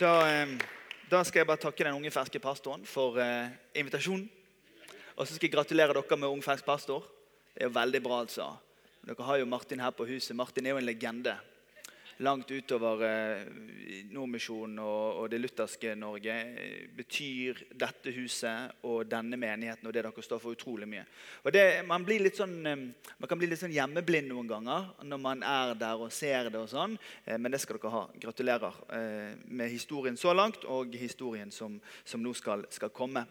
Da, 0.00 0.46
da 1.10 1.20
skal 1.24 1.42
jeg 1.42 1.48
bare 1.48 1.60
takke 1.60 1.84
den 1.84 1.96
unge, 1.98 2.10
ferske 2.10 2.40
pastoren 2.40 2.86
for 2.88 3.18
eh, 3.20 3.52
invitasjonen. 3.76 4.24
Og 5.12 5.26
så 5.26 5.34
skal 5.34 5.46
jeg 5.46 5.52
gratulere 5.52 5.92
dere 5.92 6.16
med 6.16 6.32
ung, 6.32 6.42
fersk 6.44 6.64
pastor. 6.64 7.04
Det 7.52 7.60
er 7.60 7.68
jo 7.68 7.76
veldig 7.76 8.00
bra, 8.02 8.22
altså. 8.24 8.48
Dere 9.04 9.26
har 9.28 9.40
jo 9.42 9.48
Martin 9.50 9.82
her 9.84 9.92
på 9.92 10.06
huset. 10.08 10.36
Martin 10.36 10.66
er 10.66 10.72
jo 10.72 10.80
en 10.80 10.88
legende. 10.88 11.36
Langt 12.18 12.50
utover 12.50 13.02
eh, 13.06 13.46
Nordmisjonen 14.12 14.78
og, 14.84 15.24
det 15.32 15.40
lutherske 15.40 15.94
Norge 15.98 16.34
eh, 16.34 16.84
betyr 16.92 17.62
dette 17.78 18.12
huset 18.14 18.84
og 18.88 19.06
denne 19.08 19.38
menigheten 19.40 19.88
og 19.88 19.94
det 19.94 20.04
dere 20.04 20.24
står 20.26 20.42
for, 20.42 20.52
utrolig 20.52 20.88
mye. 20.88 21.04
Og 21.42 21.54
det, 21.54 21.64
man, 21.88 22.04
sånn, 22.36 22.54
eh, 22.68 22.84
man 23.18 23.30
kan 23.30 23.40
bli 23.40 23.48
litt 23.50 23.62
sånn 23.62 23.74
hjemmeblind 23.74 24.28
noen 24.28 24.50
ganger 24.50 24.90
når 25.08 25.22
man 25.24 25.44
er 25.46 25.74
der 25.80 26.04
og 26.04 26.12
ser 26.12 26.50
det. 26.50 26.60
og 26.60 26.68
sånn, 26.70 26.98
Men 27.26 27.52
det 27.52 27.62
skal 27.62 27.80
dere 27.80 27.94
ha. 27.96 28.06
Gratulerer 28.22 28.80
med 29.48 29.70
historien 29.70 30.16
så 30.16 30.34
langt 30.36 30.64
og 30.64 30.94
historien 30.94 31.50
som, 31.50 31.80
som 32.04 32.22
nå 32.22 32.34
skal, 32.36 32.66
skal 32.70 32.92
komme. 32.94 33.24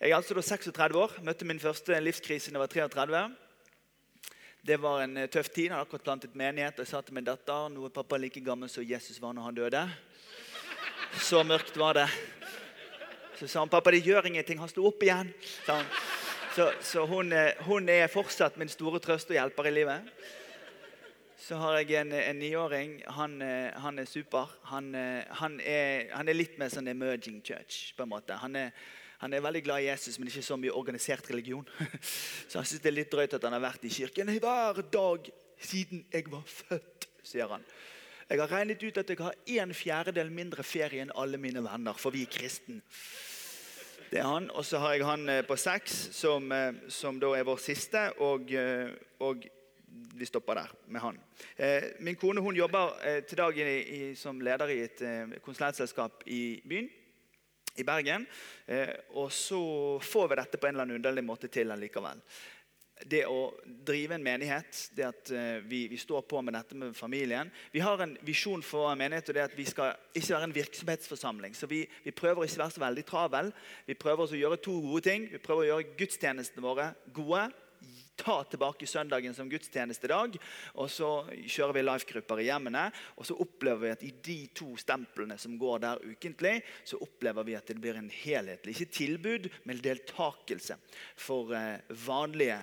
Jeg 0.00 0.10
er 0.10 0.16
altså 0.16 0.34
da 0.36 0.42
36 0.42 0.98
år. 0.98 1.18
Møtte 1.24 1.46
min 1.48 1.60
første 1.60 1.98
livskrise 2.00 2.52
da 2.52 2.58
jeg 2.58 2.64
var 2.64 2.74
33. 2.94 3.43
Det 4.66 4.76
var 4.76 5.02
en 5.02 5.16
eh, 5.16 5.26
tøff 5.28 5.48
tid. 5.52 5.68
Han 5.68 5.76
hadde 5.76 5.84
akkurat 5.84 6.04
plantet 6.04 6.36
menighet. 6.40 6.78
og 6.78 6.86
Jeg 6.86 6.88
sa 6.88 7.00
til 7.04 7.12
min 7.12 7.26
datter 7.26 7.66
nå 7.68 7.82
er 7.84 7.90
pappa 7.92 8.16
like 8.16 8.40
gammel 8.40 8.70
som 8.72 8.86
Jesus 8.88 9.18
var 9.20 9.34
når 9.36 9.44
han 9.44 9.58
døde. 9.58 9.82
Så 11.20 11.42
mørkt 11.44 11.76
var 11.76 11.98
det. 11.98 12.06
Så 13.36 13.44
sa 13.44 13.60
han 13.60 13.68
pappa 13.68 13.92
det 13.92 14.00
gjør 14.06 14.30
ingenting, 14.30 14.62
han 14.62 14.70
sto 14.72 14.86
opp 14.88 15.04
igjen. 15.04 15.34
Så, 16.56 16.70
så 16.80 17.04
hun, 17.04 17.34
eh, 17.36 17.60
hun, 17.68 17.90
er 17.92 18.08
fortsatt 18.08 18.56
min 18.56 18.72
store 18.72 19.02
trøst 19.04 19.34
og 19.34 19.36
hjelper 19.36 19.68
i 19.68 19.74
livet. 19.82 20.08
Så 21.44 21.60
har 21.60 21.82
jeg 21.82 22.00
en, 22.00 22.16
en 22.16 22.40
niåring. 22.40 23.02
Han, 23.20 23.36
eh, 23.44 23.68
han, 23.84 24.00
er 24.00 24.08
super. 24.08 24.48
Han, 24.72 24.94
han, 25.42 25.60
er, 25.60 26.08
han 26.16 26.24
er 26.24 26.40
litt 26.40 26.56
mer 26.56 26.72
sånn 26.72 26.88
emerging 26.88 27.42
church. 27.44 27.92
på 27.92 28.08
en 28.08 28.14
måte. 28.16 28.40
Han 28.40 28.56
er 28.56 28.72
han 29.22 29.32
er 29.32 29.44
veldig 29.44 29.62
glad 29.64 29.84
i 29.84 29.88
Jesus, 29.88 30.18
men 30.18 30.28
ikke 30.28 30.42
så 30.44 30.58
mye 30.60 30.74
organisert 30.74 31.30
religion. 31.30 31.66
Så 32.48 32.58
han 32.58 32.66
syns 32.66 32.82
det 32.82 32.90
er 32.90 32.98
litt 32.98 33.12
drøyt 33.12 33.36
at 33.36 33.44
han 33.46 33.56
har 33.56 33.62
vært 33.62 33.86
i 33.86 33.92
kirken 33.92 34.32
hver 34.34 34.80
dag 34.92 35.30
siden 35.64 36.04
jeg 36.12 36.30
var 36.32 36.42
født, 36.46 37.08
sier 37.24 37.48
han. 37.50 37.64
Jeg 38.28 38.40
har 38.40 38.50
regnet 38.50 38.82
ut 38.82 38.98
at 38.98 39.10
jeg 39.10 39.20
har 39.20 39.62
en 39.62 39.74
fjerdedel 39.76 40.32
mindre 40.32 40.64
ferie 40.64 41.04
enn 41.04 41.12
alle 41.14 41.38
mine 41.40 41.62
venner, 41.64 41.96
for 41.96 42.14
vi 42.14 42.24
er 42.24 42.32
kristen. 42.32 42.80
Det 44.10 44.20
er 44.22 44.28
han. 44.28 44.48
Og 44.50 44.64
så 44.64 44.78
har 44.78 44.94
jeg 44.94 45.06
han 45.06 45.28
eh, 45.28 45.42
på 45.44 45.56
seks, 45.58 45.92
som, 46.14 46.52
eh, 46.52 46.72
som 46.88 47.20
da 47.20 47.32
er 47.36 47.46
vår 47.46 47.60
siste. 47.60 48.06
Og, 48.24 48.52
eh, 48.52 48.90
og, 49.20 49.46
vi 50.14 50.26
stopper 50.26 50.58
der 50.58 50.70
med 50.90 51.00
han. 51.00 51.18
Min 52.02 52.16
kone 52.18 52.40
hun 52.42 52.56
jobber 52.56 52.96
til 53.28 53.38
dag 53.38 53.58
i, 53.58 53.66
i, 53.78 54.14
som 54.18 54.40
leder 54.42 54.70
i 54.74 54.80
et 54.82 55.02
konsulentselskap 55.42 56.24
i 56.26 56.60
byen 56.66 56.88
i 57.74 57.86
Bergen. 57.86 58.26
Eh, 58.66 58.92
og 59.18 59.32
så 59.32 59.60
får 60.02 60.28
vi 60.30 60.40
dette 60.40 60.60
på 60.60 60.68
en 60.68 60.74
eller 60.74 60.86
annen 60.86 61.00
underlig 61.00 61.24
måte 61.26 61.50
til 61.52 61.72
allikevel. 61.74 62.20
Det 63.04 63.24
å 63.26 63.48
drive 63.64 64.14
en 64.14 64.22
menighet, 64.22 64.78
det 64.94 65.06
at 65.08 65.30
eh, 65.34 65.64
vi, 65.66 65.82
vi, 65.90 65.98
står 65.98 66.22
på 66.30 66.40
med 66.46 66.54
dette 66.54 66.76
med 66.78 66.94
familien 66.96 67.50
Vi 67.74 67.82
har 67.82 68.00
en 68.00 68.14
visjon 68.22 68.62
for 68.62 68.86
en 68.92 69.00
menighet, 69.00 69.28
og 69.28 69.36
det 69.36 69.46
at 69.48 69.56
vi 69.58 69.66
skal 69.66 69.96
ikke 70.14 70.36
være 70.36 70.48
en 70.48 70.54
virksomhetsforsamling. 70.54 71.56
Så 71.58 71.66
vi, 71.70 71.82
vi 72.04 72.14
prøver 72.14 72.46
ikke 72.46 72.60
å 72.60 72.64
være 72.64 72.76
så 72.76 72.84
veldig 72.84 73.06
travel. 73.08 73.50
Vi 73.88 73.98
prøver 73.98 74.30
å 74.30 74.40
gjøre 74.44 74.62
to 74.62 74.78
gode 74.86 75.04
ting. 75.08 75.28
Vi 75.32 75.42
prøver 75.42 75.66
å 75.66 75.70
gjøre 75.72 75.98
gudstjenestene 75.98 76.64
våre 76.64 76.92
gode 77.16 77.48
ta 78.16 78.36
tilbake 78.48 78.86
søndagen 78.86 79.34
som 79.34 79.48
gudstjenestedag. 79.50 80.38
Og 80.80 80.90
så 80.92 81.10
kjører 81.32 81.76
vi 81.78 81.84
life-grupper 81.84 82.42
i 82.42 82.48
hjemmene. 82.48 82.86
Og 83.18 83.28
så 83.28 83.36
opplever 83.40 83.82
vi 83.84 83.92
at 83.94 84.06
i 84.06 84.12
de 84.30 84.38
to 84.56 84.72
stemplene 84.80 85.38
som 85.40 85.58
går 85.60 85.84
der 85.84 86.06
ukentlig, 86.06 86.56
så 86.86 87.00
opplever 87.04 87.46
vi 87.46 87.58
at 87.58 87.68
det 87.70 87.80
blir 87.82 87.98
en 88.00 88.10
helhetlig, 88.12 88.76
ikke 88.76 88.96
tilbud, 89.00 89.50
men 89.68 89.82
deltakelse 89.84 90.78
for 91.16 91.54
eh, 91.56 91.82
vanlige 92.06 92.62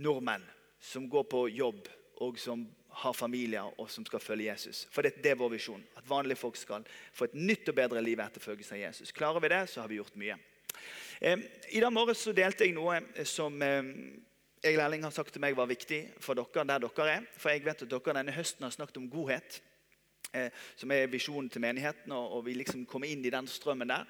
nordmenn 0.00 0.44
som 0.80 1.08
går 1.12 1.26
på 1.28 1.46
jobb 1.52 1.88
og 2.24 2.38
som 2.40 2.64
har 3.00 3.14
familier 3.14 3.68
og 3.78 3.90
som 3.92 4.04
skal 4.06 4.22
følge 4.22 4.48
Jesus. 4.50 4.86
For 4.92 5.06
det, 5.06 5.20
det 5.22 5.32
er 5.32 5.40
vår 5.40 5.54
visjon. 5.54 5.82
At 5.96 6.08
vanlige 6.08 6.40
folk 6.40 6.58
skal 6.58 6.86
få 7.14 7.28
et 7.28 7.36
nytt 7.38 7.68
og 7.70 7.76
bedre 7.78 8.02
liv 8.04 8.20
etter 8.20 8.42
følgelsen 8.42 8.78
av 8.78 8.82
Jesus. 8.88 9.12
Klarer 9.14 9.42
vi 9.44 9.52
det, 9.52 9.62
så 9.70 9.84
har 9.84 9.90
vi 9.90 10.00
gjort 10.00 10.18
mye. 10.20 10.38
I 11.20 11.80
dag 11.82 11.92
morges 11.92 12.22
delte 12.32 12.64
jeg 12.64 12.72
noe 12.72 12.96
eh, 12.96 13.26
som 13.28 13.56
Egil 13.60 14.80
Erling 14.80 15.04
har 15.04 15.12
sagt 15.12 15.34
til 15.34 15.42
meg 15.44 15.56
var 15.56 15.68
viktig 15.68 15.98
for 16.20 16.36
dere 16.36 16.64
der 16.68 16.84
dere 16.84 17.10
er. 17.14 17.26
For 17.36 17.52
jeg 17.52 17.64
vet 17.64 17.84
at 17.84 17.90
dere 17.90 18.14
denne 18.16 18.36
høsten 18.36 18.64
har 18.64 18.72
snakket 18.72 19.00
om 19.00 19.10
godhet. 19.12 19.60
Eh, 20.32 20.48
som 20.78 20.92
er 20.94 21.08
visjonen 21.10 21.48
til 21.50 21.62
menigheten, 21.64 22.12
og, 22.14 22.44
vi 22.46 22.52
liksom 22.54 22.84
kommer 22.86 23.10
inn 23.10 23.24
i 23.26 23.32
den 23.34 23.48
strømmen 23.50 23.90
der. 23.90 24.04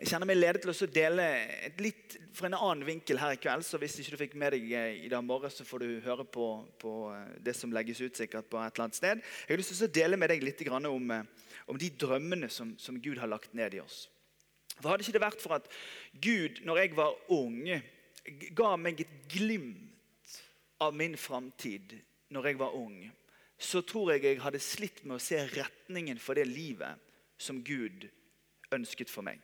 Jeg 0.00 0.08
kjenner 0.08 0.30
meg 0.30 0.38
ledet 0.38 0.62
til 0.64 0.72
å 0.72 0.88
dele 0.88 1.26
litt 1.84 2.14
fra 2.32 2.48
en 2.48 2.56
annen 2.56 2.86
vinkel 2.88 3.20
her 3.20 3.34
i 3.34 3.40
kveld. 3.42 3.66
Så 3.68 3.76
hvis 3.82 3.98
ikke 4.00 4.14
du 4.14 4.22
fikk 4.22 4.38
med 4.40 4.56
deg 4.56 4.70
eh, 4.72 5.02
i 5.04 5.10
dag 5.12 5.26
morges, 5.26 5.58
så 5.60 5.66
får 5.68 5.84
du 5.84 5.90
høre 6.06 6.24
på, 6.24 6.46
på, 6.80 6.94
det 7.44 7.54
som 7.58 7.74
legges 7.76 8.00
ut 8.00 8.22
sikkert 8.22 8.48
på 8.48 8.58
et 8.62 8.72
eller 8.72 8.86
annet 8.88 9.00
sted. 9.02 9.20
Jeg 9.44 9.52
har 9.52 9.60
lyst 9.60 9.74
til 9.74 9.90
å 9.90 9.96
dele 10.00 10.18
med 10.18 10.32
deg 10.32 10.46
litt 10.46 10.64
om, 10.70 11.12
om 11.68 11.82
de 11.82 11.92
drømmene 12.06 12.48
som, 12.48 12.72
som 12.80 12.96
Gud 12.98 13.20
har 13.20 13.30
lagt 13.30 13.52
ned 13.54 13.76
i 13.76 13.84
oss. 13.84 14.06
For 14.80 14.92
Hadde 14.92 15.06
ikke 15.06 15.16
det 15.18 15.24
vært 15.24 15.42
for 15.42 15.56
at 15.56 15.68
Gud, 16.22 16.62
når 16.66 16.82
jeg 16.82 16.96
var 16.98 17.16
ung, 17.36 17.62
ga 18.56 18.74
meg 18.80 19.02
et 19.04 19.16
glimt 19.32 20.38
av 20.80 20.96
min 20.96 21.16
framtid 21.20 21.98
når 22.32 22.50
jeg 22.50 22.60
var 22.60 22.76
ung, 22.78 23.02
så 23.60 23.82
tror 23.84 24.14
jeg 24.14 24.24
jeg 24.24 24.40
hadde 24.40 24.62
slitt 24.62 25.04
med 25.04 25.18
å 25.18 25.22
se 25.22 25.42
retningen 25.52 26.20
for 26.22 26.38
det 26.38 26.46
livet 26.48 26.96
som 27.40 27.60
Gud 27.64 28.08
ønsket 28.72 29.12
for 29.12 29.26
meg. 29.26 29.40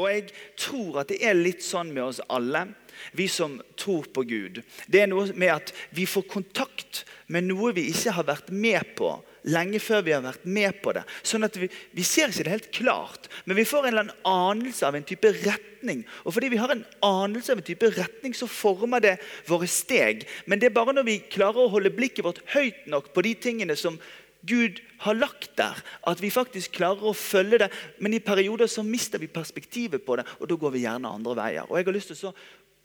Og 0.00 0.08
jeg 0.08 0.30
tror 0.56 1.02
at 1.02 1.10
det 1.12 1.18
er 1.20 1.36
litt 1.36 1.60
sånn 1.62 1.90
med 1.92 2.06
oss 2.06 2.22
alle, 2.32 2.64
vi 3.12 3.26
som 3.28 3.58
tror 3.78 4.08
på 4.14 4.24
Gud. 4.24 4.62
Det 4.88 5.02
er 5.02 5.10
noe 5.10 5.28
med 5.36 5.52
at 5.52 5.72
vi 5.92 6.06
får 6.08 6.24
kontakt 6.32 7.02
med 7.28 7.50
noe 7.50 7.74
vi 7.76 7.90
ikke 7.92 8.14
har 8.16 8.26
vært 8.30 8.48
med 8.50 8.94
på 8.96 9.12
lenge 9.50 9.80
før 9.82 10.04
vi 10.06 10.14
har 10.14 10.22
vært 10.24 10.44
med 10.46 10.78
på 10.84 10.94
det. 10.96 11.02
Sånn 11.26 11.46
at 11.46 11.56
vi, 11.58 11.68
vi 11.96 12.04
ser 12.06 12.30
ikke 12.30 12.46
det 12.46 12.54
helt 12.54 12.70
klart, 12.74 13.28
men 13.44 13.58
vi 13.58 13.66
får 13.68 13.86
en 13.86 13.92
eller 13.92 14.04
annen 14.04 14.30
anelse 14.32 14.86
av 14.86 14.96
en 14.96 15.06
type 15.06 15.32
retning. 15.42 16.04
Og 16.22 16.36
fordi 16.36 16.52
vi 16.52 16.60
har 16.62 16.74
en 16.74 16.84
anelse 17.06 17.54
av 17.54 17.62
en 17.62 17.66
type 17.66 17.92
retning, 17.96 18.36
så 18.36 18.48
former 18.50 19.02
det 19.02 19.16
våre 19.48 19.68
steg. 19.70 20.26
Men 20.46 20.62
det 20.62 20.70
er 20.70 20.76
bare 20.76 20.94
når 20.94 21.08
vi 21.08 21.20
klarer 21.32 21.64
å 21.64 21.72
holde 21.72 21.94
blikket 21.94 22.26
vårt 22.26 22.42
høyt 22.54 22.86
nok 22.90 23.12
på 23.14 23.26
de 23.26 23.36
tingene 23.48 23.78
som 23.78 23.98
Gud 24.46 24.80
har 25.04 25.14
lagt 25.14 25.52
der, 25.58 25.78
at 26.10 26.22
vi 26.22 26.30
faktisk 26.34 26.74
klarer 26.74 27.10
å 27.10 27.14
følge 27.14 27.62
det. 27.62 27.70
Men 28.02 28.14
i 28.16 28.22
perioder 28.22 28.70
så 28.70 28.82
mister 28.86 29.22
vi 29.22 29.30
perspektivet 29.30 30.02
på 30.06 30.18
det, 30.18 30.26
og 30.40 30.50
da 30.50 30.58
går 30.58 30.74
vi 30.74 30.82
gjerne 30.86 31.14
andre 31.14 31.36
veier. 31.38 31.70
Og 31.70 31.78
jeg 31.78 31.86
har 31.86 31.96
lyst 31.98 32.14
til 32.14 32.30
å 32.30 32.34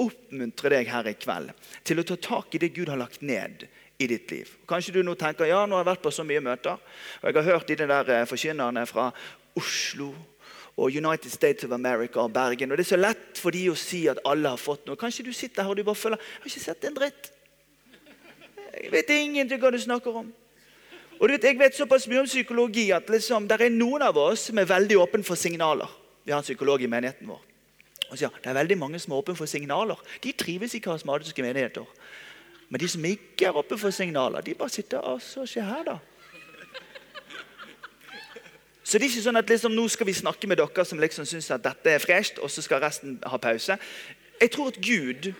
oppmuntre 0.05 0.69
deg 0.75 0.89
her 0.93 1.09
i 1.09 1.15
kveld 1.17 1.53
til 1.87 2.01
å 2.01 2.05
ta 2.05 2.17
tak 2.21 2.53
i 2.53 2.61
det 2.61 2.75
Gud 2.75 2.91
har 2.91 2.99
lagt 3.01 3.23
ned 3.25 3.65
i 3.99 4.07
ditt 4.07 4.31
liv. 4.31 4.49
Kanskje 4.69 4.93
du 4.93 5.03
nå 5.03 5.15
tenker 5.17 5.49
ja, 5.49 5.65
nå 5.65 5.77
har 5.77 5.85
jeg 5.85 5.91
vært 5.91 6.03
på 6.05 6.13
så 6.13 6.25
mye 6.27 6.41
møter. 6.43 6.77
og 7.21 7.29
Jeg 7.29 7.37
har 7.39 7.51
hørt 7.51 7.67
de 7.67 7.75
der 7.81 8.11
eh, 8.13 8.25
forkynnerne 8.29 8.85
fra 8.85 9.11
Oslo 9.57 10.11
og 10.77 10.93
United 10.93 11.31
States 11.33 11.65
of 11.65 11.71
America 11.71 12.21
og 12.21 12.33
Bergen. 12.33 12.71
og 12.71 12.77
Det 12.77 12.85
er 12.85 12.93
så 12.93 12.99
lett 12.99 13.41
for 13.41 13.51
de 13.51 13.63
å 13.71 13.75
si 13.75 14.05
at 14.07 14.21
alle 14.25 14.53
har 14.53 14.61
fått 14.61 14.85
noe. 14.85 14.99
Kanskje 14.99 15.25
du 15.25 15.33
sitter 15.33 15.65
her 15.65 15.73
og 15.73 15.79
du 15.79 15.83
bare 15.87 15.97
føler 15.97 16.21
jeg 16.21 16.43
har 16.43 16.51
ikke 16.51 16.65
sett 16.67 16.85
en 16.85 16.99
dritt. 16.99 17.31
Jeg 18.77 18.91
vet 18.93 19.09
ingenting 19.09 19.61
hva 19.61 19.71
du 19.73 19.79
snakker 19.81 20.21
om. 20.21 20.29
Og 21.17 21.27
du 21.27 21.33
vet, 21.33 21.43
Jeg 21.43 21.57
vet 21.57 21.75
såpass 21.75 22.07
mye 22.07 22.21
om 22.21 22.29
psykologi 22.29 22.91
at 22.93 23.09
liksom, 23.09 23.47
det 23.47 23.57
er 23.61 23.73
noen 23.73 24.05
av 24.05 24.17
oss 24.17 24.51
som 24.51 24.57
er 24.57 24.69
veldig 24.69 24.99
åpne 25.01 25.25
for 25.25 25.35
signaler. 25.35 25.89
Vi 26.23 26.31
har 26.31 26.37
en 26.37 26.45
psykolog 26.45 26.81
i 26.81 26.87
menigheten 26.87 27.27
vår. 27.27 27.41
Og 28.11 28.17
sier, 28.17 28.29
Det 28.29 28.49
er 28.49 28.53
veldig 28.53 28.77
mange 28.77 28.99
som 28.99 29.13
er 29.13 29.17
åpne 29.17 29.35
for 29.35 29.45
signaler. 29.45 29.97
De 30.21 30.31
trives 30.31 30.75
i 30.75 30.79
karismatiske 30.79 31.41
menigheter. 31.41 31.85
Men 32.69 32.81
de 32.81 32.87
som 32.91 33.05
ikke 33.07 33.47
er 33.47 33.57
oppe 33.57 33.77
for 33.79 33.95
signaler, 33.95 34.43
de 34.43 34.55
bare 34.57 34.73
sitter 34.73 34.99
og 34.99 35.21
så 35.23 35.45
se 35.47 35.63
her, 35.63 35.83
da. 35.87 35.97
Så 38.87 38.95
det 38.95 39.07
er 39.07 39.11
ikke 39.11 39.25
sånn 39.25 39.39
at 39.39 39.49
liksom, 39.51 39.73
nå 39.75 39.83
skal 39.91 40.07
vi 40.07 40.15
snakke 40.15 40.47
med 40.47 40.59
dere 40.61 40.85
som 40.87 40.99
liksom 40.99 41.25
syns 41.27 41.49
at 41.51 41.63
dette 41.65 41.91
er 41.91 42.03
fresht, 42.03 42.39
og 42.39 42.51
så 42.51 42.63
skal 42.63 42.79
resten 42.83 43.17
ha 43.27 43.39
pause. 43.43 43.75
Jeg 44.39 44.51
tror 44.53 44.71
at 44.71 44.79
Gud 44.79 45.31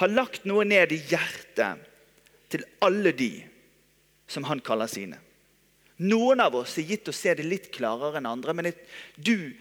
har 0.00 0.10
lagt 0.10 0.46
noe 0.50 0.64
ned 0.66 0.90
i 0.94 0.98
hjertet 1.12 1.86
til 2.50 2.64
alle 2.82 3.12
de 3.14 3.32
som 4.30 4.46
han 4.50 4.62
kaller 4.66 4.90
sine. 4.90 5.20
Noen 6.00 6.40
av 6.42 6.56
oss 6.56 6.78
er 6.80 6.88
gitt 6.88 7.10
å 7.10 7.14
se 7.14 7.34
det 7.36 7.46
litt 7.46 7.68
klarere 7.74 8.18
enn 8.18 8.28
andre, 8.30 8.54
men 8.56 8.70
du 9.14 9.52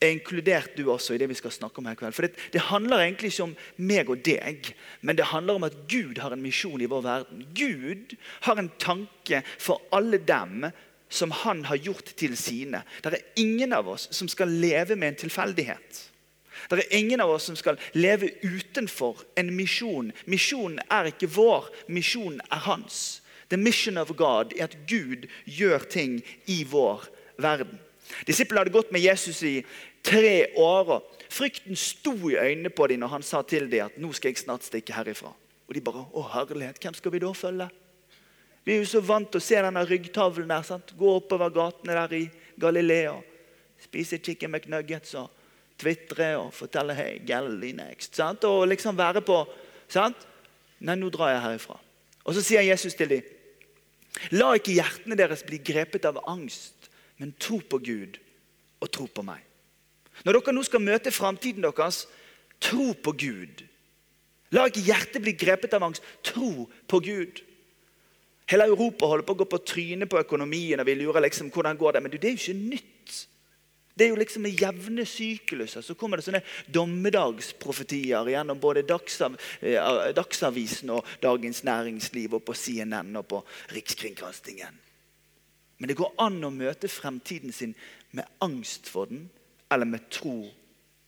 er 0.00 0.12
inkludert 0.14 0.76
du 0.78 0.88
også 0.92 1.14
i 1.14 1.20
det 1.20 1.28
vi 1.30 1.36
skal 1.38 1.52
snakke 1.54 1.80
om 1.80 1.88
her 1.88 1.96
i 1.96 1.98
kveld. 1.98 2.14
For 2.14 2.26
det, 2.26 2.36
det, 2.54 2.66
handler 2.70 3.02
egentlig 3.02 3.32
ikke 3.32 3.48
om 3.48 3.54
meg 3.76 4.10
og 4.12 4.20
deg, 4.26 4.72
men 5.02 5.18
det 5.18 5.30
handler 5.32 5.58
om 5.58 5.66
at 5.66 5.78
Gud 5.90 6.20
har 6.22 6.34
en 6.34 6.42
misjon 6.42 6.82
i 6.82 6.90
vår 6.90 7.02
verden. 7.06 7.46
Gud 7.54 8.14
har 8.46 8.60
en 8.60 8.70
tanke 8.78 9.42
for 9.58 9.82
alle 9.92 10.20
dem 10.22 10.68
som 11.08 11.32
han 11.32 11.64
har 11.64 11.80
gjort 11.80 12.12
til 12.20 12.36
sine. 12.36 12.82
Det 13.02 13.14
er 13.14 13.40
ingen 13.40 13.72
av 13.72 13.88
oss 13.88 14.08
som 14.14 14.28
skal 14.28 14.52
leve 14.52 14.96
med 14.96 15.14
en 15.14 15.22
tilfeldighet. 15.24 16.04
Det 16.68 16.82
er 16.82 16.98
ingen 16.98 17.20
av 17.20 17.30
oss 17.30 17.46
som 17.48 17.56
skal 17.56 17.78
leve 17.94 18.30
utenfor 18.42 19.22
en 19.38 19.50
misjon. 19.56 20.12
Misjonen 20.26 20.82
er 20.90 21.08
ikke 21.12 21.30
vår, 21.32 21.70
misjonen 21.88 22.42
er 22.50 22.66
hans. 22.66 23.22
The 23.48 23.56
mission 23.56 23.96
of 23.96 24.12
God 24.16 24.52
er 24.58 24.68
at 24.68 24.76
Gud 24.88 25.24
gjør 25.46 25.86
ting 25.88 26.18
i 26.46 26.64
vår 26.68 27.06
verden. 27.40 27.78
Disiplene 28.26 28.64
hadde 28.64 28.74
gått 28.74 28.92
med 28.94 29.04
Jesus 29.04 29.42
i 29.46 29.54
tre 30.04 30.50
år. 30.56 30.92
og 30.96 31.32
Frykten 31.32 31.76
sto 31.76 32.14
i 32.30 32.38
øynene 32.38 32.70
på 32.70 32.86
dem 32.86 33.02
når 33.02 33.14
han 33.18 33.26
sa 33.26 33.42
til 33.42 33.68
dem 33.70 33.86
at 33.86 33.98
nå 34.00 34.12
skal 34.16 34.32
jeg 34.32 34.42
snart 34.44 34.66
stikke 34.66 34.96
herifra. 34.96 35.34
Og 35.68 35.74
de 35.76 35.84
bare 35.84 36.06
Å, 36.06 36.24
herlighet, 36.32 36.80
hvem 36.80 36.96
skal 36.96 37.12
vi 37.12 37.22
da 37.22 37.32
følge? 37.36 37.68
Vi 38.64 38.74
er 38.74 38.82
jo 38.82 38.88
så 38.88 39.00
vant 39.04 39.30
til 39.32 39.40
å 39.40 39.44
se 39.44 39.60
denne 39.64 39.84
ryggtavlen 39.84 40.48
der. 40.48 40.62
sant? 40.62 40.94
Gå 40.96 41.16
oppover 41.20 41.52
gatene 41.52 41.96
der 41.96 42.14
i 42.16 42.24
Galilea. 42.60 43.14
Spise 43.80 44.18
chicken 44.18 44.50
McNuggets 44.52 45.14
og 45.20 45.30
tvitre 45.78 46.34
og 46.40 46.50
fortelle 46.56 46.96
hei, 46.96 47.18
Galilee 47.24 47.76
next. 47.76 48.16
sant? 48.16 48.44
Og 48.44 48.66
liksom 48.68 48.96
være 48.98 49.22
på 49.24 49.38
sant? 49.88 50.26
Nei, 50.80 50.96
nå 50.98 51.10
drar 51.10 51.32
jeg 51.32 51.44
herifra. 51.46 51.78
Og 52.24 52.36
så 52.36 52.44
sier 52.44 52.66
Jesus 52.66 52.96
til 52.98 53.08
dem 53.08 53.34
La 54.34 54.50
ikke 54.56 54.74
hjertene 54.74 55.16
deres 55.18 55.44
bli 55.46 55.60
grepet 55.62 56.04
av 56.08 56.18
angst, 56.26 56.88
men 57.18 57.34
tro 57.38 57.60
på 57.60 57.80
Gud 57.82 58.18
og 58.80 58.90
tro 58.94 59.06
på 59.10 59.24
meg. 59.26 59.42
Når 60.24 60.38
dere 60.38 60.54
nå 60.54 60.64
skal 60.66 60.82
møte 60.82 61.14
framtiden 61.14 61.66
deres, 61.66 62.06
tro 62.62 62.92
på 62.94 63.14
Gud. 63.18 63.62
La 64.54 64.66
ikke 64.66 64.86
hjertet 64.86 65.22
bli 65.22 65.34
grepet 65.38 65.74
av 65.76 65.84
angst. 65.84 66.04
Tro 66.24 66.66
på 66.88 67.00
Gud. 67.04 67.42
Hele 68.48 68.64
Europa 68.70 69.10
holder 69.10 69.26
på 69.28 69.34
å 69.36 69.40
gå 69.42 69.46
på 69.50 69.60
trynet 69.60 70.08
på 70.08 70.20
økonomien, 70.22 70.80
og 70.80 70.88
vi 70.88 70.96
lurer 70.96 71.26
liksom 71.26 71.50
hvordan 71.52 71.76
går 71.76 71.98
det 71.98 72.02
Men 72.02 72.14
det 72.14 72.24
er 72.24 72.32
jo 72.32 72.40
ikke 72.40 72.62
nytt. 72.76 73.26
Det 73.98 74.06
er 74.06 74.12
jo 74.12 74.18
liksom 74.20 74.44
med 74.46 74.60
jevne 74.60 75.04
sykluser 75.08 75.82
så 75.82 75.94
kommer 75.98 76.20
det 76.20 76.24
sånne 76.28 76.44
dommedagsprofetier 76.70 78.30
gjennom 78.30 78.60
både 78.62 78.84
Dagsav, 78.86 79.34
eh, 79.58 80.12
Dagsavisen 80.14 80.92
og 80.94 81.06
Dagens 81.22 81.64
Næringsliv 81.66 82.38
og 82.38 82.44
på 82.46 82.54
CNN 82.54 83.16
og 83.18 83.26
på 83.26 83.40
Rikskringkastingen. 83.74 84.78
Men 85.78 85.90
det 85.90 85.98
går 85.98 86.14
an 86.18 86.42
å 86.44 86.50
møte 86.50 86.90
fremtiden 86.90 87.54
sin 87.54 87.74
med 88.16 88.26
angst 88.42 88.88
for 88.90 89.10
den 89.10 89.28
eller 89.70 89.86
med 89.86 90.08
tro 90.10 90.40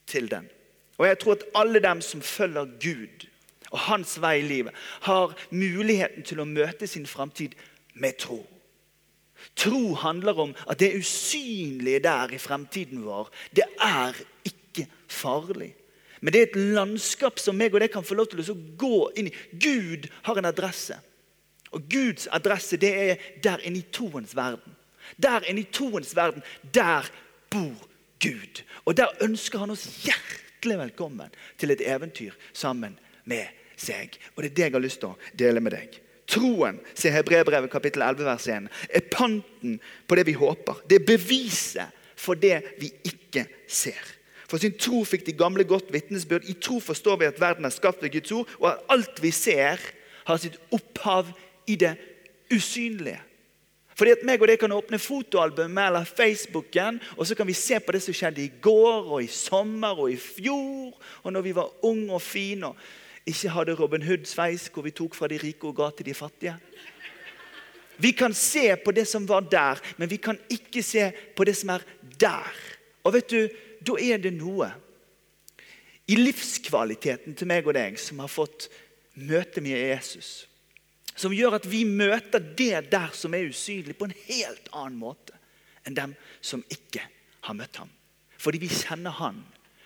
til 0.07 0.31
den. 0.31 0.47
Og 1.01 1.07
jeg 1.09 1.19
tror 1.19 1.39
at 1.39 1.47
alle 1.57 1.81
dem 1.83 2.03
som 2.05 2.23
følger 2.23 2.71
Gud, 2.81 3.27
og 3.71 3.79
hans 3.87 4.17
vei 4.21 4.41
i 4.41 4.47
livet, 4.47 4.75
har 5.07 5.35
muligheten 5.51 6.27
til 6.27 6.43
å 6.43 6.49
møte 6.49 6.87
sin 6.91 7.07
fremtid 7.09 7.55
med 7.95 8.19
tro. 8.21 8.43
Tro 9.57 9.95
handler 9.97 10.43
om 10.45 10.55
at 10.69 10.81
det 10.83 10.93
usynlige 10.99 12.03
der 12.05 12.35
i 12.35 12.39
fremtiden 12.39 13.05
vår, 13.07 13.31
det 13.57 13.65
er 13.81 14.19
ikke 14.45 14.87
farlig. 15.09 15.73
Men 16.21 16.35
det 16.35 16.41
er 16.41 16.49
et 16.51 16.75
landskap 16.77 17.41
som 17.41 17.57
meg 17.57 17.73
og 17.73 17.81
det 17.81 17.93
kan 17.95 18.05
få 18.05 18.19
lov 18.19 18.29
til 18.29 18.43
å 18.45 18.59
gå 18.77 18.97
inn 19.17 19.31
i. 19.31 19.37
Gud 19.57 20.11
har 20.27 20.37
en 20.37 20.51
adresse. 20.51 20.99
Og 21.71 21.87
Guds 21.91 22.29
adresse 22.33 22.79
det 22.81 22.91
er 22.91 23.17
der 23.43 23.63
inne 23.67 23.83
i 23.83 23.87
troens 23.93 24.35
verden. 24.37 24.77
Der 25.23 25.47
inne 25.49 25.65
i 25.65 25.71
troens 25.73 26.17
verden, 26.17 26.43
der 26.75 27.07
bor 27.51 27.89
Gud. 28.23 28.63
Og 28.85 28.97
der 28.97 29.09
ønsker 29.23 29.59
han 29.59 29.71
oss 29.71 29.87
hjertelig 30.05 30.79
velkommen 30.79 31.33
til 31.59 31.71
et 31.71 31.83
eventyr 31.87 32.37
sammen 32.53 32.99
med 33.25 33.49
seg. 33.81 34.19
Og 34.37 34.43
det 34.43 34.51
er 34.51 34.55
det 34.55 34.67
jeg 34.69 34.77
har 34.77 34.85
lyst 34.85 35.03
til 35.03 35.13
å 35.13 35.39
dele 35.39 35.63
med 35.65 35.75
deg. 35.77 36.01
Troen 36.31 36.79
sier 36.95 37.15
Hebrebrevet 37.17 37.73
kapittel 37.73 38.05
11 38.07 38.29
vers 38.29 38.47
1, 38.47 38.69
er 38.95 39.09
panten 39.11 39.81
på 40.07 40.19
det 40.19 40.29
vi 40.29 40.37
håper. 40.39 40.85
Det 40.87 41.01
er 41.01 41.09
beviset 41.09 41.97
for 42.21 42.39
det 42.39 42.61
vi 42.79 42.93
ikke 43.09 43.47
ser. 43.67 43.99
For 44.51 44.63
sin 44.63 44.75
tro 44.79 45.03
fikk 45.07 45.25
de 45.27 45.35
gamle 45.39 45.65
godt 45.67 45.93
vitnesbyrd. 45.95 46.47
I 46.51 46.59
tro 46.59 46.81
forstår 46.83 47.21
vi 47.21 47.29
at 47.31 47.41
verden 47.41 47.67
er 47.67 47.75
skapt 47.75 48.03
ved 48.03 48.13
Guds 48.15 48.35
ord, 48.35 48.51
og 48.59 48.73
at 48.73 48.85
alt 48.95 49.23
vi 49.23 49.31
ser, 49.35 49.83
har 50.27 50.39
sitt 50.39 50.59
opphav 50.75 51.31
i 51.31 51.50
det 51.77 51.97
usynlige. 52.53 53.21
Fordi 53.95 54.15
at 54.15 54.23
meg 54.25 54.41
og 54.41 54.49
deg 54.49 54.57
kan 54.63 54.73
åpne 54.73 54.99
fotoalbumet 54.99 55.87
eller 55.91 56.09
Facebooken, 56.09 57.01
og 57.17 57.27
så 57.27 57.35
kan 57.37 57.47
vi 57.47 57.53
se 57.53 57.77
på 57.81 57.93
det 57.93 58.01
som 58.03 58.17
skjedde 58.17 58.45
i 58.45 58.53
går 58.63 59.11
og 59.13 59.23
i 59.23 59.29
sommer 59.29 59.99
og 59.99 60.13
i 60.13 60.17
fjor, 60.17 60.97
og 61.23 61.33
når 61.33 61.45
vi 61.45 61.55
var 61.55 61.85
unge 61.85 62.13
og 62.13 62.23
fine. 62.23 62.67
og 62.67 62.77
ikke 63.27 63.53
hadde 63.53 63.75
Robin 63.77 64.03
Hood-sveis, 64.03 64.71
hvor 64.73 64.83
vi 64.83 64.91
tok 64.91 65.15
fra 65.15 65.29
de 65.29 65.39
rike 65.39 65.69
og 65.69 65.77
ga 65.77 65.91
til 65.97 66.07
de 66.07 66.15
fattige. 66.15 66.57
Vi 68.01 68.11
kan 68.17 68.35
se 68.35 68.77
på 68.85 68.91
det 68.91 69.07
som 69.09 69.29
var 69.29 69.41
der, 69.41 69.81
men 69.99 70.11
vi 70.11 70.17
kan 70.17 70.39
ikke 70.51 70.83
se 70.83 71.13
på 71.37 71.45
det 71.45 71.57
som 71.57 71.69
er 71.69 71.85
der. 72.21 72.53
Og 73.05 73.13
vet 73.13 73.31
du, 73.31 73.49
Da 73.81 73.95
er 73.97 74.19
det 74.21 74.35
noe 74.37 74.67
i 76.05 76.17
livskvaliteten 76.19 77.33
til 77.33 77.49
meg 77.49 77.65
og 77.65 77.73
deg 77.73 77.95
som 77.97 78.19
har 78.21 78.29
fått 78.29 78.67
møte 79.17 79.63
med 79.65 79.73
Jesus. 79.73 80.50
Som 81.21 81.35
gjør 81.37 81.59
at 81.59 81.69
vi 81.69 81.85
møter 81.85 82.41
det 82.41 82.87
der 82.93 83.13
som 83.17 83.37
er 83.37 83.51
usynlig, 83.51 83.99
på 83.99 84.09
en 84.09 84.19
helt 84.25 84.71
annen 84.73 85.01
måte 85.01 85.37
enn 85.85 85.97
dem 85.97 86.15
som 86.45 86.65
ikke 86.73 87.05
har 87.45 87.57
møtt 87.57 87.81
ham. 87.81 87.91
Fordi 88.41 88.61
vi 88.63 88.73
kjenner 88.73 89.17
Han 89.21 89.43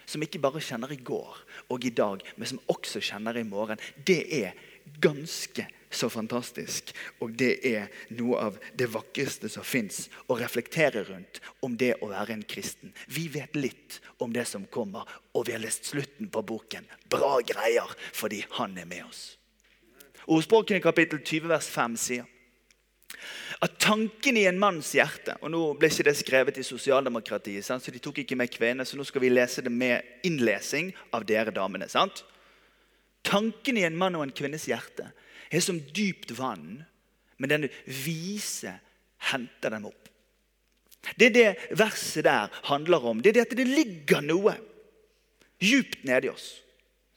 som 0.06 0.22
ikke 0.22 0.42
bare 0.42 0.62
kjenner 0.62 0.92
i 0.92 1.00
går 1.00 1.38
og 1.72 1.84
i 1.84 1.92
dag, 1.96 2.22
men 2.36 2.48
som 2.48 2.60
også 2.70 3.00
kjenner 3.02 3.38
i 3.40 3.46
morgen, 3.48 3.81
det 4.06 4.20
er 4.36 4.52
ganske 5.00 5.64
så 5.94 6.10
fantastisk. 6.12 6.92
Og 7.25 7.32
det 7.38 7.52
er 7.66 7.88
noe 8.19 8.40
av 8.50 8.58
det 8.76 8.90
vakreste 8.92 9.48
som 9.52 9.64
fins 9.64 10.08
å 10.28 10.36
reflektere 10.38 11.04
rundt 11.08 11.40
om 11.64 11.76
det 11.81 11.94
å 12.02 12.10
være 12.12 12.34
en 12.36 12.44
kristen. 12.44 12.92
Vi 13.06 13.28
vet 13.32 13.56
litt 13.56 14.00
om 14.19 14.34
det 14.34 14.46
som 14.50 14.66
kommer, 14.66 15.08
og 15.32 15.48
vi 15.48 15.56
har 15.56 15.62
lest 15.62 15.88
slutten 15.92 16.28
på 16.28 16.44
boken. 16.44 16.88
Bra 17.10 17.38
greier, 17.46 17.96
fordi 18.12 18.44
han 18.58 18.76
er 18.78 18.90
med 18.90 19.06
oss. 19.08 19.25
Ordspråkene 20.26 20.81
kapittel 20.81 21.21
20 21.21 21.50
vers 21.50 21.69
5 21.73 21.99
sier 22.00 22.31
at 23.65 23.76
tanken 23.81 24.37
i 24.37 24.44
en 24.49 24.59
manns 24.61 24.91
hjerte 24.97 25.37
og 25.38 25.53
Nå 25.53 25.61
ble 25.79 25.88
ikke 25.88 26.05
det 26.09 26.17
skrevet 26.19 26.59
i 26.61 26.65
sosialdemokratiet, 26.67 27.65
så 27.65 27.79
de 27.79 28.03
tok 28.03 28.19
ikke 28.21 28.37
med 28.37 28.50
kvener, 28.53 28.85
så 28.85 28.99
nå 28.99 29.06
skal 29.06 29.23
vi 29.23 29.31
lese 29.32 29.62
det 29.65 29.73
med 29.73 30.26
innlesing 30.26 30.91
av 31.15 31.25
dere 31.29 31.55
damene. 31.55 31.88
sant? 31.88 32.25
Tanken 33.25 33.79
i 33.81 33.87
en 33.87 33.97
mann 33.97 34.19
og 34.19 34.26
en 34.26 34.35
kvinnes 34.37 34.67
hjerte 34.69 35.06
er 35.49 35.65
som 35.65 35.79
dypt 35.81 36.35
vann, 36.37 36.82
men 37.38 37.50
den 37.50 37.69
vise 37.87 38.75
henter 39.31 39.73
dem 39.73 39.88
opp. 39.88 40.11
Det 41.17 41.31
er 41.31 41.35
det 41.35 41.79
verset 41.79 42.25
der 42.25 42.53
handler 42.69 43.06
om. 43.06 43.20
Det 43.20 43.32
er 43.32 43.38
det 43.38 43.47
at 43.49 43.56
det 43.56 43.69
ligger 43.69 44.25
noe 44.25 44.56
djupt 45.62 46.05
nedi 46.05 46.31
oss. 46.32 46.59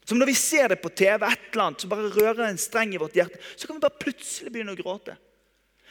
Som 0.08 0.22
når 0.22 0.30
vi 0.32 0.38
ser 0.40 0.72
det 0.72 0.80
på 0.80 0.90
TV, 0.96 1.26
et 1.28 1.50
eller 1.52 1.66
annet 1.66 1.84
som 1.84 1.92
bare 1.92 2.12
rører 2.16 2.46
en 2.48 2.60
streng 2.62 2.94
i 2.96 3.00
vårt 3.02 3.18
hjerte, 3.18 3.42
så 3.56 3.68
kan 3.68 3.76
vi 3.76 3.84
bare 3.84 4.00
plutselig 4.00 4.54
begynne 4.54 4.76
å 4.78 4.80
gråte. 4.80 5.18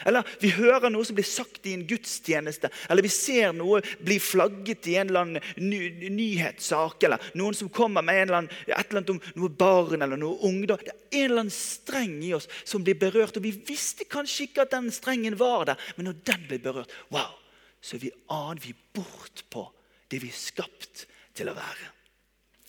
Eller 0.04 0.28
vi 0.42 0.50
hører 0.52 0.90
noe 0.92 1.06
som 1.08 1.16
blir 1.16 1.24
sagt 1.24 1.64
i 1.68 1.72
en 1.72 1.86
gudstjeneste, 1.88 2.68
eller 2.90 3.04
vi 3.04 3.12
ser 3.12 3.54
noe 3.56 3.80
bli 4.04 4.18
flagget 4.20 4.88
i 4.92 4.96
en 5.00 5.08
eller 5.08 5.24
annen 5.24 5.46
ny, 5.56 6.10
nyhetssak, 6.12 7.06
eller 7.08 7.30
noen 7.38 7.56
som 7.56 7.70
kommer 7.72 8.04
med 8.04 8.26
eller 8.26 8.42
annen, 8.42 8.52
et 8.66 8.76
eller 8.76 9.00
annet 9.00 9.14
om 9.14 9.20
noe 9.40 9.56
barn 9.64 10.04
eller 10.04 10.20
noe 10.20 10.36
ungdom. 10.48 10.84
Det 10.84 10.92
er 10.92 11.22
en 11.22 11.24
eller 11.30 11.44
annen 11.46 11.56
streng 11.56 12.18
i 12.28 12.34
oss 12.36 12.48
som 12.64 12.84
blir 12.84 12.98
berørt. 13.00 13.40
og 13.40 13.48
Vi 13.48 13.54
visste 13.68 14.08
kanskje 14.08 14.50
ikke 14.50 14.66
at 14.66 14.76
den 14.76 14.92
strengen 14.92 15.40
var 15.40 15.70
der, 15.72 15.88
men 15.96 16.10
når 16.10 16.20
den 16.28 16.48
blir 16.50 16.64
berørt, 16.68 16.92
wow, 17.08 17.32
så 17.80 18.00
vi 18.00 18.12
aner 18.28 18.60
vi 18.60 18.76
bort 18.96 19.46
på 19.48 19.64
det 20.12 20.20
vi 20.20 20.32
er 20.32 20.40
skapt 20.44 21.06
til 21.36 21.48
å 21.48 21.56
være. 21.56 21.95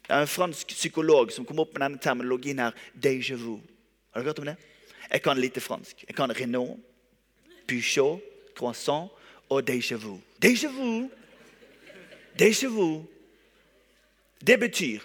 Det 0.08 0.16
er 0.16 0.24
en 0.24 0.32
fransk 0.32 0.72
psykolog 0.72 1.32
som 1.36 1.46
kom 1.46 1.60
opp 1.60 1.74
med 1.76 1.84
denne 1.84 2.00
terminologien 2.00 2.60
her, 2.64 2.76
déjà 2.96 3.36
vu. 3.36 3.58
Har 4.14 4.22
dere 4.22 4.32
hørt 4.32 4.40
om 4.40 4.48
det? 4.48 4.56
Jeg 5.12 5.22
kan 5.24 5.40
lite 5.40 5.62
fransk. 5.62 6.06
Jeg 6.08 6.16
kan 6.16 6.32
Renault. 6.32 6.80
Peugeot, 7.68 8.24
croissant 8.56 9.12
og 9.50 9.68
déjà 9.68 9.96
vu. 10.00 10.22
Déjà 10.40 10.72
vu. 10.72 11.10
Déjà 12.40 12.68
vu. 12.72 13.04
Det 14.40 14.60
betyr 14.60 15.04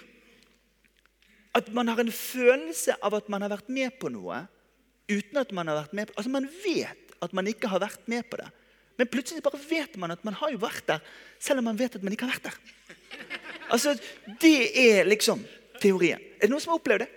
at 1.54 1.68
man 1.74 1.88
har 1.88 2.00
en 2.00 2.12
følelse 2.12 2.94
av 3.02 3.14
at 3.14 3.28
man 3.28 3.42
har 3.42 3.52
vært 3.52 3.68
med 3.68 3.92
på 4.00 4.08
noe 4.12 4.38
uten 5.10 5.40
at 5.40 5.50
man 5.52 5.68
har 5.68 5.82
vært 5.82 5.96
med 5.96 6.08
på 6.08 6.16
Altså 6.16 6.30
Man 6.30 6.48
vet 6.64 7.16
at 7.22 7.32
man 7.36 7.46
ikke 7.46 7.68
har 7.68 7.82
vært 7.82 8.08
med 8.10 8.24
på 8.30 8.38
det. 8.40 8.48
Men 8.98 9.08
plutselig 9.08 9.42
bare 9.44 9.60
vet 9.68 9.96
man 9.96 10.10
at 10.10 10.24
man 10.24 10.34
har 10.34 10.50
jo 10.52 10.58
vært 10.62 10.86
der, 10.88 11.02
selv 11.38 11.62
om 11.62 11.68
man 11.70 11.78
vet 11.78 11.96
at 11.96 12.02
man 12.02 12.12
ikke 12.12 12.26
har 12.26 12.34
vært 12.34 12.48
der. 12.50 12.56
Altså, 13.70 13.94
Det 14.40 14.70
er 14.78 15.04
liksom 15.04 15.44
teorien. 15.80 16.20
Er 16.38 16.46
det 16.46 16.50
noen 16.50 16.60
som 16.60 16.72
har 16.74 16.80
opplevd 16.80 17.04
det? 17.04 17.08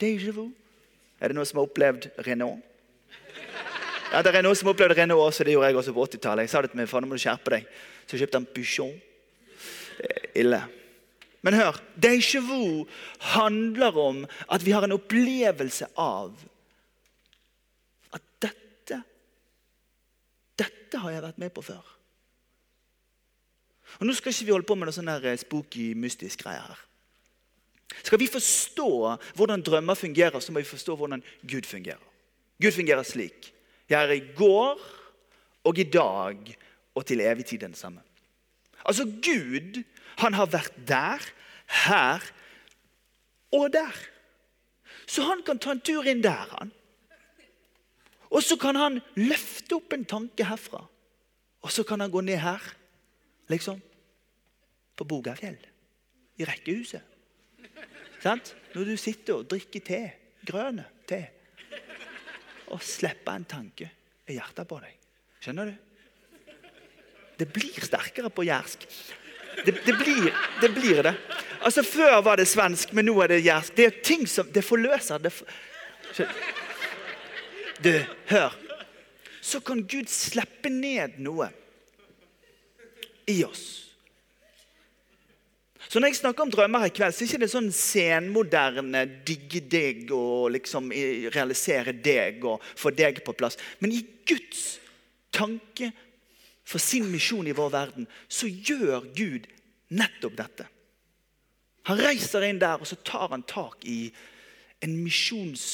Déjà 0.00 0.32
vu. 0.32 0.50
Er 1.20 1.28
det 1.28 1.36
noen 1.36 1.46
som 1.46 1.60
har 1.60 1.68
opplevd 1.68 2.08
Renault? 2.26 2.60
Ja, 4.10 4.22
det 4.22 4.32
er 4.34 4.42
noen 4.42 4.56
som 4.58 4.66
har 4.66 4.74
opplevd 4.74 4.96
Renault 4.98 5.28
også. 5.28 5.44
Det 5.44 5.54
gjorde 5.54 5.70
jeg 5.70 5.76
også 5.82 5.94
på 5.94 6.06
80-tallet. 6.08 6.46
Jeg 6.46 6.52
sa 6.52 6.62
det 6.62 6.72
til 6.72 6.80
meg, 6.80 6.88
faen, 6.90 7.04
nå 7.04 7.10
må 7.10 7.18
du 7.18 7.22
skjerpe 7.22 7.52
deg. 7.54 7.68
Så 8.06 8.16
jeg 8.16 8.24
kjøpte 8.24 8.40
han 8.40 8.48
Bouchon. 8.56 8.94
Ille. 10.40 10.60
Men 11.46 11.56
hør. 11.56 11.78
Déjà 11.96 12.40
vu 12.44 12.86
handler 13.36 13.96
om 13.98 14.24
at 14.48 14.64
vi 14.64 14.74
har 14.76 14.84
en 14.84 14.96
opplevelse 14.96 15.88
av 15.96 16.34
at 18.16 18.26
dette 18.42 19.02
Dette 20.60 20.98
har 21.00 21.14
jeg 21.14 21.22
vært 21.24 21.38
med 21.40 21.52
på 21.54 21.62
før. 21.64 21.84
Og 23.98 24.06
Nå 24.06 24.14
skal 24.14 24.32
ikke 24.32 24.46
vi 24.48 24.54
holde 24.54 24.68
på 24.68 24.76
med 24.78 24.88
noe 24.88 24.94
sånn 24.94 25.10
der 25.10 25.36
spooky, 25.40 25.90
mystisk 25.98 26.44
greier 26.44 26.68
her. 26.70 26.86
Skal 28.04 28.20
vi 28.22 28.30
forstå 28.30 28.90
hvordan 29.36 29.64
drømmer 29.66 29.98
fungerer, 29.98 30.40
så 30.40 30.52
må 30.52 30.62
vi 30.62 30.70
forstå 30.70 30.94
hvordan 30.96 31.24
Gud 31.42 31.66
fungerer. 31.66 32.02
Gud 32.62 32.72
fungerer 32.76 33.02
slik. 33.02 33.50
Jeg 33.90 34.04
er 34.04 34.14
i 34.14 34.22
går 34.36 34.78
og 35.66 35.78
i 35.78 35.88
dag 35.90 36.52
og 36.94 37.06
til 37.06 37.20
evig 37.24 37.46
tid 37.50 37.64
den 37.64 37.74
samme. 37.74 38.02
Altså 38.84 39.04
Gud, 39.04 39.82
han 40.18 40.34
har 40.34 40.46
vært 40.46 40.76
der, 40.88 41.24
her 41.86 42.24
og 43.52 43.72
der. 43.72 43.96
Så 45.06 45.26
han 45.26 45.42
kan 45.46 45.58
ta 45.58 45.74
en 45.74 45.82
tur 45.82 46.06
inn 46.06 46.22
der, 46.22 46.46
han. 46.58 46.70
Og 48.30 48.44
så 48.46 48.56
kan 48.56 48.78
han 48.78 49.00
løfte 49.18 49.80
opp 49.80 49.92
en 49.92 50.06
tanke 50.06 50.46
herfra. 50.46 50.84
Og 51.66 51.72
så 51.72 51.82
kan 51.84 52.00
han 52.00 52.12
gå 52.12 52.22
ned 52.24 52.38
her, 52.40 52.62
liksom. 53.50 53.80
På 54.96 55.04
Bogafjell. 55.04 55.58
I 56.40 56.46
rekkehuset. 56.48 57.02
Sant? 58.22 58.54
Når 58.74 58.92
du 58.92 58.96
sitter 59.00 59.40
og 59.40 59.48
drikker 59.50 59.84
te. 59.84 60.00
Grønne 60.46 60.86
te. 61.08 61.20
Og 62.70 62.82
slipper 62.84 63.36
en 63.36 63.48
tanke 63.48 63.90
i 64.30 64.36
hjertet 64.36 64.68
på 64.68 64.78
deg. 64.82 64.96
Skjønner 65.40 65.70
du? 65.70 65.74
Det 67.40 67.48
blir 67.48 67.84
sterkere 67.84 68.30
på 68.32 68.44
jærsk. 68.44 68.84
Det, 69.64 69.74
det, 69.84 69.94
blir, 69.98 70.30
det, 70.60 70.68
blir, 70.72 71.02
det 71.02 71.14
Altså 71.60 71.82
Før 71.82 72.20
var 72.24 72.38
det 72.40 72.46
svensk, 72.48 72.92
men 72.96 73.08
nå 73.08 73.16
er 73.24 73.34
det 73.34 73.44
jærsk. 73.44 73.76
Det 73.76 73.86
er 73.86 74.02
ting 74.04 74.26
som 74.28 74.48
Det 74.52 74.64
forløser. 74.64 75.18
Det 75.18 75.32
for... 75.32 75.46
Du, 77.80 77.92
hør. 78.28 78.56
Så 79.40 79.60
kan 79.64 79.82
Gud 79.88 80.08
slippe 80.12 80.68
ned 80.68 81.16
noe 81.24 81.48
i 83.28 83.42
oss. 83.44 83.90
Så 85.90 85.98
når 85.98 86.12
jeg 86.12 86.20
snakker 86.20 86.44
om 86.46 86.50
drømmer 86.54 86.86
i 86.86 86.92
kveld, 86.94 87.14
så 87.16 87.24
er 87.24 87.32
det 87.32 87.48
ikke 87.48 87.50
sånn 87.50 87.72
senmoderne 87.74 89.00
digge 89.26 89.58
deg 89.66 90.12
og 90.14 90.52
liksom 90.54 90.92
realisere 91.34 91.96
deg 91.98 92.44
og 92.46 92.62
få 92.78 92.92
deg 92.94 93.18
på 93.26 93.34
plass. 93.34 93.58
Men 93.82 93.96
i 93.96 94.04
Guds 94.28 94.78
tanke 95.34 95.90
for 96.62 96.78
sin 96.78 97.08
misjon 97.10 97.48
i 97.50 97.56
vår 97.56 97.72
verden, 97.74 98.06
så 98.30 98.46
gjør 98.46 99.08
Gud 99.16 99.48
nettopp 99.90 100.36
dette. 100.38 100.68
Han 101.90 101.98
reiser 101.98 102.46
inn 102.46 102.60
der, 102.62 102.78
og 102.78 102.86
så 102.86 103.00
tar 103.02 103.32
han 103.32 103.42
tak 103.42 103.82
i 103.88 104.12
en, 104.84 104.94
misjons, 105.02 105.64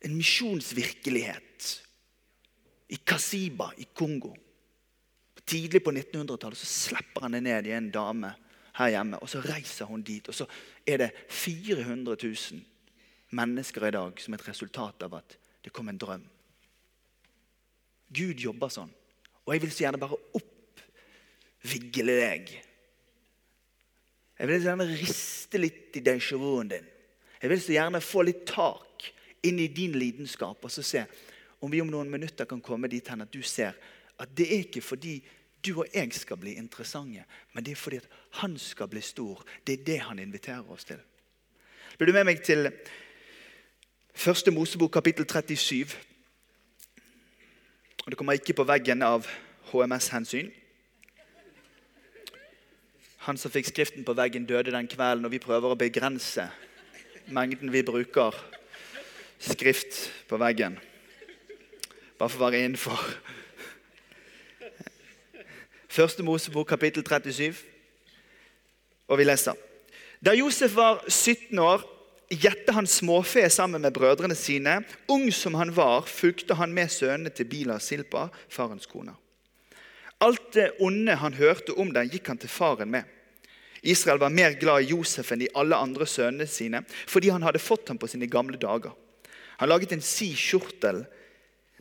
en 0.00 0.16
misjonsvirkelighet. 0.16 1.68
I 2.88 2.96
Kasiba 3.02 3.72
i 3.82 3.88
Kongo. 3.92 4.32
Tidlig 5.46 5.84
på 5.84 5.92
1900-tallet 5.94 6.58
så 6.58 6.66
slipper 6.66 7.26
han 7.26 7.36
det 7.36 7.44
ned 7.46 7.68
i 7.68 7.74
en 7.76 7.90
dame 7.94 8.32
her 8.76 8.92
hjemme. 8.92 9.20
og 9.22 9.30
Så 9.30 9.40
reiser 9.44 9.86
hun 9.86 10.02
dit, 10.02 10.28
og 10.28 10.34
så 10.34 10.46
er 10.86 11.04
det 11.04 11.10
400 11.28 12.16
000 12.22 12.64
mennesker 13.36 13.86
i 13.86 13.94
dag 13.94 14.20
som 14.22 14.34
et 14.34 14.48
resultat 14.48 15.06
av 15.06 15.14
at 15.20 15.36
det 15.64 15.72
kom 15.74 15.88
en 15.90 15.98
drøm. 15.98 16.24
Gud 18.14 18.42
jobber 18.42 18.70
sånn. 18.70 18.90
Og 19.46 19.54
jeg 19.54 19.62
vil 19.62 19.72
så 19.74 19.84
gjerne 19.86 20.02
bare 20.02 20.18
oppvigle 20.38 22.18
deg. 22.20 22.50
Jeg 24.36 24.50
vil 24.50 24.60
så 24.60 24.70
gjerne 24.70 24.88
riste 24.90 25.60
litt 25.60 25.96
i 25.98 26.04
déjà 26.04 26.38
vuen 26.38 26.70
din. 26.70 26.86
Jeg 27.40 27.52
vil 27.52 27.62
så 27.62 27.74
gjerne 27.76 28.02
få 28.04 28.24
litt 28.26 28.44
tak 28.48 29.06
inn 29.46 29.58
i 29.62 29.70
din 29.70 29.94
lidenskap 29.98 30.64
og 30.64 30.72
så 30.72 30.82
se 30.84 31.04
om 31.62 31.70
vi 31.72 31.80
om 31.80 31.90
noen 31.90 32.10
minutter 32.10 32.48
kan 32.48 32.60
komme 32.62 32.90
dit 32.90 33.06
hen 33.08 33.24
at 33.24 33.32
du 33.32 33.42
ser 33.46 33.76
at 34.18 34.36
det 34.36 34.46
er 34.46 34.64
ikke 34.64 34.80
fordi 34.80 35.18
du 35.66 35.80
og 35.80 35.86
jeg 35.94 36.12
skal 36.14 36.36
bli 36.36 36.54
interessante, 36.54 37.24
men 37.52 37.64
det 37.64 37.72
er 37.72 37.76
fordi 37.76 37.96
at 37.96 38.08
han 38.40 38.58
skal 38.58 38.88
bli 38.88 39.00
stor. 39.00 39.44
Det 39.66 39.80
er 39.80 39.84
det 39.84 40.00
han 40.00 40.18
inviterer 40.18 40.70
oss 40.70 40.84
til. 40.84 41.00
Blir 41.98 42.06
du 42.06 42.12
med 42.12 42.24
meg 42.28 42.42
til 42.44 42.70
første 44.14 44.50
Mosebok 44.50 44.92
kapittel 44.92 45.26
37? 45.26 45.96
Og 48.04 48.10
Det 48.12 48.18
kommer 48.18 48.32
ikke 48.32 48.54
på 48.54 48.64
veggen 48.64 49.02
av 49.02 49.26
HMS-hensyn. 49.72 50.52
Han 53.26 53.36
som 53.36 53.50
fikk 53.50 53.66
skriften 53.66 54.04
på 54.04 54.14
veggen, 54.14 54.46
døde 54.46 54.70
den 54.70 54.86
kvelden, 54.86 55.24
og 55.24 55.32
vi 55.32 55.42
prøver 55.42 55.72
å 55.72 55.78
begrense 55.78 56.46
mengden 57.26 57.72
vi 57.72 57.82
bruker 57.82 58.36
skrift 59.42 60.12
på 60.28 60.38
veggen. 60.38 60.78
Bare 62.18 62.30
for 62.30 62.38
å 62.38 62.46
være 62.46 62.62
innenfor. 62.64 63.02
Første 65.96 66.20
Mosebok, 66.20 66.66
kapittel 66.68 67.00
37, 67.06 67.56
og 69.08 69.16
vi 69.16 69.24
leser. 69.24 69.56
Da 70.20 70.34
Josef 70.36 70.74
var 70.76 70.98
17 71.08 71.56
år, 71.56 71.86
gjette 72.28 72.74
han 72.76 72.88
småfe 72.90 73.46
sammen 73.48 73.80
med 73.80 73.94
brødrene 73.96 74.36
sine. 74.36 74.82
Ung 75.08 75.30
som 75.32 75.56
han 75.56 75.72
var, 75.72 76.04
fulgte 76.04 76.58
han 76.58 76.74
med 76.76 76.92
sønnene 76.92 77.32
til 77.32 77.48
Bila 77.48 77.78
Silpa, 77.80 78.26
farens 78.52 78.84
kone. 78.90 79.14
Alt 80.20 80.52
det 80.58 80.68
onde 80.84 81.16
han 81.16 81.38
hørte 81.38 81.72
om 81.80 81.94
dem, 81.94 82.12
gikk 82.12 82.28
han 82.28 82.44
til 82.44 82.52
faren 82.52 82.92
med. 82.92 83.08
Israel 83.80 84.20
var 84.20 84.36
mer 84.36 84.58
glad 84.60 84.84
i 84.84 84.92
Josef 84.92 85.32
enn 85.32 85.46
i 85.46 85.52
alle 85.56 85.80
andre 85.80 86.04
sønnene 86.04 86.48
sine, 86.50 86.84
fordi 87.08 87.32
han 87.32 87.46
hadde 87.46 87.62
fått 87.62 87.88
ham 87.88 87.96
på 87.96 88.10
sine 88.10 88.28
gamle 88.28 88.60
dager. 88.60 88.92
Han 89.62 89.72
laget 89.72 89.96
en 89.96 90.04
si 90.04 90.34
skjortel 90.36 91.06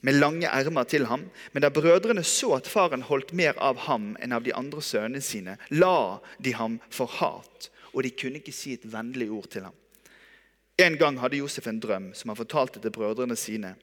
med 0.05 0.19
lange 0.19 0.50
ermer 0.50 0.85
til 0.85 1.07
ham, 1.09 1.25
men 1.53 1.65
da 1.65 1.71
brødrene 1.74 2.24
så 2.25 2.53
at 2.59 2.69
faren 2.69 3.05
holdt 3.07 3.33
mer 3.33 3.57
av 3.57 3.79
ham 3.88 4.13
enn 4.21 4.35
av 4.35 4.45
de 4.45 4.53
andre 4.53 4.83
sønnene 4.85 5.24
sine, 5.25 5.57
la 5.74 6.21
de 6.38 6.53
ham 6.57 6.77
for 6.93 7.09
hat, 7.19 7.71
og 7.95 8.05
de 8.05 8.13
kunne 8.13 8.41
ikke 8.41 8.53
si 8.53 8.75
et 8.75 8.85
vennlig 8.91 9.31
ord 9.33 9.50
til 9.50 9.65
ham. 9.65 9.75
En 10.77 10.97
gang 11.00 11.17
hadde 11.21 11.39
Josef 11.39 11.67
en 11.67 11.79
drøm 11.79 12.09
som 12.13 12.29
han 12.29 12.38
fortalte 12.38 12.81
til 12.83 12.91
brødrene 12.91 13.38
sine. 13.39 13.75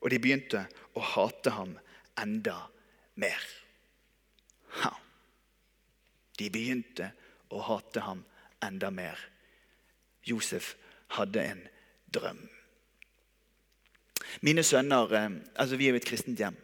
Og 0.00 0.08
de 0.10 0.18
begynte 0.18 0.64
å 0.96 1.02
hate 1.04 1.52
ham 1.52 1.74
enda 2.20 2.56
mer. 3.20 3.42
Ha. 4.80 4.94
De 6.40 6.48
begynte 6.48 7.10
å 7.52 7.60
hate 7.66 8.06
ham 8.06 8.24
enda 8.64 8.88
mer. 8.94 9.20
Josef 10.24 10.72
hadde 11.18 11.44
en 11.44 11.62
drøm. 12.08 12.40
Mine 14.40 14.62
sønner 14.62 15.14
eh, 15.14 15.30
altså 15.56 15.76
Vi 15.76 15.88
er 15.88 15.96
jo 15.96 16.00
et 16.00 16.08
kristent 16.08 16.38
hjem 16.38 16.56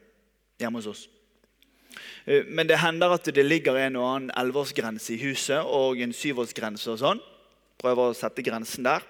hjemme 0.60 0.80
hos 0.80 0.86
oss. 0.92 1.08
Eh, 2.26 2.44
men 2.48 2.68
det 2.68 2.80
hender 2.82 3.16
at 3.16 3.28
det 3.34 3.44
ligger 3.44 3.76
en 3.80 3.98
og 4.00 4.08
annen 4.10 4.32
elleveårsgrense 4.36 5.14
i 5.14 5.20
huset 5.24 5.60
og 5.60 6.00
en 6.00 6.14
syvårsgrense. 6.16 6.90
og 6.90 7.02
sånn. 7.02 7.20
Prøver 7.78 8.10
å 8.10 8.16
sette 8.16 8.44
grensen 8.44 8.86
der. 8.86 9.04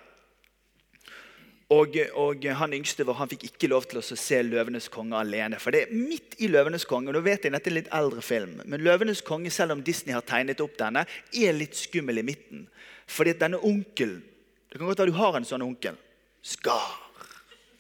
Og, 1.75 1.97
og, 2.15 2.45
Han 2.61 2.75
yngste 2.77 3.03
vår 3.03 3.17
han 3.19 3.31
fikk 3.31 3.49
ikke 3.49 3.71
lov 3.73 3.89
til 3.91 3.99
å 3.99 4.03
se 4.07 4.39
'Løvenes 4.43 4.87
konge' 4.89 5.19
alene. 5.19 5.59
For 5.59 5.75
det 5.75 5.83
er 5.83 5.95
midt 5.95 6.37
i 6.39 6.47
'Løvenes 6.47 6.87
konge'. 6.87 7.11
Nå 7.11 7.21
vet 7.21 7.43
jeg 7.43 7.53
dette 7.53 7.67
er 7.67 7.73
en 7.73 7.81
litt 7.81 7.91
eldre 7.93 8.23
film, 8.23 8.61
men 8.65 8.81
'Løvenes 8.81 9.23
konge', 9.23 9.51
selv 9.51 9.73
om 9.73 9.83
Disney 9.83 10.15
har 10.15 10.23
tegnet 10.23 10.61
opp 10.61 10.79
denne, 10.79 11.07
er 11.35 11.53
litt 11.53 11.75
skummel 11.75 12.19
i 12.19 12.23
midten. 12.23 12.69
Fordi 13.07 13.31
at 13.31 13.41
denne 13.41 13.59
onkelen 13.59 14.23
Det 14.71 14.79
kan 14.79 14.89
godt 14.89 14.99
være 14.99 15.11
du 15.11 15.17
har 15.17 15.37
en 15.37 15.45
sånn 15.45 15.63
onkel. 15.63 15.95
Skar. 16.43 17.06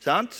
Sant? 0.07 0.37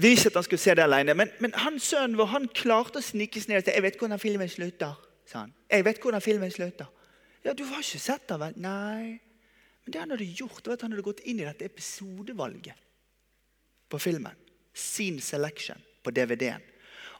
Vi 0.00 0.12
visste 0.12 0.30
at 0.30 0.38
han 0.38 0.44
skulle 0.46 0.62
se 0.62 0.74
det 0.76 0.84
alene, 0.84 1.14
men, 1.16 1.32
men 1.40 1.56
hans 1.60 1.90
sønnen 1.92 2.16
vår 2.18 2.30
han 2.34 2.48
klarte 2.56 3.00
å 3.00 3.04
snike 3.04 3.40
seg 3.40 3.52
ned 3.52 3.60
og 3.60 3.66
si 3.66 3.74
'Jeg 3.74 3.84
vet 3.84 3.98
hvordan 4.00 4.20
filmen 4.20 4.48
slutter'. 4.48 4.96
sa 5.26 5.38
han. 5.44 5.54
'Jeg 5.70 5.84
vet 5.84 6.00
hvordan 6.00 6.20
filmen 6.20 6.50
slutter'. 6.50 6.88
Ja, 7.44 7.52
Du 7.52 7.64
har 7.64 7.80
ikke 7.80 7.98
sett 7.98 8.28
den, 8.28 8.40
vel? 8.40 8.54
Nei. 8.56 9.20
Men 9.84 9.92
det 9.92 10.00
han 10.00 10.10
hadde 10.10 10.24
gjort, 10.24 10.66
var 10.66 10.72
at 10.72 10.82
han 10.82 10.92
hadde 10.92 11.02
gått 11.02 11.24
inn 11.24 11.40
i 11.40 11.44
dette 11.44 11.64
episodevalget 11.64 12.74
på 13.88 13.98
filmen. 13.98 14.36
Scene 14.74 15.20
selection 15.20 15.80
på 16.04 16.10
DVD-en. 16.10 16.62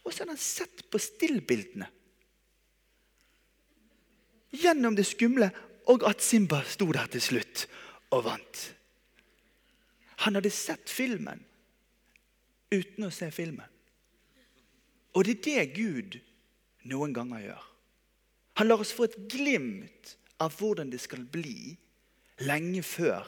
Og 0.04 0.12
så 0.12 0.22
hadde 0.22 0.36
han 0.36 0.36
sett 0.36 0.84
på 0.90 0.98
stillbildene. 0.98 1.88
Gjennom 4.52 4.96
det 4.96 5.06
skumle, 5.06 5.50
og 5.86 6.04
at 6.08 6.22
Simba 6.22 6.62
sto 6.64 6.92
der 6.92 7.06
til 7.06 7.20
slutt 7.20 7.66
og 8.10 8.24
vant. 8.24 8.74
Han 10.24 10.36
hadde 10.36 10.52
sett 10.52 10.90
filmen 10.90 11.42
uten 12.70 13.06
å 13.06 13.12
se 13.14 13.30
filmen. 13.34 13.66
Og 15.16 15.26
det 15.26 15.36
er 15.38 15.44
det 15.46 15.78
Gud 15.78 16.18
noen 16.90 17.14
ganger 17.16 17.48
gjør. 17.48 17.62
Han 18.60 18.68
lar 18.68 18.82
oss 18.82 18.92
få 18.94 19.08
et 19.08 19.16
glimt 19.32 20.14
av 20.40 20.54
hvordan 20.58 20.92
det 20.92 21.00
skal 21.02 21.24
bli 21.24 21.74
lenge 22.46 22.82
før 22.86 23.26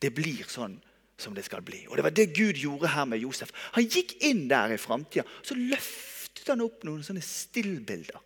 det 0.00 0.12
blir 0.16 0.46
sånn 0.48 0.78
som 1.20 1.34
det 1.36 1.44
skal 1.44 1.62
bli. 1.66 1.84
Og 1.88 1.98
Det 1.98 2.06
var 2.06 2.14
det 2.16 2.32
Gud 2.32 2.56
gjorde 2.56 2.94
her 2.94 3.04
med 3.04 3.20
Josef. 3.20 3.52
Han 3.76 3.84
gikk 3.84 4.16
inn 4.24 4.46
der 4.48 4.72
i 4.72 4.80
framtida. 4.80 5.26
Så 5.42 5.54
løftet 5.58 6.48
han 6.48 6.64
opp 6.64 6.84
noen 6.88 7.04
sånne 7.04 7.22
stillbilder. 7.24 8.16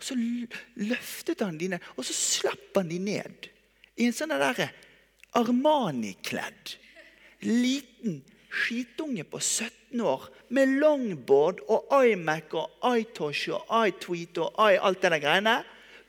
Og 0.00 0.02
Så 0.02 0.16
løftet 0.18 1.44
han 1.44 1.58
de 1.60 1.68
ned, 1.74 1.84
og 1.96 2.04
så 2.08 2.16
slapp 2.16 2.80
han 2.80 2.88
de 2.88 2.98
ned 2.98 3.50
i 4.00 4.08
en 4.08 4.16
sånn 4.16 4.32
Armani-kledd 5.30 6.72
liten 7.46 8.20
skitunge 8.50 9.24
på 9.24 9.38
17 9.40 10.00
år 10.00 10.26
med 10.50 10.78
longboard 10.80 11.60
og 11.70 11.92
iMac 12.06 12.54
og 12.58 12.98
iTosh 12.98 13.52
og 13.54 13.88
iTweet 13.88 14.40
og 14.42 14.72
i 14.72 14.80
alt 14.80 15.02
det 15.02 15.12
der 15.14 15.22
greiene 15.22 15.60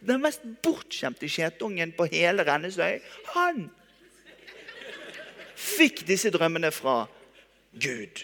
den 0.02 0.22
mest 0.24 0.42
bortskjemte 0.66 1.30
skjetungen 1.30 1.94
på 1.94 2.08
hele 2.10 2.46
Rennesøy, 2.48 2.98
han 3.36 3.68
fikk 5.62 6.02
disse 6.08 6.32
drømmene 6.34 6.72
fra 6.74 7.04
Gud. 7.78 8.24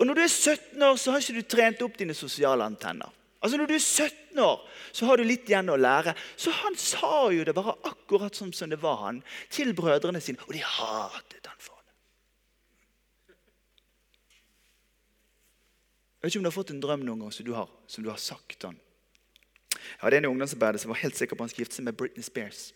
Og 0.00 0.08
når 0.08 0.16
du 0.16 0.22
er 0.24 0.32
17 0.32 0.82
år, 0.82 0.96
så 0.96 1.12
har 1.12 1.22
ikke 1.22 1.38
du 1.38 1.48
trent 1.54 1.82
opp 1.84 1.98
dine 2.00 2.16
sosiale 2.16 2.64
antenner. 2.64 3.12
Altså 3.40 3.56
Når 3.60 3.70
du 3.70 3.74
er 3.74 3.84
17 3.84 4.19
år, 4.38 4.60
så 4.92 5.06
har 5.08 5.18
du 5.18 5.24
litt 5.26 5.48
igjen 5.50 5.72
å 5.72 5.78
lære. 5.80 6.14
Så 6.36 6.52
han 6.54 6.76
sa 6.78 7.30
jo 7.34 7.44
det 7.44 7.54
bare 7.56 7.74
akkurat 7.88 8.36
som, 8.36 8.52
det 8.52 8.78
var 8.82 9.02
han, 9.06 9.22
til 9.50 9.74
brødrene 9.74 10.20
sine. 10.22 10.42
Og 10.46 10.54
de 10.54 10.62
hatet 10.62 11.50
han 11.50 11.58
for 11.58 11.80
det. 11.82 11.94
Jeg 16.20 16.28
vet 16.28 16.32
ikke 16.32 16.42
om 16.42 16.46
du 16.46 16.52
har 16.52 16.58
fått 16.58 16.74
en 16.74 16.82
drøm 16.84 17.06
noen 17.06 17.24
gang 17.24 17.32
som 17.34 17.48
du 17.48 17.54
har, 17.56 17.70
som 17.90 18.04
du 18.04 18.10
har 18.12 18.20
sagt 18.20 18.68
han. 18.68 18.78
Jeg 19.70 20.04
hadde 20.04 20.20
en 20.20 20.28
i 20.28 20.30
ungdomsarbeidet 20.30 20.82
som 20.82 20.92
var 20.92 21.00
helt 21.02 21.16
sikker 21.16 21.36
på 21.36 21.44
han 21.44 21.50
skulle 21.52 21.66
gifte 21.66 21.80
seg 21.80 21.88
med 21.88 21.96
Britney 21.96 22.24
Spears. 22.24 22.70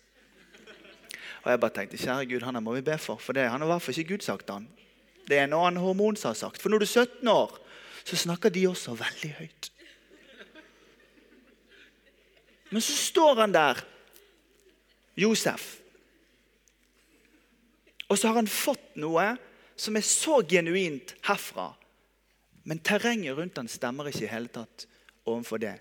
Og 1.44 1.50
jeg 1.52 1.60
bare 1.60 1.76
tenkte 1.76 2.00
kjære 2.00 2.28
Gud, 2.30 2.46
han 2.46 2.56
må 2.64 2.72
vi 2.78 2.86
be 2.86 2.96
for. 2.98 3.20
For 3.20 3.36
det, 3.36 3.44
han 3.52 3.60
har 3.60 3.68
i 3.68 3.72
hvert 3.74 3.84
fall 3.84 3.98
ikke 4.00 4.16
Gud 4.16 4.24
sagt 4.24 4.50
han. 4.50 4.66
Det 5.28 5.36
er 5.38 5.46
en 5.46 5.56
annen 5.56 5.80
hormon 5.80 6.16
som 6.16 6.32
har 6.32 6.38
sagt. 6.40 6.60
For 6.60 6.72
når 6.72 6.82
du 6.82 6.86
er 6.86 7.04
17 7.04 7.28
år, 7.28 7.52
så 8.04 8.16
snakker 8.16 8.52
de 8.52 8.66
også 8.68 8.96
veldig 8.96 9.30
høyt. 9.38 9.70
Men 12.70 12.82
så 12.82 12.96
står 12.96 13.42
han 13.42 13.54
der, 13.54 13.80
Josef. 15.14 15.80
Og 18.08 18.18
så 18.18 18.28
har 18.28 18.40
han 18.40 18.50
fått 18.50 18.96
noe 19.00 19.34
som 19.76 19.96
er 19.96 20.06
så 20.06 20.40
genuint 20.48 21.14
herfra. 21.26 21.72
Men 22.64 22.80
terrenget 22.84 23.36
rundt 23.36 23.58
han 23.60 23.68
stemmer 23.70 24.08
ikke 24.08 24.24
i 24.26 24.32
hele 24.32 24.52
tatt 24.52 24.86
overfor 25.28 25.60
det 25.62 25.76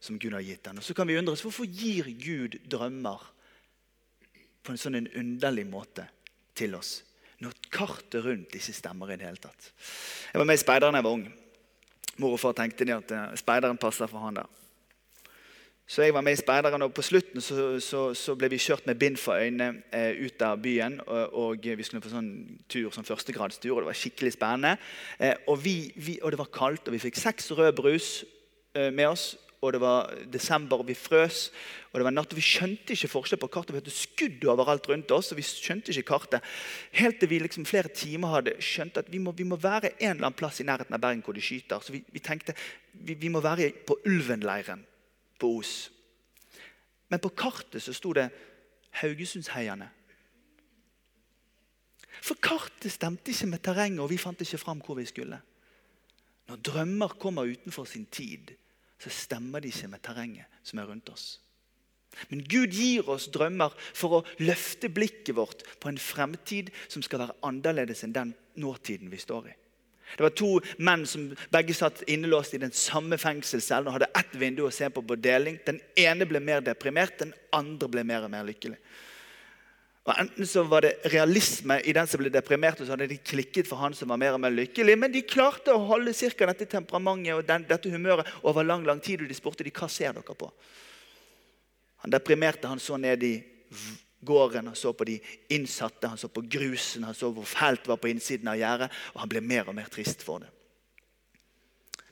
som 0.00 0.18
Gud 0.18 0.36
har 0.36 0.44
gitt 0.46 0.66
han. 0.70 0.78
Og 0.78 0.84
Så 0.84 0.94
kan 0.94 1.08
vi 1.08 1.18
undres 1.18 1.42
hvorfor 1.42 1.66
gir 1.66 2.10
Gud 2.22 2.58
drømmer 2.70 3.24
på 4.62 4.74
en 4.74 4.80
sånn 4.80 4.98
en 4.98 5.10
underlig 5.16 5.66
måte 5.68 6.06
til 6.58 6.76
oss 6.78 7.00
når 7.38 7.54
kartet 7.70 8.24
rundt 8.24 8.54
ikke 8.58 8.74
stemmer 8.74 9.12
i 9.12 9.16
det 9.18 9.28
hele 9.28 9.38
tatt. 9.42 9.70
Jeg 10.32 10.40
var 10.40 10.48
med 10.48 10.58
i 10.58 10.62
Speideren 10.62 10.96
da 10.96 10.98
jeg 10.98 11.06
var 11.06 11.18
ung. 11.18 11.26
Mor 12.18 12.34
og 12.34 12.40
far 12.42 12.56
tenkte 12.58 12.86
at 12.90 13.12
eh, 13.14 13.36
speideren 13.38 13.78
passer 13.78 14.10
for 14.10 14.24
han 14.24 14.40
der. 14.40 14.48
Så 15.88 16.02
jeg 16.04 16.12
var 16.12 16.20
med 16.20 16.34
i 16.36 16.36
Speideren, 16.36 16.82
og 16.84 16.92
på 16.92 17.00
slutten 17.02 17.40
så, 17.40 17.78
så, 17.80 18.00
så, 18.12 18.34
ble 18.36 18.50
vi 18.52 18.58
kjørt 18.60 18.84
med 18.86 18.98
bind 19.00 19.14
for 19.16 19.40
øynene 19.40 19.80
eh, 19.96 20.18
ut 20.20 20.42
av 20.44 20.58
byen. 20.60 20.98
Og, 21.06 21.22
og, 21.32 21.64
vi 21.64 21.86
skulle 21.86 22.02
på 22.04 22.10
sånn 22.12 22.28
tur, 22.68 22.90
som 22.92 23.06
førstegradstur, 23.08 23.72
og 23.72 23.80
det 23.80 23.88
var 23.88 23.96
skikkelig 23.96 24.34
spennende. 24.34 24.74
Eh, 25.16 25.32
og, 25.48 25.56
vi, 25.64 25.78
vi, 25.96 26.18
og, 26.20 26.34
det 26.34 26.40
var 26.42 26.50
kaldt, 26.52 26.90
og 26.90 26.92
vi 26.92 27.00
fikk 27.06 27.16
seks 27.16 27.48
rød 27.56 27.72
brus 27.80 28.10
eh, 28.76 28.90
med 28.92 29.14
oss. 29.14 29.30
Og 29.64 29.72
det 29.72 29.80
var 29.80 30.12
desember, 30.28 30.84
og 30.84 30.90
vi 30.90 30.98
frøs. 30.98 31.46
Og 31.88 32.02
det 32.02 32.08
var 32.10 32.14
natt, 32.18 32.36
og 32.36 32.42
vi 32.42 32.44
skjønte 32.44 32.92
ikke 32.92 33.10
forskjell 33.14 33.40
på 33.46 33.50
kartet. 33.56 33.72
Vi 33.72 33.80
hadde 33.80 33.96
skudd 33.96 34.46
overalt 34.52 34.90
rundt 34.92 35.16
oss, 35.16 35.32
og 35.32 35.40
vi 35.40 35.46
skjønte 35.48 35.96
ikke 35.96 36.10
kartet. 36.12 36.52
Helt 37.00 37.16
til 37.16 37.32
vi 37.32 37.40
liksom 37.46 37.64
flere 37.64 37.88
timer 37.88 38.36
hadde 38.36 38.58
skjønt 38.60 39.00
at 39.00 39.08
vi 39.08 39.24
må, 39.24 39.32
vi 39.32 39.48
må 39.48 39.56
være 39.56 39.94
en 39.96 40.18
eller 40.18 40.28
annen 40.28 40.36
plass 40.36 40.60
i 40.60 40.68
nærheten 40.68 41.00
av 41.00 41.00
Bergen 41.00 41.24
hvor 41.24 41.40
de 41.40 41.48
skyter. 41.48 41.80
Så 41.80 41.96
vi, 41.96 42.04
vi 42.12 42.20
tenkte 42.20 42.52
vi, 42.92 43.16
vi 43.16 43.32
må 43.32 43.40
være 43.40 43.72
på 43.88 43.96
Ulven-leiren 44.04 44.84
på 45.38 45.58
Os. 45.58 45.90
Men 47.08 47.20
på 47.20 47.32
kartet 47.32 47.82
så 47.82 47.94
sto 47.96 48.12
det 48.12 48.28
Haugesundsheiane. 49.00 49.88
For 52.22 52.38
kartet 52.42 52.92
stemte 52.92 53.30
ikke 53.30 53.46
med 53.46 53.62
terrenget, 53.64 54.00
og 54.02 54.10
vi 54.10 54.18
fant 54.20 54.40
ikke 54.40 54.60
fram 54.60 54.82
hvor 54.84 54.98
vi 54.98 55.06
skulle. 55.08 55.40
Når 56.48 56.56
drømmer 56.64 57.08
kommer 57.20 57.48
utenfor 57.48 57.84
sin 57.84 58.06
tid, 58.06 58.50
så 58.98 59.10
stemmer 59.10 59.60
de 59.60 59.68
ikke 59.68 59.88
med 59.88 60.02
terrenget 60.02 60.60
som 60.62 60.78
er 60.78 60.88
rundt 60.90 61.08
oss. 61.08 61.38
Men 62.28 62.42
Gud 62.48 62.72
gir 62.72 63.08
oss 63.12 63.28
drømmer 63.30 63.74
for 63.94 64.18
å 64.18 64.24
løfte 64.40 64.88
blikket 64.90 65.36
vårt 65.36 65.62
på 65.80 65.90
en 65.90 66.00
fremtid 66.00 66.72
som 66.88 67.04
skal 67.04 67.22
være 67.22 67.36
annerledes 67.46 68.02
enn 68.04 68.16
den 68.16 68.32
nåtiden 68.58 69.12
vi 69.12 69.20
står 69.22 69.50
i. 69.52 69.56
Det 70.16 70.24
var 70.24 70.34
to 70.36 70.54
menn 70.78 71.04
som 71.06 71.28
begge 71.52 71.74
satt 71.76 72.02
innelåst 72.08 72.54
i 72.54 72.62
den 72.62 72.72
samme 72.74 73.18
fengselscellen 73.20 73.90
og 73.90 73.98
hadde 73.98 74.10
ett 74.18 74.38
vindu 74.40 74.64
å 74.66 74.72
se 74.74 74.88
på 74.90 75.02
på 75.04 75.18
deling. 75.20 75.58
Den 75.66 75.80
ene 75.98 76.26
ble 76.28 76.40
mer 76.40 76.64
deprimert, 76.64 77.18
den 77.20 77.34
andre 77.54 77.90
ble 77.92 78.06
mer 78.08 78.26
og 78.26 78.32
mer 78.32 78.46
lykkelig. 78.48 78.78
Og 80.08 80.14
Enten 80.16 80.46
så 80.48 80.62
var 80.64 80.86
det 80.86 81.10
realisme 81.12 81.76
i 81.84 81.92
den 81.92 82.08
som 82.08 82.22
ble 82.22 82.30
deprimert, 82.32 82.80
og 82.80 82.88
så 82.88 82.94
hadde 82.94 83.10
de 83.10 83.18
klikket 83.20 83.68
for 83.68 83.76
han 83.82 83.92
som 83.92 84.08
var 84.08 84.20
mer 84.20 84.38
og 84.38 84.40
mer 84.40 84.54
lykkelig. 84.54 84.94
Men 84.96 85.12
de 85.12 85.20
klarte 85.28 85.74
å 85.74 85.84
holde 85.90 86.16
cirka 86.16 86.48
dette 86.48 86.64
temperamentet 86.72 87.34
og 87.34 87.44
den, 87.44 87.66
dette 87.68 87.92
humøret 87.92 88.30
over 88.40 88.64
lang 88.64 88.86
lang 88.88 89.02
tid. 89.04 89.20
Og 89.20 89.28
de 89.28 89.36
spurte 89.36 89.66
de, 89.66 89.74
hva 89.74 89.90
ser 89.92 90.16
dere 90.16 90.36
på. 90.40 90.48
Han 92.06 92.14
deprimerte, 92.14 92.70
han 92.70 92.80
så 92.80 92.96
ned 92.96 93.26
i 93.26 93.34
gården, 94.20 94.66
han 94.66 94.76
så 94.76 94.92
på 94.92 95.04
de 95.04 95.18
innsatte, 95.48 96.08
han 96.08 96.18
så 96.18 96.28
på 96.28 96.40
grusen, 96.40 97.04
han 97.04 97.14
så 97.14 97.30
hvor 97.32 97.46
fælt 97.46 97.84
det 97.84 97.92
var 97.92 98.00
på 98.02 98.10
innsiden 98.10 98.48
av 98.48 98.58
gjerdet, 98.58 98.88
og 99.14 99.20
han 99.22 99.32
ble 99.32 99.42
mer 99.44 99.68
og 99.68 99.76
mer 99.78 99.90
trist 99.92 100.24
for 100.26 100.44
det. 100.44 100.50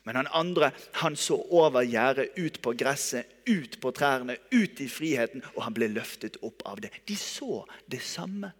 Men 0.07 0.15
han 0.21 0.29
andre 0.31 0.69
han 1.01 1.17
så 1.19 1.35
over 1.51 1.83
gjerdet, 1.83 2.29
ut 2.37 2.61
på 2.63 2.71
gresset, 2.79 3.27
ut 3.45 3.73
på 3.83 3.91
trærne, 3.91 4.37
ut 4.55 4.79
i 4.79 4.87
friheten, 4.87 5.43
og 5.55 5.65
han 5.65 5.75
ble 5.75 5.89
løftet 5.91 6.39
opp 6.47 6.63
av 6.65 6.79
det. 6.79 6.93
De 7.09 7.17
så 7.19 7.65
det 7.91 7.99
samme. 7.99 8.53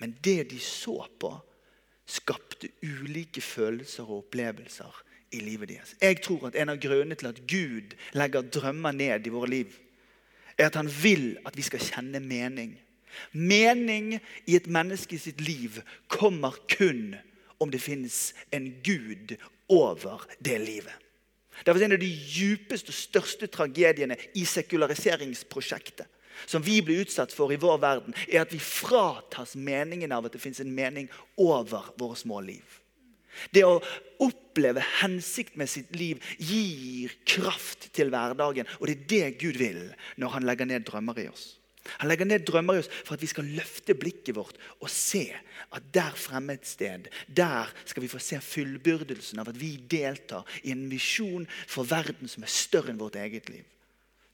Men 0.00 0.14
det 0.24 0.50
de 0.50 0.60
så 0.60 1.02
på, 1.20 1.34
skapte 2.06 2.70
ulike 2.80 3.42
følelser 3.44 4.08
og 4.08 4.22
opplevelser 4.22 5.02
i 5.36 5.42
livet 5.44 5.74
deres. 5.74 5.92
Jeg 6.00 6.22
tror 6.24 6.48
at 6.48 6.56
en 6.56 6.72
av 6.72 6.80
grunnene 6.80 7.18
til 7.18 7.28
at 7.28 7.42
Gud 7.50 7.96
legger 8.16 8.48
drømmer 8.48 8.96
ned 8.96 9.26
i 9.26 9.32
våre 9.34 9.50
liv, 9.50 9.76
er 10.58 10.70
at 10.70 10.78
han 10.78 10.90
vil 11.02 11.36
at 11.46 11.56
vi 11.56 11.64
skal 11.66 11.82
kjenne 11.82 12.20
mening. 12.20 12.76
Mening 13.32 14.16
i 14.46 14.56
et 14.56 14.68
menneske 14.68 15.18
sitt 15.18 15.40
liv 15.40 15.80
kommer 16.12 16.56
kun 16.72 17.16
om 17.60 17.72
det 17.72 17.80
finnes 17.80 18.34
en 18.52 18.68
Gud 18.84 19.36
over 19.72 20.26
det 20.44 20.58
livet. 20.60 20.92
Det 21.64 21.72
er 21.72 21.84
en 21.86 21.96
av 21.96 22.02
de 22.02 22.10
djupeste 22.10 22.92
og 22.92 22.98
største 22.98 23.48
tragediene 23.48 24.18
i 24.36 24.44
sekulariseringsprosjektet. 24.44 26.04
Som 26.44 26.60
vi 26.60 26.82
blir 26.84 27.00
utsatt 27.06 27.32
for 27.32 27.48
i 27.52 27.56
vår 27.56 27.78
verden, 27.80 28.14
er 28.28 28.42
at 28.42 28.52
vi 28.52 28.60
fratas 28.60 29.54
meningen 29.56 30.12
av 30.12 30.26
at 30.26 30.34
det 30.36 30.42
finnes 30.42 30.60
en 30.60 30.74
mening 30.74 31.08
over 31.40 31.88
våre 31.96 32.18
små 32.20 32.42
liv. 32.44 32.82
Det 33.52 33.64
å 33.66 33.80
oppleve 34.22 34.82
hensikt 35.02 35.58
med 35.60 35.68
sitt 35.70 35.92
liv 35.96 36.22
gir 36.38 37.12
kraft 37.28 37.90
til 37.96 38.10
hverdagen. 38.12 38.68
Og 38.80 38.88
det 38.88 38.96
er 38.96 39.06
det 39.12 39.38
Gud 39.42 39.60
vil 39.60 39.84
når 40.20 40.36
han 40.38 40.48
legger 40.48 40.68
ned 40.70 40.86
drømmer 40.88 41.24
i 41.24 41.28
oss. 41.30 41.54
Han 42.00 42.10
legger 42.10 42.26
ned 42.26 42.42
drømmer 42.46 42.78
i 42.78 42.82
oss 42.82 42.90
for 43.04 43.14
at 43.14 43.22
vi 43.22 43.30
skal 43.30 43.48
løfte 43.56 43.94
blikket 43.98 44.34
vårt 44.36 44.58
og 44.80 44.90
se 44.90 45.28
at 45.70 45.86
der 45.94 46.16
fremme 46.18 46.56
et 46.56 46.66
sted, 46.66 47.06
der 47.28 47.70
skal 47.84 48.02
vi 48.02 48.10
få 48.10 48.18
se 48.22 48.40
fullbyrdelsen 48.42 49.38
av 49.42 49.52
at 49.52 49.60
vi 49.60 49.76
deltar 49.78 50.46
i 50.64 50.74
en 50.74 50.86
visjon 50.90 51.46
for 51.66 51.86
verden 51.88 52.30
som 52.30 52.46
er 52.46 52.52
større 52.52 52.92
enn 52.92 53.00
vårt 53.00 53.18
eget 53.22 53.50
liv. 53.52 53.64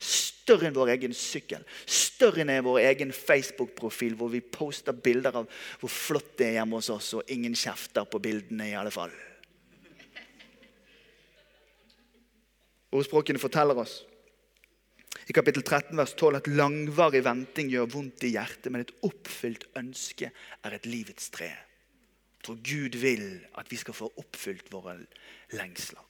Større 0.03 0.67
enn 0.67 0.75
vår 0.75 0.97
egen 0.97 1.13
sykkel. 1.15 1.63
Større 1.87 2.43
enn 2.43 2.65
vår 2.67 2.81
egen 2.89 3.13
Facebook-profil, 3.15 4.17
hvor 4.19 4.33
vi 4.33 4.43
poster 4.43 4.97
bilder 4.97 5.43
av 5.43 5.51
hvor 5.81 5.93
flott 5.93 6.33
det 6.41 6.49
er 6.49 6.57
hjemme 6.61 6.81
hos 6.81 6.91
oss, 6.91 7.13
og 7.19 7.31
ingen 7.31 7.55
kjefter 7.55 8.09
på 8.11 8.21
bildene 8.23 8.73
i 8.73 8.79
alle 8.79 8.91
fall. 8.95 9.15
Ordspråkene 12.93 13.41
forteller 13.41 13.79
oss 13.81 14.03
i 15.31 15.35
kapittel 15.37 15.63
13 15.63 15.97
vers 15.97 16.15
12 16.19 16.39
at 16.41 16.49
langvarig 16.51 17.23
venting 17.25 17.71
gjør 17.71 17.91
vondt 17.95 18.25
i 18.27 18.33
hjertet, 18.35 18.73
men 18.73 18.83
et 18.83 18.95
oppfylt 19.07 19.69
ønske 19.79 20.33
er 20.33 20.75
et 20.75 20.89
livets 20.89 21.31
tre. 21.33 21.51
Jeg 22.43 22.47
tror 22.49 22.59
Gud 22.67 22.97
vil 22.99 23.29
at 23.61 23.71
vi 23.71 23.79
skal 23.79 23.95
få 23.95 24.11
oppfylt 24.19 24.73
våre 24.73 24.97
lengsler. 25.55 26.03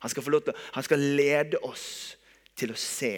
Han 0.00 0.10
skal, 0.10 0.30
lov 0.32 0.48
han 0.72 0.86
skal 0.86 1.02
lede 1.18 1.60
oss 1.66 2.16
til 2.58 2.74
å 2.74 2.78
se 2.78 3.12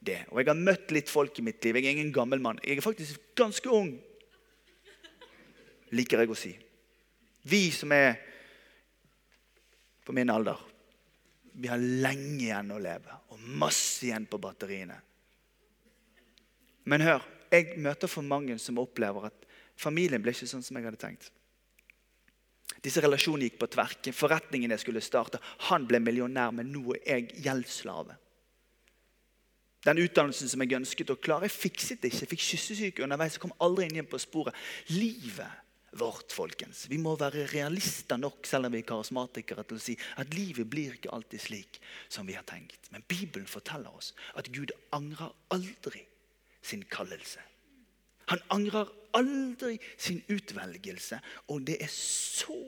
det. 0.00 0.24
Og 0.30 0.40
jeg 0.40 0.50
har 0.50 0.58
møtt 0.58 0.94
litt 0.94 1.12
folk 1.12 1.38
i 1.38 1.44
mitt 1.46 1.62
liv. 1.64 1.78
Jeg 1.78 1.86
er 1.86 1.98
ingen 1.98 2.14
gammel 2.14 2.42
mann. 2.42 2.60
Jeg 2.64 2.80
er 2.80 2.84
faktisk 2.84 3.20
ganske 3.38 3.70
ung, 3.72 3.92
liker 5.94 6.22
jeg 6.22 6.32
å 6.32 6.38
si. 6.38 6.54
Vi 7.50 7.62
som 7.74 7.92
er 7.96 8.18
på 10.04 10.14
min 10.16 10.30
alder, 10.32 10.58
vi 11.60 11.68
har 11.70 11.80
lenge 11.80 12.44
igjen 12.46 12.72
å 12.72 12.80
leve 12.80 13.16
og 13.34 13.42
masse 13.60 14.06
igjen 14.06 14.26
på 14.30 14.38
batteriene. 14.42 14.96
Men 16.90 17.04
hør, 17.04 17.26
jeg 17.50 17.76
møter 17.82 18.10
for 18.10 18.26
mange 18.26 18.56
som 18.62 18.78
opplever 18.80 19.28
at 19.28 19.46
familien 19.78 20.22
ble 20.22 20.32
ikke 20.34 20.48
sånn 20.48 20.64
som 20.64 20.78
jeg 20.78 20.86
hadde 20.86 21.00
tenkt. 21.00 21.30
Disse 22.80 23.02
relasjonene 23.04 23.48
gikk 23.48 23.58
på 23.60 23.68
tverke. 23.74 24.14
Forretningen 24.16 24.72
jeg 24.72 24.84
skulle 24.84 25.02
starte, 25.04 25.40
han 25.68 25.84
ble 25.88 26.00
millionær, 26.00 26.54
men 26.56 26.70
nå 26.72 26.94
er 27.00 27.20
jeg 27.20 27.44
gjeldsslave. 27.44 28.16
Den 29.86 30.02
utdannelsen 30.02 30.50
som 30.52 30.60
jeg 30.60 30.76
ønsket 30.76 31.10
å 31.14 31.16
klare, 31.16 31.48
jeg 31.48 31.56
fikset 31.56 32.02
det 32.02 32.10
ikke. 32.10 32.24
Jeg 32.26 32.30
fikk 32.34 32.46
kyssesyke 32.46 33.04
underveis. 33.06 33.38
Jeg 33.38 33.44
kom 33.46 33.56
aldri 33.64 33.86
inn 33.86 33.96
igjen 33.96 34.10
på 34.10 34.20
sporet. 34.20 34.56
Livet 34.92 35.48
vårt, 35.98 36.32
folkens. 36.32 36.84
Vi 36.90 36.98
må 37.02 37.16
være 37.18 37.46
realister 37.50 38.20
nok, 38.20 38.44
selv 38.46 38.68
om 38.68 38.74
vi 38.74 38.82
er 38.82 38.88
karismatikere, 38.88 39.64
til 39.66 39.80
å 39.80 39.82
si 39.82 39.96
at 40.20 40.36
livet 40.36 40.68
blir 40.70 40.98
ikke 40.98 41.12
alltid 41.16 41.42
slik 41.42 41.80
som 42.12 42.28
vi 42.28 42.36
har 42.36 42.44
tenkt. 42.48 42.90
Men 42.92 43.06
Bibelen 43.08 43.48
forteller 43.50 43.94
oss 43.96 44.12
at 44.38 44.52
Gud 44.52 44.74
angrer 44.94 45.32
aldri 45.54 46.04
sin 46.62 46.84
kallelse. 46.92 47.40
Han 48.30 48.44
angrer 48.54 48.92
aldri 49.16 49.80
sin 49.98 50.20
utvelgelse, 50.30 51.18
og 51.50 51.64
det 51.66 51.80
er 51.82 51.90
så 51.90 52.60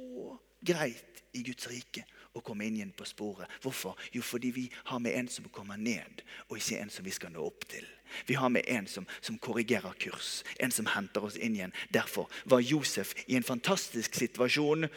greit 0.64 1.22
i 1.38 1.44
Guds 1.46 1.68
rike 1.70 2.02
å 2.32 2.40
komme 2.40 2.66
inn 2.66 2.78
igjen 2.78 2.94
på 2.96 3.06
sporet. 3.08 3.50
Hvorfor? 3.62 3.98
Jo, 4.12 4.22
fordi 4.24 4.50
vi 4.54 4.64
har 4.88 5.00
med 5.02 5.16
en 5.18 5.28
som 5.28 5.48
kommer 5.52 5.76
ned, 5.76 6.22
og 6.48 6.56
ikke 6.58 6.80
en 6.80 6.92
som 6.92 7.04
vi 7.04 7.14
skal 7.14 7.32
nå 7.34 7.44
opp 7.44 7.66
til. 7.68 7.86
Vi 8.28 8.36
har 8.36 8.48
med 8.52 8.68
en 8.68 8.86
som, 8.88 9.06
som 9.20 9.38
korrigerer 9.40 9.96
kurs, 10.00 10.42
en 10.60 10.72
som 10.72 10.88
henter 10.92 11.24
oss 11.24 11.36
inn 11.36 11.56
igjen. 11.56 11.74
Derfor 11.92 12.28
var 12.44 12.64
Josef 12.64 13.14
i 13.26 13.36
en 13.36 13.46
fantastisk 13.46 14.16
situasjon 14.18 14.88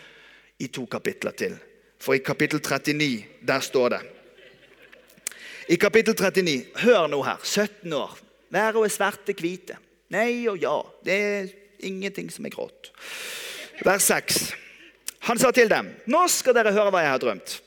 i 0.59 0.67
to 0.67 0.85
kapitler 0.91 1.35
til. 1.35 1.57
For 1.99 2.15
i 2.15 2.23
kapittel 2.23 2.59
39, 2.59 3.25
der 3.47 3.63
står 3.63 3.95
det 3.95 4.01
I 5.73 5.77
kapittel 5.81 6.13
39, 6.13 6.59
hør 6.83 7.07
nå 7.09 7.23
her, 7.25 7.39
17 7.43 7.93
år. 7.93 8.19
Været 8.53 8.83
er 8.85 8.93
svarte, 8.93 9.33
hvite. 9.33 9.79
Nei 10.13 10.45
og 10.47 10.59
ja. 10.61 10.75
Det 11.03 11.15
er 11.15 11.47
ingenting 11.87 12.29
som 12.31 12.45
er 12.45 12.53
grått. 12.53 12.91
Vers 13.83 14.05
6. 14.11 14.64
Han 15.25 15.39
sa 15.41 15.51
til 15.51 15.69
dem, 15.69 15.89
'Nå 16.05 16.27
skal 16.27 16.53
dere 16.53 16.73
høre 16.73 16.91
hva 16.91 17.01
jeg 17.01 17.13
har 17.13 17.23
drømt.' 17.23 17.61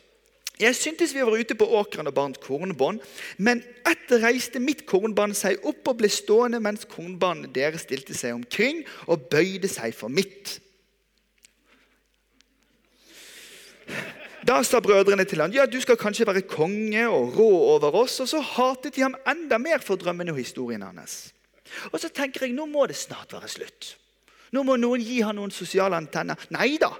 Jeg 0.59 0.75
syntes 0.75 1.15
vi 1.15 1.23
var 1.23 1.39
ute 1.39 1.55
på 1.55 1.67
åkeren 1.71 2.11
og 2.11 2.15
bandt 2.15 2.41
kornbånd, 2.43 2.99
men 3.39 3.63
etter 3.87 4.19
reiste 4.25 4.59
mitt 4.59 4.87
kornbånd 4.91 5.37
seg 5.39 5.63
opp 5.63 5.87
og 5.87 6.01
ble 6.01 6.11
stående 6.11 6.59
mens 6.59 6.83
kornbåndet 6.91 7.53
deres 7.55 7.85
stilte 7.87 8.15
seg 8.15 8.35
omkring 8.35 8.83
og 9.07 9.29
bøyde 9.31 9.71
seg 9.71 9.95
for 9.95 10.11
mitt. 10.11 10.59
Da 14.49 14.59
sa 14.65 14.81
brødrene 14.81 15.27
til 15.29 15.43
ham, 15.45 15.53
ja, 15.53 15.67
du 15.67 15.79
skal 15.81 15.99
kanskje 16.01 16.27
være 16.27 16.43
konge 16.49 17.07
og 17.07 17.37
rå 17.37 17.49
over 17.77 17.95
oss. 18.03 18.19
Og 18.25 18.31
så 18.31 18.41
hatet 18.41 18.97
de 18.97 19.05
ham 19.05 19.17
enda 19.29 19.59
mer 19.61 19.83
for 19.85 20.01
drømmene 20.01 20.33
og 20.33 20.41
historien 20.41 20.83
hans. 20.83 21.35
Og 21.93 22.01
så 22.01 22.09
tenker 22.09 22.47
jeg, 22.47 22.55
nå 22.57 22.67
må 22.67 22.87
det 22.89 22.97
snart 22.97 23.35
være 23.35 23.51
slutt. 23.53 23.93
Nå 24.53 24.65
må 24.65 24.77
noen 24.81 25.03
gi 25.05 25.21
han 25.25 25.37
noen 25.37 25.53
sosiale 25.53 25.99
antenner. 25.99 26.39
Nei 26.55 26.77
da. 26.81 26.91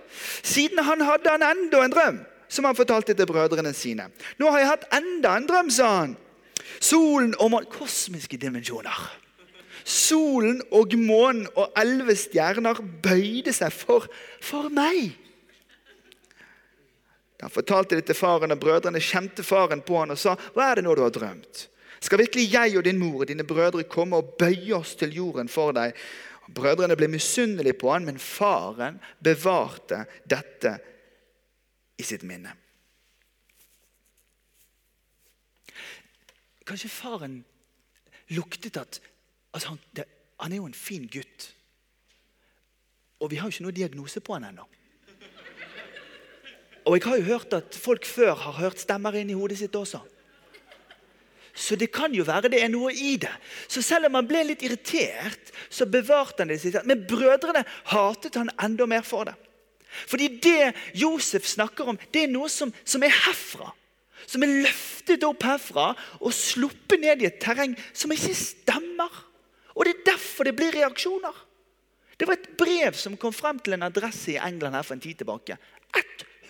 Siden 0.43 0.83
han 0.85 1.05
hadde 1.07 1.33
han 1.33 1.47
enda 1.47 1.85
en 1.85 1.95
drøm, 1.95 2.19
som 2.49 2.69
han 2.69 2.77
fortalte 2.77 3.17
til 3.17 3.29
brødrene 3.29 3.73
sine. 3.77 4.11
Nå 4.39 4.51
har 4.53 4.63
jeg 4.63 4.73
hatt 4.73 4.91
enda 4.99 5.37
en 5.37 5.49
drøm, 5.49 5.71
sa 5.73 5.93
han. 6.01 6.17
Solen 6.81 7.33
og 7.39 7.53
månen 7.55 7.71
Kosmiske 7.73 8.39
dimensjoner. 8.41 8.99
Solen 9.89 10.61
og 10.75 10.93
månen 11.01 11.47
og 11.57 11.73
elleve 11.81 12.17
stjerner 12.19 12.83
bøyde 13.03 13.55
seg 13.57 13.73
for, 13.73 14.05
for 14.45 14.69
meg. 14.69 15.15
Da 17.39 17.47
han 17.47 17.55
fortalte 17.55 17.97
det 17.97 18.09
til 18.09 18.19
faren, 18.19 18.53
og 18.53 18.61
brødrene 18.61 19.01
kjente 19.01 19.47
faren 19.47 19.81
på 19.87 20.01
han 20.01 20.11
og 20.11 20.19
sa, 20.19 20.35
'Hva 20.35 20.71
er 20.71 20.75
det 20.75 20.85
nå 20.85 20.95
du 20.95 21.03
har 21.03 21.15
drømt?' 21.15 21.69
Skal 22.01 22.19
virkelig 22.19 22.53
jeg 22.53 22.77
og 22.79 22.85
din 22.85 22.99
mor 22.99 23.21
og 23.21 23.29
dine 23.29 23.45
brødre 23.45 23.83
komme 23.83 24.17
og 24.17 24.35
bøye 24.39 24.77
oss 24.77 24.95
til 24.95 25.15
jorden 25.15 25.49
for 25.49 25.73
deg? 25.73 25.97
Brødrene 26.55 26.97
ble 26.97 27.11
misunnelige 27.13 27.77
på 27.79 27.93
han, 27.93 28.07
men 28.09 28.19
faren 28.19 28.99
bevarte 29.25 30.05
dette 30.29 30.75
i 31.99 32.07
sitt 32.07 32.25
minne. 32.27 32.55
Kanskje 36.69 36.91
faren 36.93 37.39
luktet 38.37 38.77
at 38.77 39.01
altså 39.57 39.73
han, 39.73 39.79
det, 39.97 40.05
han, 40.41 40.53
er 40.53 40.61
jo 40.61 40.69
en 40.69 40.77
fin 40.77 41.07
gutt. 41.09 41.49
Og 43.21 43.31
vi 43.33 43.39
har 43.41 43.49
jo 43.49 43.57
ikke 43.57 43.67
noe 43.67 43.77
diagnose 43.77 44.21
på 44.21 44.37
han 44.37 44.51
ennå. 44.51 44.67
Og 46.89 46.97
jeg 46.97 47.05
har 47.05 47.19
jo 47.21 47.29
hørt 47.29 47.53
at 47.57 47.77
folk 47.77 48.07
før 48.09 48.37
har 48.47 48.61
hørt 48.63 48.81
stemmer 48.81 49.17
inn 49.21 49.33
i 49.33 49.37
hodet 49.37 49.59
sitt 49.61 49.75
også. 49.77 50.01
Så 51.59 51.75
det 51.75 51.91
kan 51.91 52.13
jo 52.15 52.23
være 52.23 52.53
det 52.53 52.61
er 52.63 52.71
noe 52.71 52.93
i 52.95 53.17
det. 53.19 53.33
Så 53.67 53.83
selv 53.83 54.07
om 54.07 54.19
han 54.21 54.29
ble 54.29 54.45
litt 54.47 54.63
irritert, 54.63 55.51
så 55.67 55.89
bevarte 55.91 56.45
han 56.45 56.53
det 56.53 56.61
sitt. 56.63 56.79
Men 56.87 57.03
brødrene 57.09 57.65
hatet 57.91 58.39
han 58.39 58.53
enda 58.63 58.87
mer 58.87 59.03
for 59.07 59.27
det. 59.27 59.35
Fordi 60.07 60.29
det 60.45 60.75
Josef 61.01 61.49
snakker 61.49 61.91
om, 61.91 61.99
det 62.15 62.27
er 62.27 62.31
noe 62.31 62.51
som, 62.53 62.71
som 62.87 63.03
er 63.03 63.15
herfra. 63.25 63.73
Som 64.29 64.45
er 64.45 64.55
løftet 64.69 65.25
opp 65.27 65.43
herfra 65.49 65.89
og 66.21 66.37
sluppet 66.37 67.03
ned 67.03 67.25
i 67.25 67.29
et 67.31 67.41
terreng 67.43 67.75
som 67.91 68.13
ikke 68.15 68.37
stemmer. 68.39 69.25
Og 69.75 69.87
det 69.87 69.97
er 69.97 70.07
derfor 70.13 70.47
det 70.47 70.55
blir 70.59 70.77
reaksjoner. 70.79 71.43
Det 72.19 72.27
var 72.27 72.39
et 72.39 72.53
brev 72.59 72.95
som 72.99 73.19
kom 73.19 73.35
frem 73.35 73.59
til 73.63 73.75
en 73.75 73.87
adresse 73.87 74.35
i 74.35 74.41
England 74.43 74.79
her 74.79 74.87
for 74.87 74.95
en 74.95 75.03
tid 75.03 75.19
tilbake. 75.23 75.59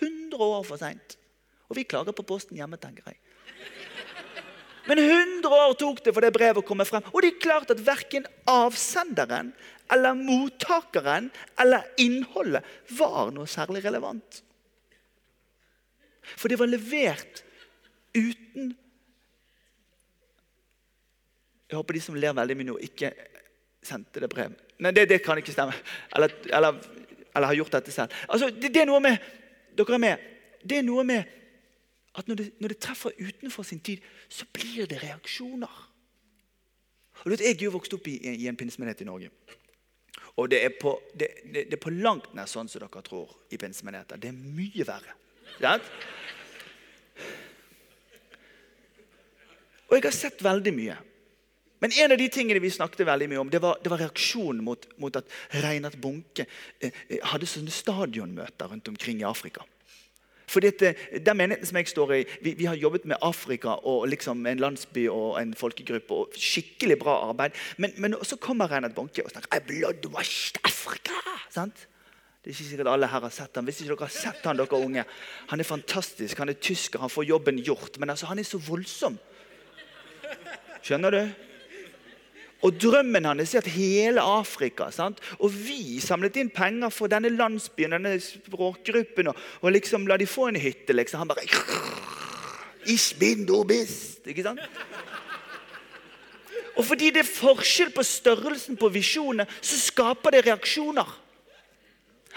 100 0.01 0.37
år 0.37 0.69
for 0.69 0.81
seint. 0.81 1.17
Og 1.69 1.77
vi 1.77 1.89
klager 1.89 2.17
på 2.17 2.25
posten 2.29 2.57
hjemme, 2.57 2.77
tenker 2.81 3.09
jeg. 3.09 3.21
Men 4.89 5.01
100 5.05 5.49
år 5.53 5.75
tok 5.79 6.01
det 6.05 6.15
for 6.17 6.25
det 6.25 6.33
brevet 6.35 6.63
å 6.63 6.67
komme 6.67 6.87
frem. 6.89 7.05
Og 7.13 7.21
det 7.23 7.35
er 7.35 7.43
klart 7.43 7.73
at 7.75 7.83
verken 7.85 8.27
avsenderen 8.49 9.53
eller 9.93 10.17
mottakeren 10.17 11.31
eller 11.61 11.87
innholdet 12.01 12.67
var 12.99 13.33
noe 13.35 13.49
særlig 13.49 13.85
relevant. 13.85 14.43
For 16.37 16.51
det 16.51 16.59
var 16.61 16.71
levert 16.71 17.45
uten 18.17 18.75
Jeg 21.69 21.77
håper 21.77 21.99
de 21.99 22.01
som 22.01 22.17
ler 22.17 22.33
veldig 22.33 22.55
mye 22.57 22.67
nå, 22.71 22.75
ikke 22.81 23.11
sendte 23.85 24.23
det 24.23 24.31
brev. 24.33 24.55
Nei, 24.81 24.93
det, 24.97 25.03
det 25.11 25.19
kan 25.21 25.37
ikke 25.37 25.53
stemme. 25.53 25.75
Eller, 26.17 26.33
eller, 26.49 26.79
eller, 27.35 27.47
har 27.51 27.59
gjort 27.59 27.75
dette 27.77 27.93
selv. 27.93 28.15
Altså, 28.25 28.49
det, 28.49 28.71
det, 28.73 28.87
er 28.87 28.89
noe 28.89 29.03
med 29.05 29.27
Dere 29.77 29.99
er 29.99 30.01
med. 30.01 30.23
Det 30.65 30.79
er 30.81 30.87
noe 30.87 31.05
med 31.05 31.35
at 32.19 32.29
når 32.29 32.41
det, 32.41 32.49
når 32.61 32.75
det, 32.75 32.79
treffer 32.83 33.15
utenfor 33.19 33.67
sin 33.67 33.81
tid, 33.81 34.03
så 34.29 34.47
blir 34.53 34.89
det 34.91 35.03
reaksjoner. 35.03 35.85
Og 37.25 37.31
vet, 37.31 37.41
Jeg 37.41 37.57
er 37.57 37.65
jo 37.65 37.75
vokst 37.75 37.95
opp 37.95 38.07
i, 38.11 38.19
i 38.19 38.49
en 38.51 38.57
pinsemenighet 38.57 39.03
i 39.03 39.09
Norge. 39.09 39.31
Og 40.39 40.51
det 40.51 40.63
er, 40.65 40.75
på, 40.81 40.95
det, 41.19 41.29
det, 41.53 41.67
er 41.73 41.83
på 41.83 41.91
langt 41.91 42.31
nær 42.35 42.47
sånn 42.47 42.71
som 42.71 42.83
dere 42.83 43.03
tror 43.03 43.33
i 43.51 43.59
pinsemenigheter. 43.59 44.21
Det 44.23 44.31
er 44.31 44.39
mye 44.39 44.87
verre. 44.87 45.15
Ja? 45.63 45.75
Og 49.89 49.97
jeg 49.97 50.05
har 50.05 50.15
sett 50.15 50.45
veldig 50.45 50.75
mye. 50.77 50.99
Men 51.83 51.95
en 51.95 52.13
av 52.15 52.19
de 52.19 52.27
tingene 52.31 52.63
vi 52.63 52.71
snakket 52.75 53.07
veldig 53.07 53.29
mye 53.31 53.41
om, 53.43 53.51
det 53.51 53.61
var, 53.63 53.79
det 53.83 53.91
var 53.91 54.03
reaksjonen 54.03 54.63
mot, 54.67 54.87
mot, 54.99 55.15
at 55.19 55.27
Reinhard 55.63 55.99
Bunke 56.03 56.47
eh, 56.83 56.91
eh 56.91 57.23
hadde 57.31 57.47
sånne 57.47 57.75
stadionmøter 57.75 58.71
rundt 58.71 58.91
omkring 58.91 59.23
i 59.23 59.27
Afrika. 59.29 59.63
Fordi 60.49 60.71
at 60.73 60.83
eh, 60.83 61.21
Den 61.27 61.37
menigheten 61.37 61.67
som 61.69 61.77
jeg 61.77 61.89
står 61.89 62.15
i, 62.17 62.23
vi, 62.43 62.55
vi, 62.59 62.65
har 62.65 62.75
jobbet 62.75 63.05
med 63.05 63.17
Afrika 63.23 63.69
og 63.69 64.09
liksom 64.09 64.47
en 64.47 64.59
landsby 64.59 65.09
og 65.09 65.43
en 65.43 65.55
folkegruppe. 65.55 66.15
og 66.15 66.33
Skikkelig 66.37 66.99
bra 66.99 67.19
arbeid. 67.29 67.57
Men, 67.77 67.93
men 67.97 68.17
så 68.23 68.37
kommer 68.37 68.71
Reinhard 68.71 68.95
Bonke 68.97 69.25
og 69.25 69.31
snakker 69.31 69.65
bloodwashed 69.67 70.61
Afrika. 70.65 71.17
Sant? 71.51 71.87
Det 72.39 72.53
er 72.53 72.55
ikke 72.55 72.71
sikkert 72.71 72.89
alle 72.89 73.09
her 73.11 73.21
har 73.21 73.35
sett 73.35 73.57
han. 73.59 73.67
Hvis 73.69 73.83
ikke 73.83 73.93
dere 73.93 74.07
har 74.07 74.15
sett 74.15 74.47
han, 74.47 74.57
dere 74.57 74.79
unge, 74.79 75.05
Han 75.51 75.61
er 75.61 75.65
fantastisk. 75.65 76.39
Han 76.39 76.49
er 76.49 76.57
tysker, 76.57 77.01
han 77.01 77.11
får 77.11 77.25
jobben 77.25 77.59
gjort. 77.59 77.99
Men 77.99 78.11
altså, 78.11 78.27
han 78.27 78.39
er 78.39 78.43
så 78.43 78.59
voldsom. 78.59 79.19
Skjønner 80.83 81.11
du? 81.11 81.48
Og 82.67 82.75
drømmen 82.83 83.29
hans 83.29 83.55
er 83.55 83.63
at 83.63 83.71
hele 83.71 84.23
Afrika 84.23 84.89
sant? 84.91 85.21
Og 85.39 85.53
vi 85.55 86.01
samlet 86.03 86.41
inn 86.41 86.51
penger 86.51 86.91
for 86.91 87.11
denne 87.11 87.31
landsbyen, 87.31 87.95
denne 87.95 88.17
språkgruppen, 88.23 89.31
og, 89.31 89.45
og 89.63 89.77
liksom 89.77 90.09
la 90.11 90.17
de 90.19 90.27
få 90.27 90.49
en 90.51 90.59
hytte. 90.59 90.93
liksom. 90.93 91.23
Han 91.23 91.29
bare 91.29 91.47
Ich 92.87 93.19
bin 93.19 93.47
du 93.47 93.65
bist. 93.65 94.27
Ikke 94.27 94.43
sant? 94.43 94.61
Og 96.79 96.85
fordi 96.87 97.11
det 97.11 97.25
er 97.25 97.31
forskjell 97.31 97.91
på 97.91 98.03
størrelsen 98.07 98.79
på 98.79 98.89
visjonene, 98.95 99.47
så 99.61 99.79
skaper 99.79 100.31
det 100.31 100.45
reaksjoner. 100.47 101.09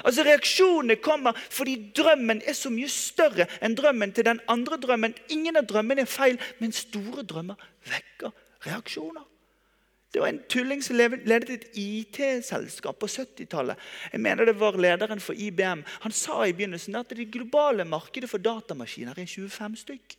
Altså 0.01 0.23
Reaksjonene 0.25 0.95
kommer 0.97 1.37
fordi 1.49 1.75
drømmen 1.97 2.41
er 2.47 2.55
så 2.57 2.71
mye 2.73 2.89
større 2.89 3.45
enn 3.61 3.75
drømmen 3.77 4.13
til 4.15 4.25
den 4.25 4.39
andre 4.49 4.79
drømmen. 4.81 5.13
Ingen 5.29 5.59
av 5.61 5.67
drømmene 5.69 6.07
er 6.07 6.09
feil, 6.09 6.39
men 6.57 6.73
store 6.73 7.25
drømmer 7.27 7.59
vekker 7.85 8.33
reaksjoner. 8.65 9.30
Det 10.11 10.19
var 10.19 10.27
en 10.27 10.41
tulling 10.51 10.81
som 10.83 10.97
ledet 10.99 11.49
et 11.53 11.67
IT-selskap 11.79 12.97
på 12.99 13.07
70-tallet. 13.07 13.79
Jeg 14.11 14.19
mener 14.19 14.49
det 14.49 14.57
var 14.59 14.75
lederen 14.75 15.23
for 15.23 15.37
IBM. 15.37 15.85
Han 16.03 16.11
sa 16.11 16.41
i 16.43 16.55
begynnelsen 16.55 16.97
at 16.99 17.13
det 17.15 17.29
globale 17.31 17.85
markedet 17.87 18.27
for 18.29 18.43
datamaskiner 18.43 19.15
er 19.15 19.29
25 19.29 19.77
stykk. 19.85 20.17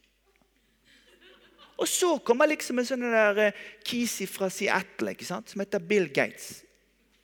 Og 1.76 1.88
så 1.88 2.14
kommer 2.24 2.48
liksom 2.48 2.78
en 2.78 2.88
sånn 2.88 3.04
der 3.04 3.40
eh, 3.48 3.60
kisi 3.84 4.28
fra 4.30 4.48
Seattle 4.52 5.12
ikke 5.12 5.28
sant? 5.28 5.50
som 5.52 5.60
heter 5.60 5.82
Bill 5.82 6.08
Gates. 6.14 6.62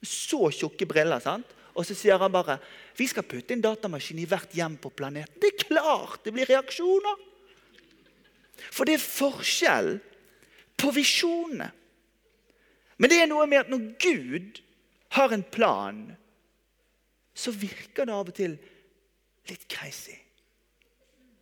Så 0.03 0.51
tjukke 0.53 0.89
briller. 0.89 1.23
sant? 1.25 1.49
Og 1.79 1.87
så 1.87 1.95
sier 1.95 2.19
han 2.19 2.33
bare 2.33 2.59
vi 2.99 3.07
skal 3.07 3.27
putte 3.29 3.55
en 3.55 3.63
datamaskin 3.63 4.19
i 4.19 4.27
hvert 4.29 4.53
hjem 4.53 4.77
på 4.83 4.91
planeten. 4.91 5.39
Det 5.41 5.53
er 5.53 5.67
klart 5.69 6.25
det 6.25 6.35
blir 6.35 6.51
reaksjoner! 6.51 7.25
For 8.75 8.89
det 8.89 8.97
er 8.99 9.05
forskjell 9.05 9.93
på 10.79 10.91
visjonene. 10.97 11.71
Men 12.99 13.13
det 13.13 13.21
er 13.23 13.31
noe 13.31 13.47
med 13.47 13.65
at 13.65 13.71
når 13.73 13.85
Gud 14.03 14.63
har 15.17 15.35
en 15.35 15.45
plan, 15.47 16.01
så 17.39 17.55
virker 17.55 18.09
det 18.09 18.15
av 18.15 18.31
og 18.31 18.35
til 18.35 18.57
litt 19.49 19.67
crazy. 19.71 20.17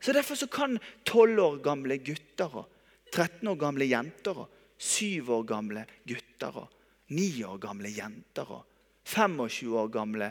Så 0.01 0.13
Derfor 0.15 0.39
så 0.39 0.47
kan 0.47 0.77
12 1.09 1.41
år 1.43 1.57
gamle 1.65 1.97
gutter 2.05 2.61
og 2.61 2.69
13 3.11 3.49
år 3.49 3.57
gamle 3.59 3.89
jenter 3.89 4.43
og 4.45 4.53
7 4.79 5.31
år 5.33 5.47
gamle 5.49 5.87
gutter 6.07 6.61
og 6.61 6.75
9 7.17 7.31
år 7.49 7.59
gamle 7.63 7.91
jenter 7.91 8.53
og 8.53 8.63
25 9.07 9.79
år 9.81 9.89
gamle 9.95 10.29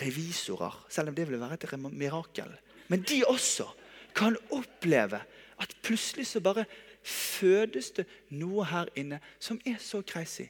revisorer. 0.00 0.78
Selv 0.88 1.10
om 1.10 1.16
det 1.16 1.26
vil 1.28 1.40
være 1.40 1.58
et 1.58 1.76
mirakel. 1.90 2.52
Men 2.88 3.02
de 3.02 3.24
også 3.26 3.66
kan 4.16 4.36
oppleve 4.54 5.20
at 5.60 5.76
plutselig 5.82 6.26
så 6.26 6.40
bare 6.40 6.66
fødes 7.06 7.92
det 7.94 8.06
noe 8.34 8.64
her 8.66 8.90
inne 8.98 9.20
som 9.38 9.60
er 9.66 9.78
så 9.82 10.02
crazy 10.02 10.48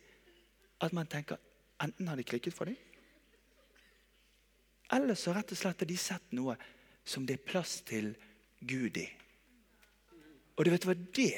at 0.80 0.94
man 0.96 1.08
tenker 1.08 1.40
enten 1.82 2.08
har 2.08 2.16
de 2.16 2.24
klikket 2.24 2.56
for 2.56 2.68
dem, 2.68 2.76
eller 4.92 5.18
så 5.18 5.34
rett 5.34 5.52
og 5.52 5.58
slett 5.58 5.82
har 5.82 5.88
de 5.90 5.98
sett 5.98 6.32
noe 6.36 6.56
som 7.06 7.26
det 7.26 7.38
er 7.38 7.48
plass 7.48 7.80
til 7.86 8.12
Gud 8.60 8.96
i. 8.96 9.06
Og 10.56 10.64
du 10.64 10.72
vet 10.72 10.86
hva 10.86 10.94
det 10.96 11.34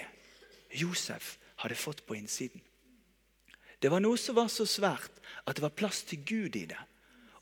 Josef 0.78 1.36
hadde 1.62 1.78
fått 1.78 2.04
på 2.06 2.16
innsiden? 2.18 2.62
Det 3.78 3.90
var 3.90 4.02
noe 4.02 4.18
som 4.20 4.36
var 4.36 4.50
så 4.52 4.66
svært 4.68 5.20
at 5.46 5.56
det 5.56 5.64
var 5.64 5.74
plass 5.74 6.02
til 6.06 6.22
Gud 6.26 6.56
i 6.58 6.66
det. 6.70 6.78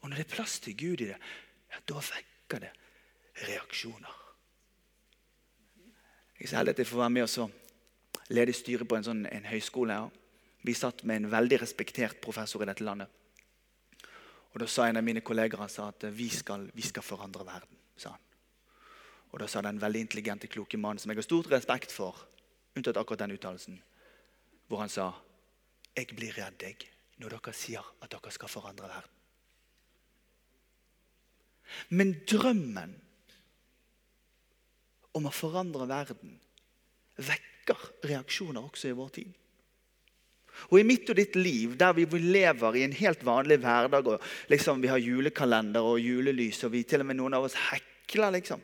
Og 0.01 0.09
når 0.09 0.21
det 0.21 0.27
er 0.27 0.35
plass 0.37 0.59
til 0.62 0.77
Gud 0.79 1.01
i 1.01 1.11
det, 1.11 1.19
ja, 1.73 1.83
da 1.89 2.01
vekker 2.01 2.65
det 2.65 2.73
reaksjoner. 3.47 4.23
Jeg 6.37 6.45
er 6.45 6.51
så 6.53 6.59
heldig 6.61 6.75
at 6.77 6.83
jeg 6.83 6.91
får 6.91 7.03
være 7.03 7.15
med 7.17 7.25
og 7.25 7.33
lede 8.29 8.55
styret 8.55 8.89
på 8.89 8.97
en, 8.99 9.07
sånn, 9.07 9.27
en 9.31 9.49
høyskole. 9.49 9.99
Vi 10.67 10.75
satt 10.75 11.05
med 11.07 11.23
en 11.23 11.31
veldig 11.31 11.61
respektert 11.62 12.21
professor 12.23 12.62
i 12.62 12.69
dette 12.69 12.85
landet. 12.85 13.11
Og 14.53 14.61
Da 14.61 14.67
sa 14.67 14.87
en 14.89 14.97
av 14.97 15.05
mine 15.05 15.21
kolleger 15.21 15.61
at 15.61 16.05
vi 16.17 16.29
skal, 16.33 16.71
vi 16.75 16.83
skal 16.83 17.03
forandre 17.03 17.45
verden. 17.45 17.77
sa 17.97 18.11
han. 18.11 18.21
Og 19.33 19.39
Da 19.39 19.47
sa 19.47 19.61
den 19.61 19.81
veldig 19.81 20.01
intelligente, 20.01 20.47
kloke 20.47 20.79
mannen 20.79 20.99
som 20.99 21.11
jeg 21.11 21.17
har 21.17 21.23
stort 21.23 21.51
respekt 21.51 21.93
for, 21.93 22.17
unntatt 22.75 22.97
akkurat 22.97 23.19
den 23.19 23.37
uttalelsen, 23.37 23.83
hvor 24.69 24.79
han 24.79 24.89
sa 24.89 25.12
jeg 25.97 26.07
blir 26.17 26.33
redd 26.33 26.62
jeg, 26.62 26.77
når 27.19 27.29
dere 27.29 27.53
sier 27.53 27.85
at 28.03 28.11
dere 28.11 28.31
skal 28.31 28.49
forandre 28.49 28.89
verden. 28.89 29.11
Men 31.89 32.12
drømmen 32.29 32.95
om 35.17 35.27
å 35.27 35.33
forandre 35.35 35.89
verden 35.89 36.41
vekker 37.17 37.56
reaksjoner 38.07 38.62
også 38.62 38.90
i 38.90 38.96
vår 38.96 39.11
tid. 39.18 39.35
Og 40.70 40.79
I 40.81 40.87
mitt 40.88 41.11
og 41.12 41.18
ditt 41.18 41.37
liv, 41.37 41.74
der 41.76 41.92
vi 41.92 42.07
lever 42.07 42.79
i 42.79 42.85
en 42.87 42.94
helt 42.96 43.24
vanlig 43.26 43.59
hverdag 43.61 44.07
og 44.09 44.22
liksom 44.48 44.81
Vi 44.83 44.88
har 44.88 45.02
julekalender 45.02 45.85
og 45.85 46.00
julelys, 46.00 46.62
og 46.64 46.72
vi 46.72 46.83
til 46.83 47.05
og 47.05 47.11
med 47.11 47.18
noen 47.18 47.35
av 47.35 47.44
oss 47.44 47.59
hekler. 47.68 48.31
liksom. 48.31 48.62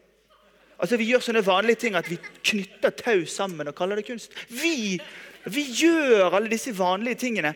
Altså 0.79 0.97
Vi 0.97 1.11
gjør 1.11 1.21
sånne 1.21 1.45
vanlige 1.47 1.85
ting 1.85 1.95
at 1.95 2.09
vi 2.11 2.19
knytter 2.43 2.91
tau 2.91 3.27
sammen 3.27 3.69
og 3.69 3.77
kaller 3.77 3.97
det 3.97 4.07
kunst. 4.07 4.33
Vi, 4.49 4.99
vi 5.45 5.63
gjør 5.63 6.39
alle 6.39 6.51
disse 6.51 6.73
vanlige 6.79 7.27
tingene. 7.27 7.55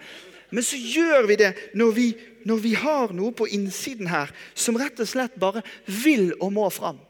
Men 0.50 0.62
så 0.62 0.76
gjør 0.78 1.26
vi 1.26 1.36
det 1.40 1.52
når 1.74 1.92
vi, 1.92 2.06
når 2.46 2.60
vi 2.62 2.74
har 2.78 3.12
noe 3.16 3.34
på 3.34 3.48
innsiden 3.50 4.06
her 4.06 4.30
som 4.54 4.78
rett 4.78 5.00
og 5.02 5.08
slett 5.10 5.34
bare 5.42 5.64
vil 5.86 6.30
og 6.38 6.52
må 6.54 6.68
fram. 6.70 7.00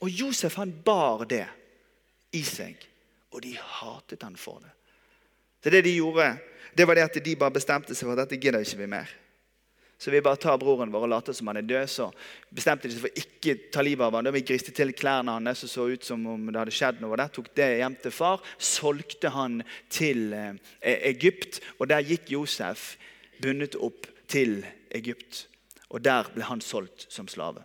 Og 0.00 0.08
Josef 0.08 0.56
han 0.56 0.72
bar 0.84 1.26
det 1.28 1.44
i 2.32 2.42
seg, 2.46 2.76
og 3.32 3.42
de 3.44 3.54
hatet 3.60 4.24
han 4.24 4.36
for 4.36 4.62
det. 4.64 4.74
Så 5.62 5.70
det 5.74 5.84
de 5.84 5.96
gjorde, 5.96 6.36
det 6.76 6.86
var 6.86 6.94
det 6.94 7.08
at 7.08 7.24
de 7.24 7.38
bare 7.38 7.56
bestemte 7.56 7.94
seg 7.94 8.06
for 8.06 8.14
at 8.14 8.24
dette 8.24 8.38
gidder 8.40 8.62
ikke 8.62 8.82
vi 8.84 8.90
mer. 8.90 9.10
Så 9.98 10.12
vi 10.14 10.20
bare 10.22 10.38
tar 10.38 10.60
broren 10.62 10.92
vår 10.94 11.08
og 11.08 11.10
later 11.10 11.34
som 11.34 11.48
han 11.50 11.58
er 11.58 11.66
død. 11.66 11.88
Så 11.90 12.04
bestemte 12.54 12.86
de 12.86 12.94
seg 12.94 13.02
for 13.02 13.18
ikke 13.18 13.54
ta 13.74 13.82
livet 13.82 14.06
av 14.06 14.14
ham. 14.14 14.28
Da 14.28 14.30
vi 14.30 14.44
griste 14.46 14.70
til 14.74 14.92
klærne 14.94 15.34
hans 15.34 15.64
og 15.66 15.72
så 15.72 15.86
ut 15.90 16.06
som 16.06 16.22
om 16.30 16.44
det 16.46 16.60
hadde 16.60 16.74
skjedd 16.76 17.00
noe 17.02 17.18
der. 17.18 17.32
Tok 17.34 17.50
det 17.58 17.66
hjem 17.80 17.96
til 18.04 18.14
far, 18.14 18.44
solgte 18.62 19.32
han 19.34 19.58
til 19.90 20.30
eh, 20.38 20.54
Egypt. 21.10 21.58
Og 21.80 21.90
der 21.90 22.06
gikk 22.06 22.30
Josef 22.30 22.92
bundet 23.42 23.74
opp 23.74 24.06
til 24.30 24.60
Egypt. 24.94 25.48
Og 25.90 26.04
der 26.06 26.30
ble 26.30 26.46
han 26.46 26.62
solgt 26.62 27.08
som 27.10 27.26
slave. 27.26 27.64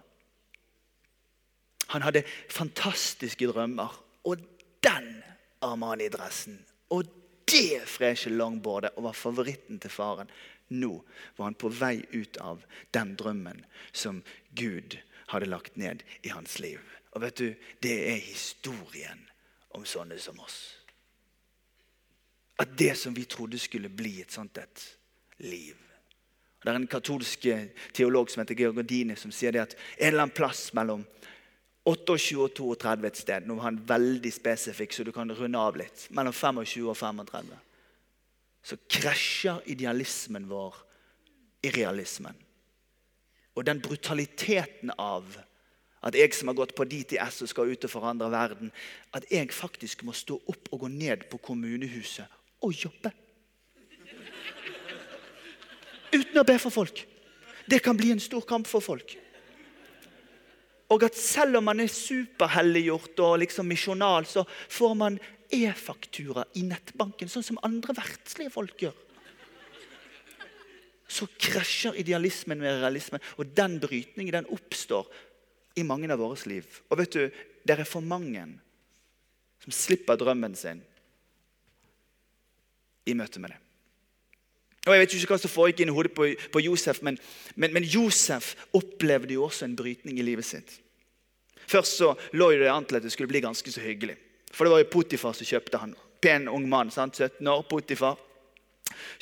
Han 1.93 2.01
hadde 2.01 2.25
fantastiske 2.49 3.45
drømmer. 3.51 3.93
Og 4.25 4.41
den 4.81 5.22
Armani-dressen 5.63 6.59
og 6.93 7.09
det 7.49 7.83
freshe 7.89 8.31
longboardet 8.31 8.93
og 8.97 9.09
var 9.09 9.17
favoritten 9.17 9.79
til 9.81 9.91
faren. 9.91 10.29
Nå 10.73 10.93
var 11.37 11.49
han 11.49 11.57
på 11.59 11.69
vei 11.69 11.97
ut 12.13 12.37
av 12.41 12.63
den 12.95 13.15
drømmen 13.19 13.65
som 13.91 14.21
Gud 14.55 14.97
hadde 15.33 15.49
lagt 15.49 15.77
ned 15.77 16.03
i 16.21 16.31
hans 16.33 16.59
liv. 16.63 16.79
Og 17.13 17.21
vet 17.21 17.37
du, 17.37 17.55
Det 17.79 17.97
er 18.13 18.17
historien 18.17 19.29
om 19.69 19.85
sånne 19.85 20.17
som 20.19 20.39
oss. 20.39 20.77
At 22.57 22.77
det 22.77 22.95
som 22.97 23.13
vi 23.13 23.25
trodde 23.25 23.59
skulle 23.59 23.89
bli 23.89 24.21
et 24.21 24.31
sånt 24.31 24.57
et 24.57 24.83
liv 25.41 25.75
Det 26.63 26.69
er 26.69 26.77
en 26.77 26.87
katolsk 26.87 27.47
teolog 27.91 28.29
som 28.31 28.39
heter 28.39 28.55
Georgodini, 28.55 29.15
som 29.19 29.31
sier 29.35 29.51
det 29.51 29.59
at 29.59 29.73
en 29.97 30.07
eller 30.07 30.23
annen 30.23 30.35
plass 30.35 30.69
mellom 30.73 31.01
28 31.83 32.39
og 32.39 32.77
32 32.79 33.07
et 33.07 33.19
sted. 33.19 33.47
Nå 33.47 33.57
var 33.57 33.67
han 33.67 33.81
veldig 33.87 34.31
spesifikk, 34.31 34.93
så 34.95 35.03
du 35.03 35.11
kan 35.15 35.31
runde 35.35 35.59
av 35.59 35.77
litt. 35.79 36.07
Mellom 36.15 36.33
25 36.33 36.87
og 36.87 36.97
35 36.97 37.53
så 38.63 38.77
krasjer 38.87 39.59
idealismen 39.73 40.45
vår 40.47 40.77
i 41.67 41.71
realismen. 41.75 42.37
Og 43.59 43.65
den 43.67 43.81
brutaliteten 43.83 44.93
av 44.97 45.27
at 46.03 46.15
jeg 46.15 46.33
som 46.35 46.49
har 46.51 46.57
gått 46.57 46.73
på 46.75 46.85
DTS 46.87 47.43
og 47.43 47.51
skal 47.51 47.71
ut 47.71 47.85
og 47.87 47.91
forandre 47.91 48.27
verden, 48.31 48.71
at 49.15 49.27
jeg 49.31 49.51
faktisk 49.55 50.03
må 50.03 50.15
stå 50.15 50.35
opp 50.51 50.71
og 50.71 50.83
gå 50.83 50.89
ned 50.91 51.27
på 51.31 51.39
kommunehuset 51.43 52.39
og 52.63 52.75
jobbe. 52.75 53.11
Uten 56.13 56.39
å 56.39 56.47
be 56.47 56.57
for 56.59 56.75
folk. 56.75 57.05
Det 57.67 57.79
kan 57.83 57.97
bli 57.97 58.11
en 58.13 58.23
stor 58.23 58.43
kamp 58.47 58.67
for 58.67 58.83
folk. 58.83 59.15
Og 60.93 61.05
at 61.07 61.17
selv 61.17 61.57
om 61.57 61.65
man 61.65 61.81
er 61.81 61.89
superhelliggjort 61.89 63.21
og 63.25 63.39
liksom 63.41 63.65
misjonal, 63.71 64.27
så 64.29 64.43
får 64.45 64.93
man 64.99 65.17
e-faktura 65.53 66.45
i 66.59 66.65
nettbanken, 66.67 67.29
sånn 67.29 67.45
som 67.45 67.61
andre 67.65 67.95
verdslige 67.97 68.53
folk 68.53 68.85
gjør. 68.85 68.95
Så 71.09 71.27
krasjer 71.37 71.97
idealismen 72.01 72.61
med 72.61 72.79
realismen, 72.81 73.21
og 73.37 73.51
den 73.57 73.79
brytningen 73.81 74.37
den 74.37 74.51
oppstår 74.53 75.09
i 75.77 75.85
mange 75.85 76.09
av 76.13 76.21
våre 76.21 76.37
liv. 76.49 76.79
Og 76.89 77.01
vet 77.01 77.17
du, 77.17 77.43
det 77.63 77.75
er 77.75 77.89
for 77.89 78.05
mange 78.05 78.45
som 79.63 79.73
slipper 79.73 80.19
drømmen 80.19 80.55
sin 80.59 80.81
i 83.07 83.15
møte 83.17 83.41
med 83.41 83.53
det. 83.53 83.59
Og 84.83 84.91
Jeg 84.91 84.99
vet 84.99 85.13
ikke 85.15 85.31
hva 85.31 85.39
som 85.39 85.51
foregikk 85.51 85.83
inn 85.85 85.93
hodet 85.95 86.11
på, 86.15 86.27
på 86.51 86.61
Josef, 86.65 86.99
men, 87.07 87.15
men, 87.55 87.71
men, 87.71 87.85
Josef 87.87 88.51
opplevde 88.75 89.37
jo 89.37 89.45
også 89.47 89.69
en 89.69 89.77
brytning 89.79 90.19
i 90.19 90.25
livet 90.27 90.47
sitt. 90.47 90.73
Først 91.67 91.97
så 91.97 92.13
lå 92.33 92.51
det 92.51 92.69
an 92.71 92.85
til 92.85 92.99
at 92.99 93.05
det 93.05 93.11
skulle 93.13 93.31
bli 93.31 93.43
ganske 93.43 93.71
så 93.71 93.81
hyggelig. 93.81 94.17
For 94.53 94.65
det 94.65 94.73
var 94.73 94.83
jo 94.83 94.91
Potifar 94.93 95.33
som 95.37 95.47
kjøpte 95.47 95.81
han. 95.81 95.95
Pen 96.21 96.47
ung 96.47 96.67
mann, 96.69 96.91
sant? 96.93 97.17
17 97.17 97.47
år. 97.47 97.65
Potifar. 97.69 98.19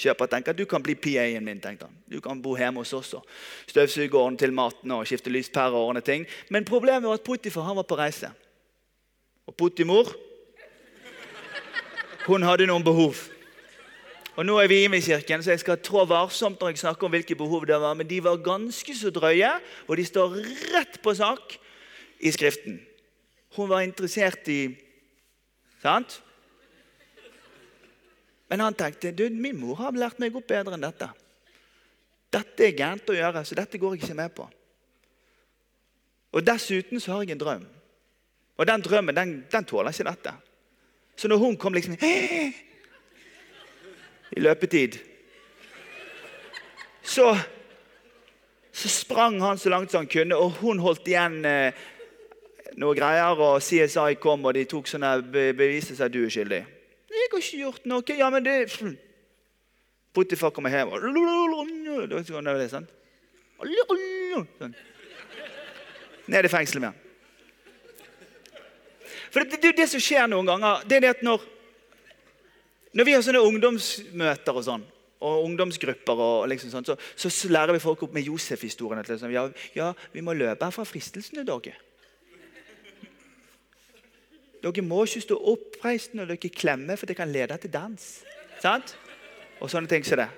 Kjøper 0.02 0.28
tenker 0.28 0.52
at 0.52 0.60
du 0.60 0.66
kan 0.68 0.84
bli 0.84 0.96
PA-en 1.00 1.46
min. 1.46 1.62
tenkte 1.62 1.88
han. 1.88 1.96
Du 2.12 2.20
kan 2.22 2.42
bo 2.42 2.58
hjemme 2.58 2.82
hos 2.82 2.94
oss 2.94 3.14
og 3.16 3.26
støvsuge, 3.70 4.18
ordne 4.18 4.38
til 4.38 4.54
maten 4.54 4.92
og 4.92 5.06
skifte 5.08 5.32
lyspærer 5.32 5.78
og 5.78 5.92
ordne 5.92 6.02
ting. 6.02 6.26
Men 6.50 6.66
problemet 6.66 7.08
var 7.08 7.20
at 7.20 7.24
Potifar 7.24 7.70
han 7.70 7.80
var 7.80 7.88
på 7.88 7.98
reise. 7.98 8.32
Og 9.48 9.56
Potimor 9.56 10.12
hun 12.28 12.44
hadde 12.46 12.68
noen 12.70 12.84
behov. 12.86 13.16
Og 14.38 14.46
Nå 14.46 14.58
er 14.62 14.70
vi 14.72 14.84
i 14.86 15.02
kirken, 15.02 15.44
så 15.44 15.52
jeg 15.52 15.60
skal 15.64 15.82
trå 15.84 16.06
varsomt 16.08 16.62
når 16.62 16.72
jeg 16.72 16.84
snakker 16.84 17.06
om 17.06 17.12
hvilke 17.12 17.36
behov 17.36 17.66
det 17.68 17.80
var. 17.82 17.94
Men 17.94 18.08
de 18.08 18.24
var 18.24 18.38
ganske 18.44 18.96
så 18.96 19.10
drøye, 19.12 19.52
og 19.88 19.98
de 19.98 20.06
står 20.06 20.38
rett 20.76 21.02
på 21.04 21.14
sak 21.14 21.58
i 22.22 22.32
Skriften. 22.32 22.80
Hun 23.58 23.70
var 23.70 23.82
interessert 23.86 24.48
i 24.48 24.62
Sant? 25.82 26.22
Men 28.52 28.60
han 28.60 28.76
tenkte 28.78 29.12
du, 29.16 29.30
min 29.34 29.58
mor 29.58 29.80
har 29.80 29.96
lært 29.98 30.20
meg 30.22 30.36
opp 30.38 30.48
bedre 30.52 30.76
enn 30.76 30.84
dette. 30.84 31.08
Dette 32.32 32.66
er 32.68 32.78
gærent 32.78 33.10
å 33.10 33.16
gjøre, 33.16 33.42
så 33.48 33.58
dette 33.58 33.80
går 33.82 33.96
jeg 33.96 34.04
ikke 34.04 34.18
med 34.20 34.34
på. 34.36 34.46
Og 36.32 36.46
Dessuten 36.46 37.02
så 37.02 37.16
har 37.16 37.24
jeg 37.24 37.34
en 37.36 37.42
drøm. 37.42 37.66
Og 38.60 38.68
den 38.68 38.84
drømmen 38.86 39.18
den, 39.18 39.32
den 39.52 39.68
tåler 39.68 39.92
ikke 39.96 40.10
dette. 40.12 40.36
Så 41.18 41.32
når 41.32 41.42
hun 41.42 41.58
kom 41.58 41.74
liksom 41.74 41.96
i 44.38 44.40
løpetid 44.40 45.00
så, 47.02 47.34
så 48.72 48.90
sprang 48.92 49.42
han 49.42 49.58
så 49.58 49.70
langt 49.74 49.92
som 49.92 50.04
han 50.04 50.12
kunne, 50.12 50.38
og 50.38 50.60
hun 50.62 50.80
holdt 50.80 51.08
igjen 51.10 51.42
eh, 51.46 51.74
noe 52.80 52.96
greier, 52.96 53.36
og 53.36 53.62
CSI 53.64 54.16
kom, 54.22 54.46
og 54.46 54.56
de 54.56 54.66
tok 54.70 54.88
sånne 54.88 55.18
beviser 55.32 55.98
seg 55.98 56.08
at 56.08 56.14
du 56.14 56.24
er 56.24 56.32
skyldig. 56.32 56.62
'Jeg 57.12 57.28
har 57.32 57.38
ikke 57.38 57.58
gjort 57.58 57.86
noe.' 57.86 58.18
Ja, 58.18 58.30
men 58.30 58.46
det 58.46 58.70
Potifar 60.14 60.52
kommer 60.52 60.70
hjem 60.70 60.92
og 60.92 61.00
sånn. 62.70 62.88
sånn. 64.60 64.76
Ned 66.28 66.46
i 66.46 66.52
fengselet 66.52 66.82
med. 66.82 66.94
For 69.32 69.44
det, 69.44 69.62
det, 69.62 69.76
det, 69.78 69.88
som 69.88 70.04
skjer 70.04 70.28
noen 70.28 70.50
ganger, 70.50 70.84
det 70.88 70.98
er 70.98 71.06
det 71.06 71.12
at 71.16 71.22
når, 71.24 71.44
når 72.92 73.08
vi 73.08 73.14
har 73.16 73.24
sånne 73.24 73.44
ungdomsmøter 73.48 74.60
og 74.60 74.66
sånn, 74.68 74.84
og 75.22 75.46
ungdomsgrupper. 75.46 76.20
og 76.20 76.50
liksom 76.52 76.74
sånn, 76.74 76.90
så, 76.90 76.98
så, 77.30 77.48
lærer 77.48 77.72
vi 77.78 77.84
folk 77.84 78.04
opp 78.04 78.14
med 78.14 78.28
Josef-historien. 78.28 79.04
Liksom, 79.08 79.32
ja, 79.32 79.48
ja, 79.78 79.94
vi 80.12 80.26
må 80.26 80.36
løpe 80.36 80.68
her 80.68 80.76
fra 80.76 80.84
fristelsene, 80.88 81.46
dere. 81.48 81.78
Dere 84.62 84.84
må 84.86 85.04
ikke 85.06 85.24
stå 85.26 85.38
oppreist 85.52 86.14
når 86.18 86.34
dere 86.34 86.54
klemmer, 86.54 87.00
for 87.00 87.10
det 87.10 87.18
kan 87.18 87.32
lede 87.32 87.58
til 87.58 87.74
dans. 87.74 88.08
Sant? 88.62 88.96
Og 89.62 89.70
sånne 89.72 89.90
ting 89.90 90.06
som 90.06 90.22
det. 90.22 90.30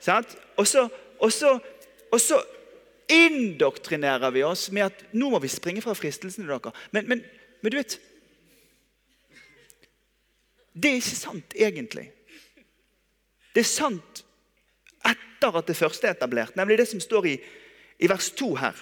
Sant? 0.00 0.36
Og 0.56 0.66
så, 0.66 0.86
så, 1.30 1.58
så 2.16 2.40
indoktrinerer 3.08 4.32
vi 4.32 4.44
oss 4.44 4.68
med 4.72 4.88
at 4.88 5.04
nå 5.16 5.30
må 5.32 5.40
vi 5.42 5.50
springe 5.52 5.84
fra 5.84 5.96
fristelsene 5.96 6.48
dere. 6.48 6.72
Men, 6.96 7.08
men, 7.08 7.24
men 7.62 7.72
du 7.72 7.78
vet 7.80 7.98
Det 10.78 10.90
er 10.92 11.00
ikke 11.00 11.18
sant, 11.18 11.54
egentlig. 11.58 12.04
Det 13.50 13.64
er 13.64 13.66
sant 13.66 14.20
etter 15.08 15.56
at 15.58 15.66
det 15.66 15.74
første 15.74 16.06
er 16.06 16.14
etablert, 16.14 16.54
nemlig 16.54 16.76
det 16.78 16.86
som 16.86 17.00
står 17.02 17.26
i, 17.26 17.32
i 17.98 18.10
vers 18.10 18.28
2 18.38 18.52
her. 18.60 18.78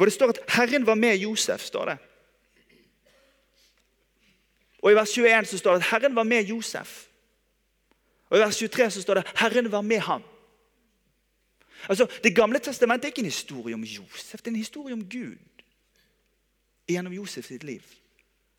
Hvor 0.00 0.06
det 0.06 0.12
står 0.12 0.28
at 0.28 0.40
'Herren 0.48 0.86
var 0.86 0.94
med 0.94 1.18
Josef'. 1.18 1.58
står 1.58 1.84
det. 1.84 1.98
Og 4.78 4.92
I 4.92 4.94
vers 4.94 5.10
21 5.10 5.44
så 5.44 5.58
står 5.58 5.70
det 5.74 5.80
at 5.80 5.86
'Herren 5.90 6.14
var 6.14 6.22
med 6.22 6.44
Josef'. 6.44 7.06
Og 8.30 8.38
I 8.38 8.40
vers 8.40 8.56
23 8.56 8.90
så 8.90 9.02
står 9.02 9.14
det 9.14 9.26
'Herren 9.26 9.72
var 9.72 9.80
med 9.80 9.98
ham'. 9.98 10.22
Altså, 11.88 12.06
Det 12.22 12.36
gamle 12.36 12.58
testamentet 12.58 13.04
er 13.04 13.08
ikke 13.08 13.18
en 13.18 13.24
historie 13.24 13.74
om 13.74 13.84
Josef, 13.84 14.40
det 14.40 14.46
er 14.46 14.50
en 14.50 14.56
historie 14.56 14.92
om 14.92 15.04
Gud 15.04 15.62
gjennom 16.88 17.12
Josef 17.12 17.46
sitt 17.46 17.64
liv. 17.64 17.82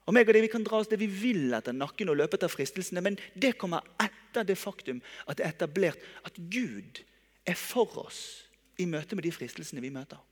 Og 0.05 0.13
meg 0.13 0.27
og 0.27 0.33
det 0.33 0.41
Vi 0.41 0.47
kan 0.47 0.63
dra 0.63 0.77
oss 0.77 0.87
det 0.87 0.99
vi 0.99 1.05
vil 1.05 1.53
etter 1.53 1.71
nakken 1.71 2.09
og 2.09 2.17
løpe 2.17 2.33
etter 2.33 2.47
fristelsene, 2.47 3.01
men 3.01 3.17
det 3.41 3.57
kommer 3.57 3.81
etter 3.99 4.43
det 4.43 4.57
faktum 4.57 5.01
at 5.27 5.37
det 5.37 5.45
er 5.45 5.49
etablert 5.49 5.97
at 6.25 6.33
Gud 6.35 7.01
er 7.45 7.55
for 7.55 7.97
oss 8.05 8.47
i 8.77 8.85
møte 8.85 9.15
med 9.15 9.23
de 9.23 9.31
fristelsene 9.31 9.81
vi 9.81 9.89
møter. 9.89 10.30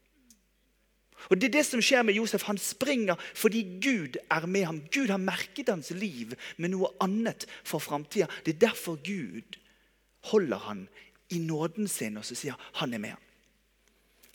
Og 1.30 1.38
Det 1.38 1.50
er 1.50 1.58
det 1.60 1.66
som 1.68 1.82
skjer 1.84 2.04
med 2.08 2.16
Josef. 2.16 2.44
Han 2.48 2.58
springer 2.58 3.20
fordi 3.36 3.80
Gud 3.84 4.18
er 4.32 4.46
med 4.48 4.66
ham. 4.66 4.82
Gud 4.92 5.10
har 5.10 5.20
merket 5.20 5.70
hans 5.70 5.92
liv 5.92 6.34
med 6.58 6.72
noe 6.72 6.94
annet 7.04 7.46
for 7.64 7.80
framtida. 7.84 8.28
Det 8.46 8.56
er 8.56 8.68
derfor 8.70 9.00
Gud 9.04 9.60
holder 10.32 10.58
han 10.58 10.88
i 11.30 11.40
nåden 11.40 11.88
sin 11.88 12.18
og 12.18 12.26
så 12.26 12.36
sier 12.36 12.58
han 12.80 12.94
er 12.94 13.04
med. 13.04 13.16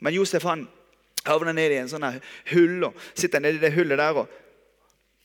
Men 0.01 0.15
Josef 0.15 0.45
han 0.45 0.69
havner 1.25 1.57
ned 1.57 1.73
i 1.73 1.81
en 1.81 1.91
sånn 1.91 2.07
hull 2.53 2.91
og 2.91 2.99
sitter 3.17 3.41
nede 3.41 3.59
i 3.59 3.65
det 3.65 3.73
hullet 3.75 3.99
der. 3.99 4.17
og 4.17 4.29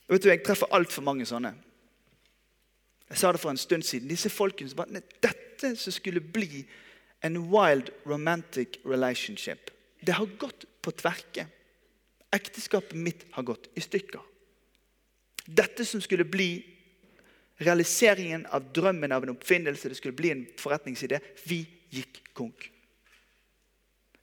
vet 0.08 0.22
du, 0.22 0.28
Jeg 0.28 0.44
treffer 0.44 0.72
altfor 0.72 1.02
mange 1.02 1.26
sånne. 1.26 1.54
Jeg 3.10 3.18
sa 3.18 3.32
det 3.32 3.40
for 3.40 3.50
en 3.50 3.60
stund 3.60 3.82
siden. 3.82 4.08
Disse 4.08 4.30
folkene 4.30 4.70
som 4.70 4.76
bare, 4.76 5.02
Dette 5.22 5.76
som 5.76 5.92
skulle 5.92 6.20
bli 6.20 6.64
en 7.22 7.36
wild 7.52 7.90
romantic 8.06 8.78
relationship, 8.84 9.70
det 10.00 10.14
har 10.14 10.26
gått 10.38 10.64
på 10.82 10.92
tverke. 10.96 11.46
Ekteskapet 12.32 12.96
mitt 12.98 13.26
har 13.34 13.46
gått 13.46 13.70
i 13.74 13.82
stykker. 13.84 14.22
Dette 15.46 15.84
som 15.84 16.02
skulle 16.02 16.24
bli 16.28 16.50
realiseringen 17.60 18.46
av 18.46 18.70
drømmen 18.72 19.12
av 19.12 19.24
en 19.24 19.34
oppfinnelse, 19.34 19.88
det 19.88 19.98
skulle 19.98 20.16
bli 20.16 20.30
en 20.32 20.44
forretningside, 20.60 21.20
vi 21.44 21.64
gikk 21.92 22.22
konk. 22.36 22.70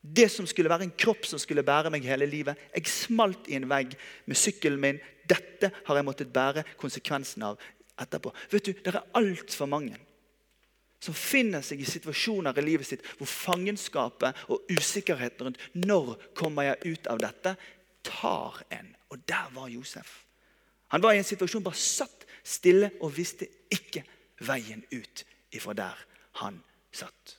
Det 0.01 0.29
som 0.31 0.47
skulle 0.47 0.71
være 0.71 0.87
en 0.87 0.95
kropp 0.95 1.25
som 1.27 1.39
skulle 1.41 1.65
bære 1.67 1.91
meg 1.91 2.05
hele 2.07 2.29
livet. 2.29 2.55
Jeg 2.71 2.87
smalt 2.87 3.49
i 3.51 3.57
en 3.57 3.67
vegg 3.67 3.97
med 4.25 4.39
sykkelen 4.39 4.79
min. 4.79 5.01
Dette 5.27 5.71
har 5.83 5.99
jeg 5.99 6.07
måttet 6.07 6.31
bære 6.33 6.63
konsekvensen 6.79 7.43
av 7.43 7.57
etterpå. 7.99 8.31
Vet 8.53 8.69
du, 8.69 8.73
Det 8.73 8.93
er 8.93 9.03
altfor 9.17 9.67
mange 9.67 9.97
som 11.03 11.13
finner 11.13 11.61
seg 11.65 11.81
i 11.81 11.87
situasjoner 11.87 12.57
i 12.57 12.65
livet 12.65 12.89
sitt 12.89 13.05
hvor 13.19 13.29
fangenskapet 13.29 14.45
og 14.53 14.69
usikkerheten 14.71 15.49
rundt 15.49 15.65
når 15.77 16.15
kommer 16.37 16.71
jeg 16.71 16.95
ut 16.97 17.09
av 17.11 17.21
dette, 17.21 17.53
tar 18.07 18.61
en. 18.73 18.93
Og 19.13 19.21
der 19.29 19.51
var 19.53 19.69
Josef. 19.71 20.23
Han 20.91 21.03
var 21.03 21.13
i 21.13 21.21
en 21.21 21.27
situasjon 21.27 21.63
bare 21.63 21.79
satt 21.79 22.25
stille 22.47 22.91
og 23.03 23.13
visste 23.15 23.47
ikke 23.73 24.03
veien 24.47 24.83
ut 24.91 25.25
ifra 25.53 25.75
der 25.77 26.07
han 26.41 26.61
satt. 26.93 27.37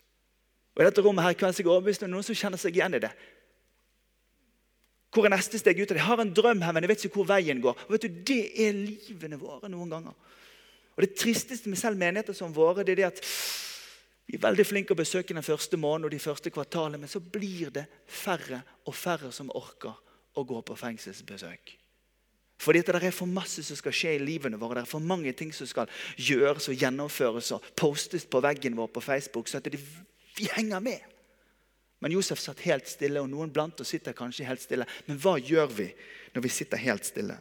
Og 0.77 0.83
I 0.83 0.87
dette 0.87 1.03
rommet 1.03 1.25
her 1.25 1.35
kan 1.35 1.51
jeg 1.51 1.67
overbevist 1.67 2.05
om 2.07 2.13
noen 2.13 2.27
som 2.27 2.37
kjenner 2.39 2.61
seg 2.61 2.77
igjen 2.77 2.95
i 2.95 3.03
det. 3.03 3.11
Hvor 5.11 5.25
er 5.25 5.33
neste 5.33 5.59
steg 5.59 5.81
ut? 5.81 5.89
av 5.89 5.97
det? 5.97 6.03
Jeg 6.03 6.11
har 6.11 6.21
en 6.23 6.35
drøm 6.37 6.61
her, 6.63 6.75
men 6.77 6.85
jeg 6.85 6.91
vet 6.93 7.05
ikke 7.07 7.21
hvor 7.23 7.31
veien 7.31 7.63
går. 7.65 7.79
Og 7.87 7.95
vet 7.95 8.05
du, 8.05 8.21
Det 8.29 8.43
er 8.61 8.77
livene 8.77 9.41
våre 9.41 9.71
noen 9.73 9.91
ganger. 9.91 10.15
Og 10.99 11.05
Det 11.07 11.15
tristeste 11.15 11.71
med 11.71 11.79
selv 11.79 11.97
menigheter 11.97 12.35
som 12.35 12.51
våre 12.55 12.83
det 12.83 12.97
er 12.97 13.03
det 13.03 13.11
at 13.13 13.21
vi 14.29 14.37
er 14.37 14.43
veldig 14.43 14.65
flinke 14.67 14.93
å 14.93 14.99
besøke 14.99 15.33
den 15.33 15.47
første 15.47 15.79
måneden 15.81 16.09
og 16.09 16.13
de 16.13 16.21
første 16.21 16.51
kvartalene, 16.53 16.99
men 17.01 17.09
så 17.09 17.21
blir 17.23 17.71
det 17.73 17.87
færre 18.05 18.59
og 18.85 18.97
færre 18.99 19.31
som 19.33 19.53
orker 19.57 19.95
å 20.37 20.45
gå 20.45 20.59
på 20.67 20.77
fengselsbesøk. 20.77 21.79
Fordi 22.59 22.83
det 22.83 22.99
er 22.99 23.15
for 23.15 23.31
masse 23.31 23.63
som 23.63 23.79
skal 23.79 23.95
skje 23.95 24.17
i 24.17 24.21
livene 24.21 24.59
våre. 24.59 24.81
Det 24.81 24.89
er 24.89 24.91
for 24.91 25.07
mange 25.15 25.33
ting 25.39 25.53
som 25.55 25.71
skal 25.71 25.87
gjøres 26.19 26.67
og 26.69 26.83
gjennomføres 26.83 27.53
og 27.55 27.71
postes 27.79 28.27
på 28.27 28.43
veggen 28.43 28.77
vår 28.77 28.91
på 28.93 29.01
Facebook. 29.01 29.49
så 29.49 29.63
at 29.63 29.71
det, 29.71 29.79
vi 30.37 30.49
henger 30.57 30.81
med. 30.81 31.01
Men 32.01 32.13
Josef 32.13 32.43
satt 32.43 32.61
helt 32.67 32.91
stille, 32.91 33.23
og 33.23 33.31
noen 33.31 33.53
blant 33.55 33.81
oss 33.81 33.95
sitter 33.95 34.13
kanskje 34.13 34.47
helt 34.47 34.63
stille. 34.63 34.87
Men 35.07 35.19
hva 35.23 35.39
gjør 35.39 35.71
vi 35.71 35.89
når 36.35 36.43
vi 36.43 36.49
sitter 36.49 36.83
helt 36.83 37.07
stille? 37.07 37.39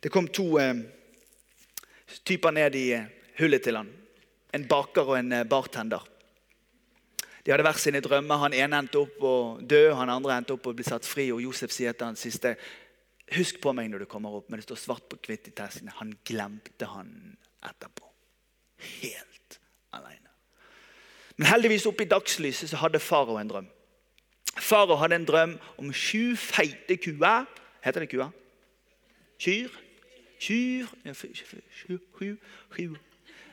Det 0.00 0.08
kom 0.08 0.28
to 0.28 0.58
eh, 0.58 0.74
typer 2.24 2.54
ned 2.56 2.76
i 2.78 2.86
eh, 2.96 3.08
hullet 3.38 3.62
til 3.64 3.76
han. 3.76 3.90
En 4.56 4.64
baker 4.68 5.04
og 5.12 5.18
en 5.18 5.32
eh, 5.36 5.48
bartender. 5.48 6.06
De 7.44 7.52
hadde 7.52 7.64
hver 7.64 7.80
sine 7.80 8.00
drømmer. 8.04 8.40
Han 8.46 8.56
ene 8.56 8.78
endte 8.80 9.00
opp 9.00 9.20
å 9.24 9.34
dø, 9.60 9.90
han 9.96 10.12
andre 10.12 10.38
endte 10.40 10.56
opp 10.56 10.70
å 10.70 10.74
bli 10.76 10.86
satt 10.86 11.04
fri. 11.08 11.28
og 11.34 11.42
Josef 11.44 11.74
sier 11.74 11.96
til 11.96 12.10
han 12.10 12.20
siste 12.20 12.56
Husk 13.30 13.60
på 13.62 13.70
meg 13.70 13.86
når 13.92 14.02
du 14.02 14.06
kommer 14.10 14.32
opp. 14.34 14.48
Men 14.50 14.58
det 14.58 14.66
står 14.66 14.80
svart 14.80 15.04
på 15.06 15.20
hvitt 15.28 15.46
i 15.46 15.52
testene. 15.54 15.92
Han 16.00 16.16
glemte 16.26 16.88
han 16.90 17.12
etterpå. 17.62 18.08
Helt 19.02 19.60
alene. 19.94 20.32
Men 21.36 21.46
heldigvis 21.52 21.86
oppe 21.86 22.02
i 22.02 22.10
dagslyset 22.10 22.72
så 22.72 22.80
hadde 22.80 22.98
farao 22.98 23.38
en 23.38 23.52
drøm. 23.52 23.68
Farao 24.56 24.98
hadde 24.98 25.20
en 25.20 25.28
drøm 25.28 25.54
om 25.78 25.92
sju 25.94 26.34
feite 26.40 26.98
kuer. 26.98 27.46
Heter 27.84 28.02
det 28.02 28.10
kuer? 28.10 28.34
Kyr? 29.40 29.70
Kyr 30.40 30.86
Sju 31.04 32.96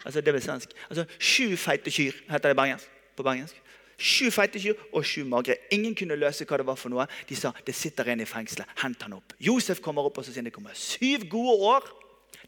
Altså, 0.06 0.22
det 0.22 0.34
blir 0.34 0.42
svensk. 0.42 0.70
Altså, 0.90 1.06
Sju 1.20 1.56
feite 1.60 1.92
kyr 1.92 2.16
heter 2.32 2.54
det 2.54 2.80
på 3.18 3.24
bergensk. 3.24 3.56
Sju 3.98 4.30
feite 4.32 4.62
kyr 4.62 4.78
og 4.94 5.06
sju 5.06 5.24
magre. 5.26 5.58
Ingen 5.74 5.96
kunne 5.98 6.16
løse 6.16 6.46
hva 6.46 6.60
det 6.62 6.68
var 6.68 6.78
for 6.78 6.94
noe. 6.94 7.08
De 7.30 7.36
sa 7.36 7.52
det 7.66 7.76
sitter 7.76 8.14
en 8.14 8.22
i 8.22 8.30
fengselet. 8.30 8.70
Hent 8.84 9.02
han 9.02 9.18
opp. 9.18 9.34
Josef 9.42 9.82
kommer 9.82 10.06
opp 10.06 10.20
og 10.22 10.26
så 10.26 10.36
sier 10.36 10.46
det 10.46 10.54
kommer 10.56 10.78
syv 10.78 11.26
gode 11.32 11.58
år. 11.74 11.90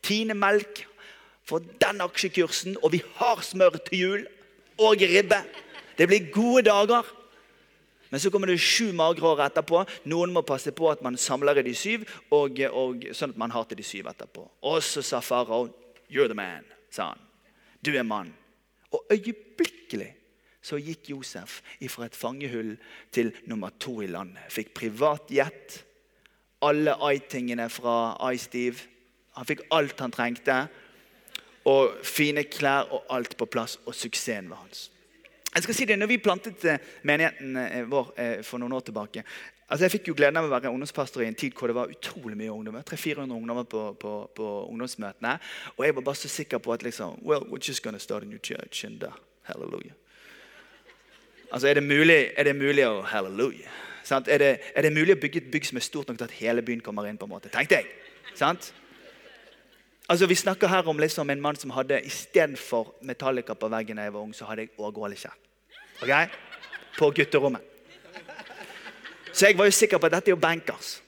Tine 0.06 0.38
melk 0.38 0.86
for 1.50 1.66
den 1.82 2.02
aksjekursen, 2.06 2.78
og 2.84 2.94
vi 2.94 3.02
har 3.18 3.42
smør 3.42 3.80
til 3.88 4.00
jul 4.00 4.28
og 4.78 5.02
ribbe. 5.02 5.42
Det 5.98 6.08
blir 6.08 6.30
gode 6.32 6.68
dager. 6.70 7.04
Men 8.10 8.20
så 8.20 8.32
kommer 8.34 8.50
det 8.50 8.58
sju 8.62 8.92
magre 8.98 9.28
år 9.30 9.44
etterpå. 9.46 9.84
Noen 10.10 10.34
må 10.34 10.42
passe 10.42 10.74
på 10.76 10.90
at 10.90 11.02
man 11.06 11.18
samler 11.18 11.62
i 11.62 11.68
de 11.70 11.76
syv, 11.78 12.08
og, 12.34 12.58
og, 12.74 13.06
sånn 13.14 13.36
at 13.36 13.42
man 13.42 13.54
har 13.54 13.68
til 13.70 13.78
de 13.80 13.86
syv 13.86 14.10
etterpå. 14.10 14.48
Og 14.66 14.82
så 14.84 15.06
sa 15.06 15.22
farao, 15.22 15.70
'You're 16.10 16.28
the 16.28 16.38
man', 16.38 16.66
sa 16.90 17.12
han. 17.14 17.20
Du 17.86 17.94
er 17.96 18.04
mann. 18.04 18.34
Og 18.92 19.06
øyeblikkelig 19.12 20.16
så 20.62 20.78
gikk 20.78 21.10
Josef 21.10 21.62
fra 21.90 22.06
et 22.06 22.16
fangehull 22.16 22.78
til 23.12 23.32
nummer 23.46 23.70
to 23.80 24.02
i 24.02 24.08
landet. 24.08 24.42
Fikk 24.50 24.74
privat 24.74 25.32
jet, 25.32 25.86
Alle 26.62 26.92
I-tingene 27.14 27.70
fra 27.70 28.36
Steve, 28.36 28.76
Han 29.36 29.46
fikk 29.46 29.62
alt 29.72 30.00
han 30.00 30.12
trengte. 30.12 30.68
Og 31.66 31.94
fine 32.04 32.44
klær 32.44 32.92
og 32.92 33.06
alt 33.10 33.38
på 33.38 33.46
plass. 33.46 33.80
Og 33.86 33.96
suksessen 33.96 34.50
var 34.50 34.58
hans. 34.58 34.92
Jeg 35.56 35.64
skal 35.66 35.76
si 35.76 35.86
det, 35.90 35.98
når 36.00 36.12
vi 36.12 36.18
plantet 36.22 36.66
eh, 36.70 36.84
menigheten 37.10 37.56
eh, 37.58 37.86
vår 37.90 38.12
eh, 38.22 38.36
for 38.46 38.62
noen 38.62 38.76
år 38.78 38.84
tilbake 38.86 39.24
altså 39.70 39.86
Jeg 39.86 39.92
fikk 39.92 40.10
jo 40.10 40.16
gleden 40.18 40.40
av 40.40 40.48
å 40.48 40.52
være 40.52 40.72
ungdomspastor 40.74 41.24
i 41.24 41.30
en 41.30 41.38
tid 41.38 41.54
hvor 41.58 41.70
det 41.70 41.78
var 41.78 41.92
utrolig 41.94 42.38
mye 42.38 42.52
ungdommer. 42.52 42.86
300-400 42.90 43.36
ungdommer 43.38 43.68
på, 43.70 43.84
på, 44.02 44.14
på, 44.36 44.48
ungdomsmøtene. 44.72 45.36
Og 45.78 45.86
jeg 45.86 45.96
var 45.96 46.06
bare 46.08 46.18
så 46.18 46.32
sikker 46.32 46.62
på 46.64 46.74
at 46.74 46.86
liksom, 46.86 47.20
well, 47.22 47.46
we're 47.46 47.62
just 47.62 47.84
gonna 47.84 48.02
start 48.02 48.26
a 48.26 48.26
new 48.26 48.40
church 48.42 48.84
and 48.86 49.04
uh, 49.04 49.14
hallelujah. 49.44 49.94
Altså, 51.52 51.68
Er 51.68 51.74
det 51.74 51.84
mulig, 51.84 52.32
er 52.38 52.44
det 52.44 52.56
mulig 52.56 52.86
å 52.88 53.02
halleluja? 53.02 53.70
Er 54.10 54.42
det, 54.42 54.52
er 54.76 54.82
det, 54.82 54.94
mulig 54.94 55.14
å 55.14 55.22
bygge 55.22 55.44
et 55.44 55.52
bygg 55.54 55.70
som 55.70 55.78
er 55.78 55.86
stort 55.86 56.10
nok 56.10 56.18
til 56.18 56.26
at 56.26 56.38
hele 56.40 56.66
byen 56.66 56.82
kommer 56.82 57.06
inn? 57.06 57.18
på 57.18 57.30
en 57.30 57.36
måte? 57.36 57.50
Tenkte 57.54 57.78
jeg. 57.78 57.92
Sant? 58.34 58.72
Altså, 60.10 60.26
Vi 60.26 60.36
snakker 60.36 60.68
her 60.68 60.88
om 60.88 61.00
liksom 61.00 61.30
en 61.30 61.42
mann 61.42 61.56
som 61.56 61.70
hadde 61.70 62.02
istedenfor 62.02 62.96
Metallica 63.02 63.54
på 63.54 63.68
veggen 63.70 63.98
da 63.98 64.08
jeg 64.08 64.14
var 64.14 64.24
ung, 64.26 64.34
så 64.34 64.46
hadde 64.46 64.66
jeg 64.66 64.72
årgålekjær. 64.78 65.36
Okay? 66.02 66.28
På 66.98 67.12
gutterommet. 67.12 67.62
Så 69.34 69.46
jeg 69.46 69.58
var 69.58 69.70
jo 69.70 69.72
sikker 69.72 69.98
på 69.98 70.10
at 70.10 70.16
dette 70.18 70.32
er 70.32 70.34
jo 70.34 70.42
bankers. 70.42 71.02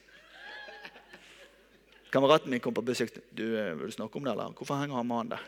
Kameraten 2.12 2.50
min 2.50 2.60
kom 2.60 2.74
på 2.74 2.84
besøk. 2.84 3.10
Du, 3.36 3.42
eh, 3.58 3.78
vil 3.78 3.86
du 3.86 3.92
snakke 3.92 4.16
om 4.16 4.24
det, 4.24 4.32
eller? 4.32 4.52
Hvorfor 4.52 4.78
henger 4.78 4.94
han 4.94 5.06
mannen 5.06 5.30
der? 5.30 5.42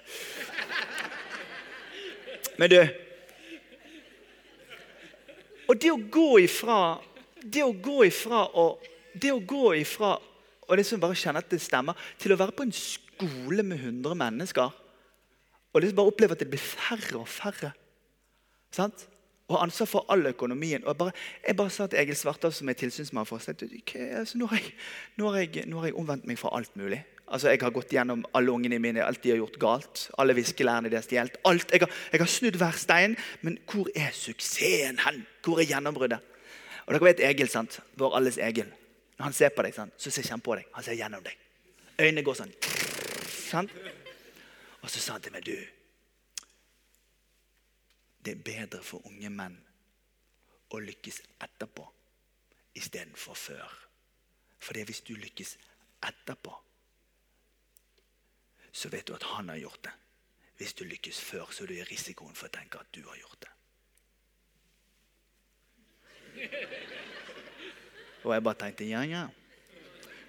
Men 2.58 2.70
du 2.70 2.88
Og 5.68 5.80
det 5.80 5.90
å 5.90 6.10
gå 6.10 6.38
ifra 6.38 7.00
Det 7.42 7.64
å 7.64 7.72
gå 7.72 8.04
ifra 8.04 8.44
og 8.54 8.82
det 9.14 9.32
å 9.32 9.38
gå 9.38 9.74
ifra 9.74 10.18
og 10.68 10.76
liksom 10.76 11.00
bare 11.00 11.14
kjenne 11.14 11.38
at 11.38 11.50
det 11.50 11.60
stemmer, 11.60 11.94
til 12.18 12.32
å 12.32 12.36
være 12.36 12.52
på 12.56 12.64
en 12.64 12.72
skole 12.72 13.03
med 13.20 13.78
100 13.78 14.14
mennesker 14.14 14.70
og 15.74 15.82
liksom 15.82 15.96
bare 15.96 16.06
oppleve 16.06 16.32
at 16.32 16.40
det 16.40 16.50
blir 16.50 16.62
færre 16.62 17.18
og 17.18 17.28
færre. 17.28 17.72
Sant? 18.70 19.08
Og 19.48 19.62
ansvar 19.62 19.86
for 19.86 20.06
all 20.08 20.26
økonomien. 20.26 20.84
Og 20.84 20.88
jeg 20.88 20.98
bare, 20.98 21.12
jeg 21.48 21.56
bare 21.56 21.70
sa 21.70 21.86
til 21.86 21.98
Egil 21.98 22.16
Svartdal, 22.16 22.52
som 22.52 22.68
er 22.68 22.78
tilsynsmann 22.78 23.26
for 23.26 23.36
oss, 23.36 23.48
altså, 23.48 24.38
nå, 24.38 24.46
har 24.46 24.56
jeg, 24.56 24.70
nå, 25.16 25.32
nå 25.66 25.82
har 25.82 25.90
jeg 25.90 25.96
omvendt 25.98 26.28
meg 26.30 26.38
fra 26.38 26.54
alt 26.56 26.76
mulig. 26.76 27.02
Altså, 27.26 27.50
Jeg 27.50 27.58
har 27.60 27.70
gått 27.74 27.92
gjennom 27.92 28.24
alle 28.34 28.52
ungene 28.52 28.78
mine, 28.78 29.04
alt 29.04 29.22
de 29.22 29.30
har 29.30 29.36
gjort 29.36 29.58
galt. 29.58 30.10
Alle 30.18 30.34
viskelærerne 30.34 30.90
de 30.90 30.96
har 30.96 31.02
stjålet. 31.02 31.36
alt. 31.44 31.72
Jeg 31.72 31.80
har, 31.80 31.90
jeg 32.12 32.20
har 32.20 32.26
snudd 32.26 32.56
hver 32.56 32.78
stein. 32.78 33.16
Men 33.42 33.58
hvor 33.72 33.90
er 33.96 34.12
suksessen 34.12 34.98
hen? 34.98 35.26
Hvor 35.42 35.58
er 35.58 35.66
gjennombruddet? 35.66 36.20
Og 36.86 36.94
dere 36.94 37.04
vet 37.04 37.20
Egil, 37.20 37.48
sant? 37.48 37.80
vår 37.96 38.16
alles 38.16 38.38
Egil. 38.38 38.70
Når 39.18 39.24
han 39.24 39.32
ser 39.32 39.48
på 39.48 39.62
deg, 39.62 39.74
sant? 39.74 39.92
så 39.98 40.10
ser 40.10 40.30
han 40.30 40.40
på 40.40 40.54
deg. 40.54 40.70
Han 40.72 40.84
ser 40.84 40.94
gjennom 40.94 41.24
deg. 41.24 41.36
Øynene 41.98 42.22
går 42.22 42.34
sånn. 42.44 42.54
Sant? 43.54 43.70
Og 44.82 44.90
så 44.90 45.00
sa 45.00 45.14
han 45.14 45.22
til 45.22 45.34
meg, 45.34 45.46
du 45.46 45.56
Det 48.24 48.32
er 48.32 48.44
bedre 48.44 48.80
for 48.82 49.04
unge 49.06 49.28
menn 49.30 49.58
å 50.72 50.80
lykkes 50.80 51.20
etterpå 51.44 51.84
istedenfor 52.74 53.36
før. 53.36 53.74
For 54.58 54.80
hvis 54.88 55.02
du 55.04 55.12
lykkes 55.20 55.58
etterpå, 56.08 56.54
så 58.72 58.88
vet 58.90 59.06
du 59.06 59.14
at 59.14 59.28
han 59.34 59.52
har 59.52 59.60
gjort 59.60 59.84
det. 59.84 59.92
Hvis 60.56 60.74
du 60.74 60.84
lykkes 60.88 61.20
før, 61.20 61.52
så 61.52 61.62
er 61.62 61.68
du 61.68 61.76
i 61.76 61.84
risikoen 61.84 62.34
for 62.34 62.48
å 62.48 62.56
tenke 62.56 62.80
at 62.80 62.90
du 62.96 63.04
har 63.06 63.20
gjort 63.20 63.44
det. 63.44 63.52
Og 68.24 68.32
jeg 68.32 68.48
bare 68.48 68.62
tenkte 68.64 68.88
ja, 68.88 69.04
ja. 69.04 69.26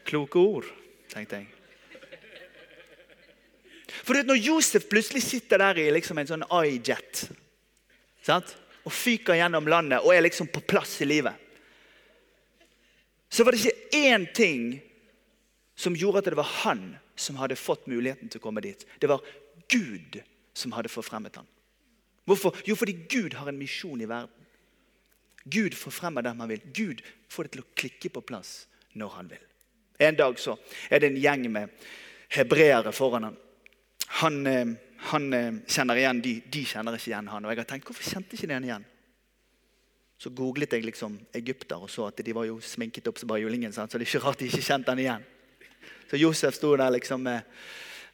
Kloke 0.06 0.44
ord, 0.44 0.68
tenkte 1.10 1.40
jeg. 1.40 1.55
For 4.06 4.22
Når 4.22 4.38
Josef 4.38 4.86
plutselig 4.90 5.24
sitter 5.26 5.62
der 5.62 5.80
i 5.82 5.88
liksom 5.94 6.20
en 6.22 6.30
sånn 6.30 6.46
iJet 6.46 7.26
og 8.86 8.94
fyker 8.94 9.38
gjennom 9.38 9.66
landet 9.70 10.06
og 10.06 10.14
er 10.14 10.22
liksom 10.26 10.50
på 10.54 10.62
plass 10.66 11.00
i 11.02 11.08
livet, 11.10 11.34
så 13.30 13.44
var 13.44 13.54
det 13.54 13.64
ikke 13.64 14.04
én 14.06 14.28
ting 14.34 14.68
som 15.76 15.98
gjorde 15.98 16.22
at 16.22 16.30
det 16.30 16.38
var 16.38 16.52
han 16.64 16.84
som 17.18 17.40
hadde 17.42 17.58
fått 17.58 17.90
muligheten 17.90 18.30
til 18.30 18.40
å 18.40 18.46
komme 18.46 18.64
dit. 18.64 18.86
Det 19.02 19.10
var 19.10 19.26
Gud 19.72 20.20
som 20.54 20.74
hadde 20.78 20.92
forfremmet 20.94 21.42
ham. 21.42 21.48
Hvorfor? 22.26 22.56
Jo, 22.66 22.78
fordi 22.78 22.96
Gud 23.10 23.36
har 23.38 23.50
en 23.50 23.60
misjon 23.60 24.02
i 24.02 24.10
verden. 24.10 24.46
Gud 25.46 25.76
forfremmer 25.78 26.26
dem 26.26 26.40
han 26.42 26.50
vil. 26.50 26.64
Gud 26.74 27.02
får 27.30 27.46
det 27.46 27.56
til 27.56 27.66
å 27.66 27.74
klikke 27.78 28.14
på 28.14 28.24
plass 28.26 28.54
når 28.98 29.18
han 29.18 29.30
vil. 29.34 29.44
En 30.02 30.18
dag 30.18 30.40
så 30.42 30.56
er 30.90 31.02
det 31.02 31.12
en 31.12 31.22
gjeng 31.22 31.46
med 31.54 31.90
hebreere 32.34 32.94
foran 32.96 33.30
ham. 33.30 33.38
Han, 34.08 34.48
eh, 34.48 34.76
han 35.12 35.34
eh, 35.34 35.54
kjenner 35.68 36.00
igjen 36.00 36.22
de, 36.22 36.36
de 36.52 36.66
kjenner 36.66 36.98
ikke 36.98 37.12
igjen 37.12 37.32
han. 37.32 37.46
Og 37.46 37.54
jeg 37.54 37.62
har 37.62 37.70
tenkt, 37.70 37.90
hvorfor 37.90 38.10
kjente 38.16 38.38
ikke 38.38 38.50
de 38.50 38.58
han 38.58 38.68
igjen? 38.68 38.86
Så 40.18 40.32
googlet 40.32 40.72
jeg 40.72 40.86
liksom 40.86 41.18
Egypter 41.36 41.82
og 41.84 41.90
så 41.92 42.08
at 42.08 42.22
de 42.24 42.34
var 42.36 42.48
jo 42.48 42.60
sminket 42.64 43.08
opp 43.12 43.20
som 43.20 43.30
bare 43.30 43.44
julingen. 43.44 43.74
Så 43.74 43.86
det 43.92 44.00
er 44.00 44.08
ikke 44.08 44.24
rart 44.24 44.40
de 44.40 44.48
ikke 44.50 44.64
kjente 44.64 44.94
han 44.94 45.02
igjen. 45.04 45.26
Så 46.10 46.20
Josef 46.22 46.56
sto 46.56 46.76
der 46.78 46.94
liksom 46.96 47.26
med, 47.26 47.44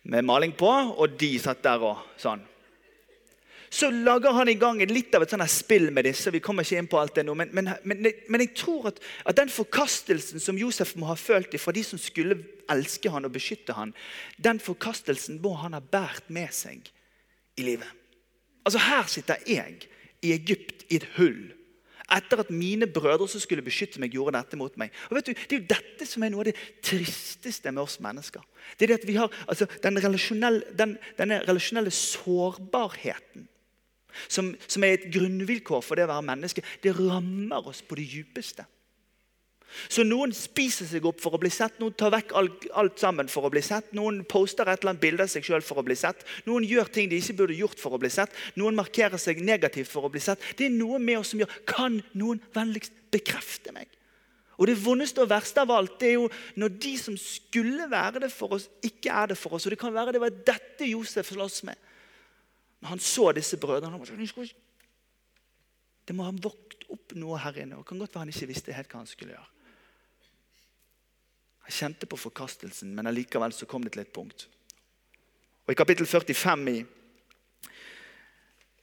med, 0.01 0.25
maling 0.25 0.55
på, 0.57 0.69
og 0.71 1.17
de 1.19 1.35
satt 1.39 1.61
der 1.63 1.83
og 1.85 2.01
sånn. 2.19 2.41
Så 3.71 3.87
lager 3.91 4.33
han 4.35 4.49
i 4.51 4.57
gang 4.59 4.81
litt 4.83 5.15
av 5.15 5.23
et 5.23 5.31
sånt 5.31 5.47
spill 5.47 5.93
med 5.95 6.03
disse. 6.03 6.31
vi 6.31 6.41
kommer 6.43 6.67
ikke 6.67 6.81
inn 6.81 6.89
på 6.91 6.99
alt 6.99 7.15
det 7.15 7.23
nå, 7.23 7.35
Men, 7.39 7.53
men, 7.55 7.69
men, 7.87 8.09
men 8.27 8.43
jeg 8.43 8.51
tror 8.59 8.89
at, 8.89 8.99
at, 9.23 9.37
den 9.37 9.49
forkastelsen 9.49 10.43
som 10.43 10.57
Josef 10.59 10.91
må 10.99 11.07
ha 11.07 11.15
følt 11.15 11.55
fra 11.55 11.71
de 11.71 11.83
som 11.87 11.99
skulle 12.01 12.35
elske 12.71 13.09
han 13.09 13.25
og 13.25 13.31
beskytte 13.31 13.73
han, 13.77 13.93
den 14.35 14.59
forkastelsen 14.59 15.39
må 15.41 15.53
han 15.61 15.77
ha 15.77 15.79
båret 15.79 16.27
med 16.27 16.51
seg 16.51 16.91
i 17.55 17.63
livet. 17.63 17.87
Altså 18.67 18.81
Her 18.83 19.07
sitter 19.07 19.39
jeg 19.47 19.87
i 20.21 20.33
Egypt 20.35 20.83
i 20.89 20.99
et 20.99 21.07
hull 21.15 21.53
etter 22.11 22.41
at 22.43 22.49
mine 22.51 22.89
brødre 22.91 23.23
som 23.31 23.39
skulle 23.39 23.63
beskytte 23.63 24.01
meg, 24.03 24.11
gjorde 24.11 24.35
dette 24.35 24.57
mot 24.59 24.73
meg. 24.75 24.91
Og 25.07 25.15
vet 25.15 25.29
du, 25.29 25.31
Det 25.31 25.55
er 25.55 25.61
jo 25.61 25.69
dette 25.69 26.07
som 26.09 26.25
er 26.27 26.33
noe 26.33 26.43
av 26.43 26.49
det 26.49 26.57
tristeste 26.83 27.71
med 27.71 27.85
oss 27.85 28.01
mennesker. 28.03 28.43
Det 28.75 28.83
er 28.83 28.91
det 28.91 28.99
at 28.99 29.07
vi 29.07 29.15
har 29.15 29.31
altså, 29.47 29.69
den 29.79 29.95
relasjonelle, 30.03 30.75
den, 30.75 30.97
Denne 31.15 31.39
relasjonelle 31.47 31.93
sårbarheten 31.95 33.47
som, 34.27 34.53
som 34.67 34.83
er 34.85 34.97
et 34.97 35.09
grunnvilkår 35.13 35.81
for 35.85 35.99
det 35.99 36.07
å 36.07 36.13
være 36.13 36.29
menneske, 36.33 36.65
det 36.83 36.95
rammer 36.97 37.71
oss 37.71 37.83
på 37.85 37.97
det 37.99 38.07
djupeste. 38.11 38.67
Så 39.91 40.03
noen 40.03 40.33
spiser 40.35 40.87
seg 40.89 41.05
opp 41.07 41.21
for 41.23 41.35
å 41.35 41.39
bli 41.41 41.51
sett, 41.53 41.77
noen 41.79 41.95
tar 41.97 42.11
vekk 42.13 42.33
alt, 42.37 42.65
alt 42.77 42.99
sammen 42.99 43.29
for 43.31 43.47
å 43.47 43.51
bli 43.53 43.63
sett. 43.63 43.93
Noen 43.95 44.21
poster 44.29 44.67
et 44.67 44.81
eller 44.81 44.93
annet 44.93 45.03
bilde 45.03 45.25
av 45.25 45.31
seg 45.31 45.47
sjøl 45.47 45.63
for 45.65 45.79
å 45.79 45.85
bli 45.87 45.95
sett. 45.99 46.25
Noen 46.47 46.65
gjør 46.67 46.91
ting 46.91 47.07
de 47.11 47.19
ikke 47.21 47.37
burde 47.39 47.57
gjort 47.57 47.79
for 47.79 47.95
å 47.95 48.01
bli 48.01 48.11
sett. 48.11 48.35
Noen 48.59 48.77
markerer 48.77 49.21
seg 49.21 49.39
negativt 49.45 49.91
for 49.91 50.07
å 50.07 50.11
bli 50.11 50.21
sett. 50.23 50.43
Det 50.59 50.67
er 50.67 50.75
noe 50.75 50.99
med 50.99 51.21
oss 51.21 51.31
som 51.33 51.41
gjør 51.41 51.57
Kan 51.69 52.01
noen 52.17 52.41
vennligst 52.55 52.95
bekrefte 53.13 53.73
meg? 53.75 53.87
Og 54.59 54.67
Det 54.67 54.77
vondeste 54.77 55.23
og 55.23 55.31
verste 55.31 55.63
av 55.63 55.71
alt 55.73 55.95
det 56.01 56.11
er 56.11 56.19
jo 56.19 56.27
når 56.59 56.75
de 56.83 56.91
som 56.99 57.15
skulle 57.17 57.87
være 57.89 58.25
det 58.25 58.31
for 58.33 58.57
oss, 58.57 58.67
ikke 58.85 59.13
er 59.23 59.31
det 59.31 59.39
for 59.39 59.55
oss. 59.57 59.65
Og 59.65 59.73
Det 59.73 59.79
kan 59.81 59.95
være 59.95 60.13
det 60.13 60.21
var 60.21 60.35
dette 60.51 60.91
Josef 60.91 61.31
slåss 61.31 61.63
med. 61.69 61.79
Når 62.81 62.89
han 62.89 62.99
så 62.99 63.31
disse 63.31 63.57
brødrene 63.57 63.99
Det 66.07 66.15
må 66.15 66.23
ha 66.23 66.31
våkt 66.31 66.85
opp 66.89 67.13
noe 67.15 67.37
her 67.39 67.57
inne. 67.61 67.77
og 67.77 67.85
kan 67.85 67.99
godt 67.99 68.15
være 68.15 68.25
han 68.25 68.33
ikke 68.33 68.47
visste 68.47 68.73
helt 68.73 68.89
hva 68.89 68.99
han 68.99 69.07
skulle 69.07 69.33
gjøre. 69.33 69.49
Han 71.61 71.71
kjente 71.71 72.05
på 72.05 72.17
forkastelsen, 72.17 72.95
men 72.95 73.07
allikevel 73.07 73.53
så 73.53 73.65
kom 73.65 73.83
det 73.83 73.91
til 73.93 74.01
et 74.01 74.13
punkt. 74.13 74.49
Og 75.65 75.71
I 75.71 75.77
kapittel 75.77 76.05
45 76.05 76.69
i 76.69 76.85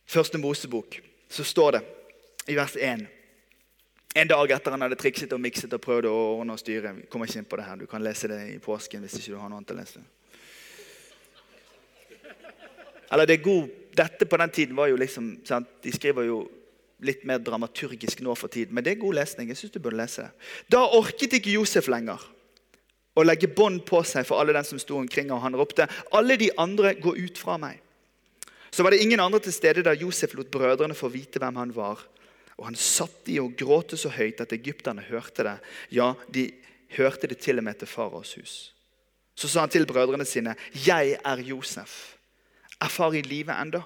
første 0.07 0.39
Mosebok 0.39 1.01
så 1.29 1.45
står 1.45 1.71
det 1.71 1.83
i 2.49 2.57
vers 2.57 2.77
1 2.77 3.07
En 4.17 4.29
dag 4.29 4.51
etter 4.51 4.71
han 4.73 4.81
hadde 4.81 4.97
trikset 4.97 5.33
og 5.33 5.41
mikset 5.41 5.75
og 5.77 5.83
prøvd 5.85 6.07
å 6.09 6.15
ordne 6.39 6.55
og 6.55 6.59
styre 6.63 6.95
Vi 6.97 7.03
kommer 7.11 7.29
ikke 7.29 7.43
inn 7.43 7.51
på 7.51 7.59
det 7.61 7.67
her, 7.67 7.77
Du 7.77 7.87
kan 7.87 8.03
lese 8.03 8.29
det 8.29 8.39
i 8.55 8.59
påsken 8.59 9.05
hvis 9.05 9.19
ikke 9.19 9.35
du 9.35 9.37
har 9.37 9.51
noe 9.51 9.59
annet 9.61 9.75
å 9.75 9.77
lese. 9.77 10.01
Eller 13.13 13.27
det 13.27 13.39
er 13.39 13.45
god, 13.45 13.69
Dette 13.99 14.29
på 14.31 14.39
den 14.41 14.55
tiden 14.55 14.79
var 14.79 14.91
jo 14.93 14.99
liksom 15.01 15.37
sant? 15.49 15.69
De 15.83 15.93
skriver 15.95 16.29
jo 16.29 16.43
litt 17.05 17.23
mer 17.27 17.39
dramaturgisk 17.43 18.23
nå 18.27 18.35
for 18.39 18.51
tiden, 18.51 18.75
men 18.75 18.85
det 18.85 18.97
er 18.97 19.03
god 19.03 19.21
lesning. 19.21 19.49
jeg 19.49 19.57
synes 19.57 19.75
du 19.75 19.79
burde 19.83 20.01
lese 20.01 20.27
det. 20.27 20.49
Da 20.71 20.83
orket 20.99 21.39
ikke 21.39 21.55
Josef 21.55 21.87
lenger 21.91 22.23
å 23.19 23.25
legge 23.27 23.51
bånd 23.51 23.83
på 23.87 24.01
seg 24.07 24.27
for 24.27 24.41
alle 24.41 24.55
den 24.55 24.67
som 24.67 24.81
sto 24.81 24.99
omkring. 24.99 25.33
Og 25.35 25.43
han 25.43 25.57
ropte, 25.57 25.89
'Alle 26.13 26.37
de 26.37 26.51
andre, 26.57 26.95
gå 26.95 27.17
ut 27.17 27.39
fra 27.39 27.59
meg.' 27.59 27.81
Så 28.71 28.83
var 28.83 28.91
det 28.91 29.03
ingen 29.03 29.21
andre 29.21 29.41
til 29.41 29.53
stede 29.53 29.83
da 29.83 29.95
Josef 29.95 30.35
lot 30.35 30.51
brødrene 30.51 30.95
få 30.95 31.09
vite 31.09 31.39
hvem 31.39 31.57
han 31.57 31.75
var. 31.75 31.99
Og 32.59 32.65
han 32.65 32.75
satt 32.75 33.27
i 33.27 33.39
og 33.41 33.57
gråte 33.57 33.97
så 33.97 34.09
høyt 34.09 34.41
at 34.41 34.53
egypterne 34.53 35.03
hørte 35.03 35.43
det. 35.43 35.59
Ja, 35.91 36.15
de 36.31 36.53
hørte 36.91 37.27
det 37.27 37.39
til 37.39 37.59
og 37.59 37.65
med 37.65 37.79
til 37.79 37.89
faraos 37.89 38.35
hus. 38.35 38.75
Så 39.35 39.49
sa 39.49 39.61
han 39.61 39.71
til 39.71 39.87
brødrene 39.87 40.25
sine, 40.25 40.55
'Jeg 40.73 41.19
er 41.25 41.37
Josef. 41.37 42.18
Er 42.81 42.89
far 42.89 43.15
i 43.15 43.23
live 43.23 43.53
enda?' 43.53 43.83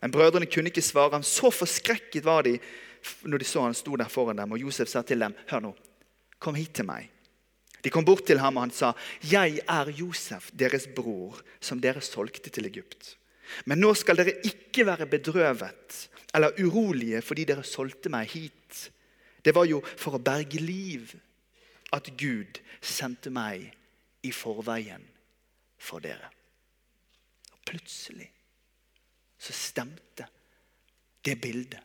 Men 0.00 0.12
brødrene 0.12 0.46
kunne 0.46 0.68
ikke 0.68 0.82
svare 0.82 1.10
ham. 1.10 1.22
Så 1.22 1.50
forskrekket 1.50 2.24
var 2.24 2.42
de 2.42 2.58
når 3.22 3.38
de 3.38 3.44
så 3.44 3.62
han 3.62 3.74
sto 3.74 3.96
der 3.96 4.08
foran 4.08 4.38
dem. 4.38 4.52
Og 4.52 4.60
Josef 4.60 4.88
sa 4.88 5.02
til 5.02 5.20
dem, 5.20 5.34
'Hør 5.48 5.60
nå, 5.60 5.74
kom 6.38 6.54
hit 6.54 6.74
til 6.74 6.84
meg.' 6.84 7.10
De 7.84 7.90
kom 7.90 8.04
bort 8.04 8.24
til 8.26 8.38
ham, 8.38 8.56
og 8.56 8.62
han 8.62 8.70
sa, 8.70 8.92
'Jeg 9.22 9.60
er 9.68 9.90
Josef, 9.90 10.50
deres 10.58 10.88
bror, 10.96 11.40
som 11.60 11.80
dere 11.80 12.00
solgte 12.00 12.50
til 12.50 12.66
Egypt.' 12.66 13.16
'Men 13.66 13.78
nå 13.78 13.94
skal 13.94 14.16
dere 14.16 14.40
ikke 14.44 14.86
være 14.86 15.06
bedrøvet 15.06 16.08
eller 16.34 16.50
urolige 16.64 17.22
fordi 17.22 17.44
dere 17.44 17.62
solgte 17.62 18.08
meg 18.08 18.28
hit.' 18.28 18.90
'Det 19.44 19.54
var 19.54 19.64
jo 19.64 19.82
for 19.96 20.16
å 20.16 20.22
berge 20.22 20.60
liv 20.60 21.14
at 21.92 22.08
Gud 22.16 22.60
sendte 22.80 23.30
meg 23.30 23.72
i 24.22 24.32
forveien 24.32 25.04
for 25.78 25.98
dere.' 25.98 26.33
Plutselig 27.64 28.30
så 29.38 29.52
stemte 29.52 30.26
det 31.24 31.36
bildet 31.40 31.80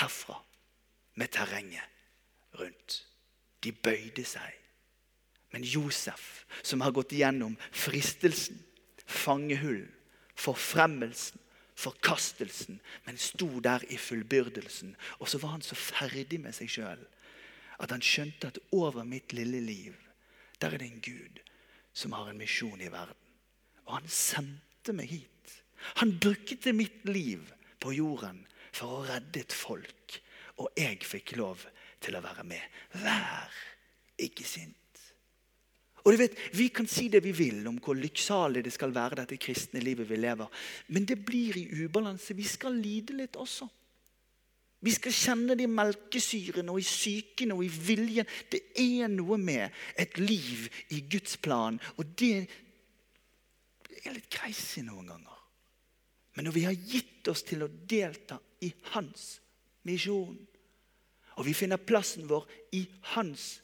herfra 0.00 0.38
med 1.14 1.30
terrenget 1.32 2.58
rundt. 2.58 3.06
De 3.60 3.72
bøyde 3.72 4.24
seg 4.24 4.60
men 5.50 5.64
Josef, 5.64 6.46
som 6.62 6.80
har 6.80 6.94
gått 6.94 7.12
gjennom 7.12 7.56
fristelsen, 7.72 8.60
fangehull, 9.06 9.88
forfremmelsen, 10.38 11.40
forkastelsen, 11.80 12.78
men 13.06 13.18
sto 13.18 13.48
der 13.64 13.84
i 13.90 13.98
fullbyrdelsen. 13.98 14.94
Og 15.18 15.28
så 15.28 15.40
var 15.42 15.56
han 15.56 15.64
så 15.64 15.74
ferdig 15.78 16.40
med 16.42 16.54
seg 16.56 16.70
sjøl 16.70 17.02
at 17.80 17.94
han 17.94 18.04
skjønte 18.04 18.50
at 18.50 18.58
over 18.76 19.06
mitt 19.08 19.32
lille 19.32 19.62
liv, 19.64 19.94
der 20.60 20.74
er 20.74 20.82
det 20.82 20.90
en 20.90 21.00
Gud 21.00 21.38
som 21.96 22.12
har 22.12 22.28
en 22.28 22.38
misjon 22.38 22.80
i 22.80 22.90
verden. 22.92 23.29
Og 23.90 23.96
han 23.98 24.06
sendte 24.06 24.94
meg 24.94 25.10
hit. 25.10 25.54
Han 25.98 26.14
brukte 26.22 26.72
mitt 26.76 27.02
liv 27.10 27.42
på 27.82 27.94
jorden 27.96 28.44
for 28.70 29.00
å 29.00 29.06
redde 29.08 29.42
et 29.42 29.56
folk. 29.56 30.20
Og 30.62 30.70
jeg 30.78 31.00
fikk 31.02 31.34
lov 31.40 31.64
til 32.04 32.14
å 32.14 32.22
være 32.22 32.44
med. 32.46 32.62
Vær 33.02 33.50
ikke 34.22 34.46
sint. 34.46 34.76
Og 36.04 36.14
du 36.14 36.20
vet, 36.22 36.38
Vi 36.52 36.68
kan 36.68 36.86
si 36.86 37.08
det 37.08 37.24
vi 37.24 37.32
vil 37.32 37.66
om 37.68 37.80
hvor 37.82 37.98
lykksalig 37.98 38.62
det 38.64 38.72
skal 38.72 38.94
være 38.94 39.20
dette 39.20 39.36
kristne 39.36 39.82
livet 39.82 40.08
vi 40.08 40.16
lever. 40.16 40.46
Men 40.88 41.04
det 41.04 41.18
blir 41.24 41.58
i 41.58 41.84
ubalanse. 41.84 42.34
Vi 42.34 42.46
skal 42.46 42.78
lide 42.78 43.18
litt 43.18 43.36
også. 43.36 43.68
Vi 44.80 44.90
skal 44.90 45.12
kjenne 45.12 45.56
det 45.58 45.66
i 45.66 45.74
melkesyrene 45.74 46.72
og 46.72 46.80
i 46.80 46.86
psyken 46.86 47.52
og 47.52 47.64
i 47.66 47.68
viljen. 47.68 48.28
Det 48.48 48.62
er 48.80 49.10
noe 49.12 49.36
med 49.36 49.68
et 49.98 50.16
liv 50.18 50.70
i 50.88 51.02
Guds 51.10 51.36
plan. 51.36 51.76
Og 51.98 52.06
det 52.16 52.48
er 54.08 54.16
litt 54.16 54.30
crazy 54.32 54.82
noen 54.86 55.10
ganger. 55.10 55.36
Men 56.36 56.46
når 56.46 56.56
vi 56.56 56.64
har 56.64 56.76
gitt 56.76 57.28
oss 57.28 57.42
til 57.46 57.64
å 57.64 57.68
delta 57.68 58.38
i 58.64 58.70
hans 58.94 59.40
misjon, 59.88 60.38
og 61.36 61.46
vi 61.46 61.54
finner 61.56 61.80
plassen 61.80 62.28
vår 62.28 62.46
i 62.76 62.84
hans 63.14 63.60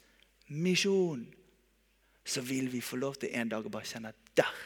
misjon, 0.48 1.26
så 2.26 2.42
vil 2.42 2.70
vi 2.72 2.82
få 2.82 2.98
lov 2.98 3.20
til 3.22 3.34
en 3.38 3.52
dag 3.52 3.66
å 3.66 3.72
bare 3.72 3.86
kjenne 3.86 4.10
at 4.10 4.32
der 4.36 4.64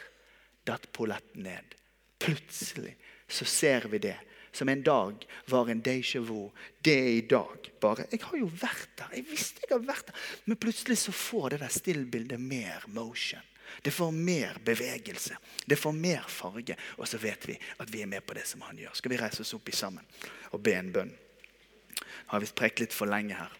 datt 0.65 0.89
polletten 0.93 1.45
ned. 1.45 1.75
Plutselig 2.21 2.95
så 3.31 3.45
ser 3.49 3.87
vi 3.91 4.01
det 4.01 4.17
som 4.51 4.69
en 4.69 4.83
dag 4.83 5.23
var 5.47 5.69
en 5.71 5.83
déjà 5.83 6.19
vu. 6.19 6.49
Det 6.83 6.97
er 6.97 7.13
i 7.15 7.27
dag 7.27 7.69
bare. 7.81 8.05
Jeg 8.11 8.23
har 8.25 8.37
jo 8.37 8.49
vært 8.51 8.89
der. 8.99 9.13
Jeg 9.15 9.29
visste 9.29 9.63
jeg 9.63 9.71
har 9.71 9.85
vært 9.87 10.11
der. 10.11 10.25
Men 10.45 10.59
plutselig 10.59 10.99
så 11.05 11.13
får 11.15 11.53
det 11.53 11.61
der 11.63 11.73
stillbildet 11.73 12.41
mer 12.41 12.83
motion. 12.91 13.45
Det 13.81 13.91
får 13.91 14.11
mer 14.11 14.57
bevegelse. 14.65 15.37
Det 15.65 15.75
får 15.75 15.91
mer 15.91 16.25
farge. 16.27 16.75
Og 16.97 17.07
så 17.07 17.17
vet 17.17 17.47
vi 17.47 17.57
at 17.77 17.89
vi 17.93 18.01
er 18.01 18.09
med 18.11 18.25
på 18.25 18.35
det 18.37 18.45
som 18.47 18.61
han 18.61 18.77
gjør. 18.77 18.93
Skal 18.93 19.11
vi 19.11 19.19
reise 19.21 19.41
oss 19.41 19.53
opp 19.57 19.69
i 19.69 19.75
sammen 19.75 20.05
og 20.51 20.61
be 20.63 20.75
en 20.77 20.91
bønn? 20.93 21.11
Nå 21.11 22.35
har 22.35 22.43
vi 22.43 22.51
prekt 22.55 22.79
litt 22.79 22.95
for 22.95 23.09
lenge 23.09 23.35
her. 23.35 23.51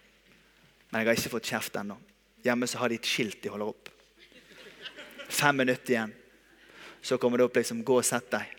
Men 0.90 1.00
jeg 1.00 1.08
har 1.08 1.20
ikke 1.20 1.34
fått 1.36 1.50
kjeft 1.52 1.76
ennå. 1.80 1.96
Hjemme 2.44 2.66
så 2.68 2.80
har 2.82 2.90
de 2.92 2.98
et 3.00 3.08
skilt 3.08 3.42
de 3.42 3.52
holder 3.52 3.72
opp. 3.72 3.88
Fem 5.28 5.56
minutter 5.56 5.94
igjen. 5.94 6.14
Så 7.02 7.18
kommer 7.18 7.38
det 7.38 7.44
opp 7.44 7.56
liksom 7.56 7.84
'Gå 7.84 7.96
og 7.96 8.04
sett 8.04 8.30
deg'. 8.30 8.58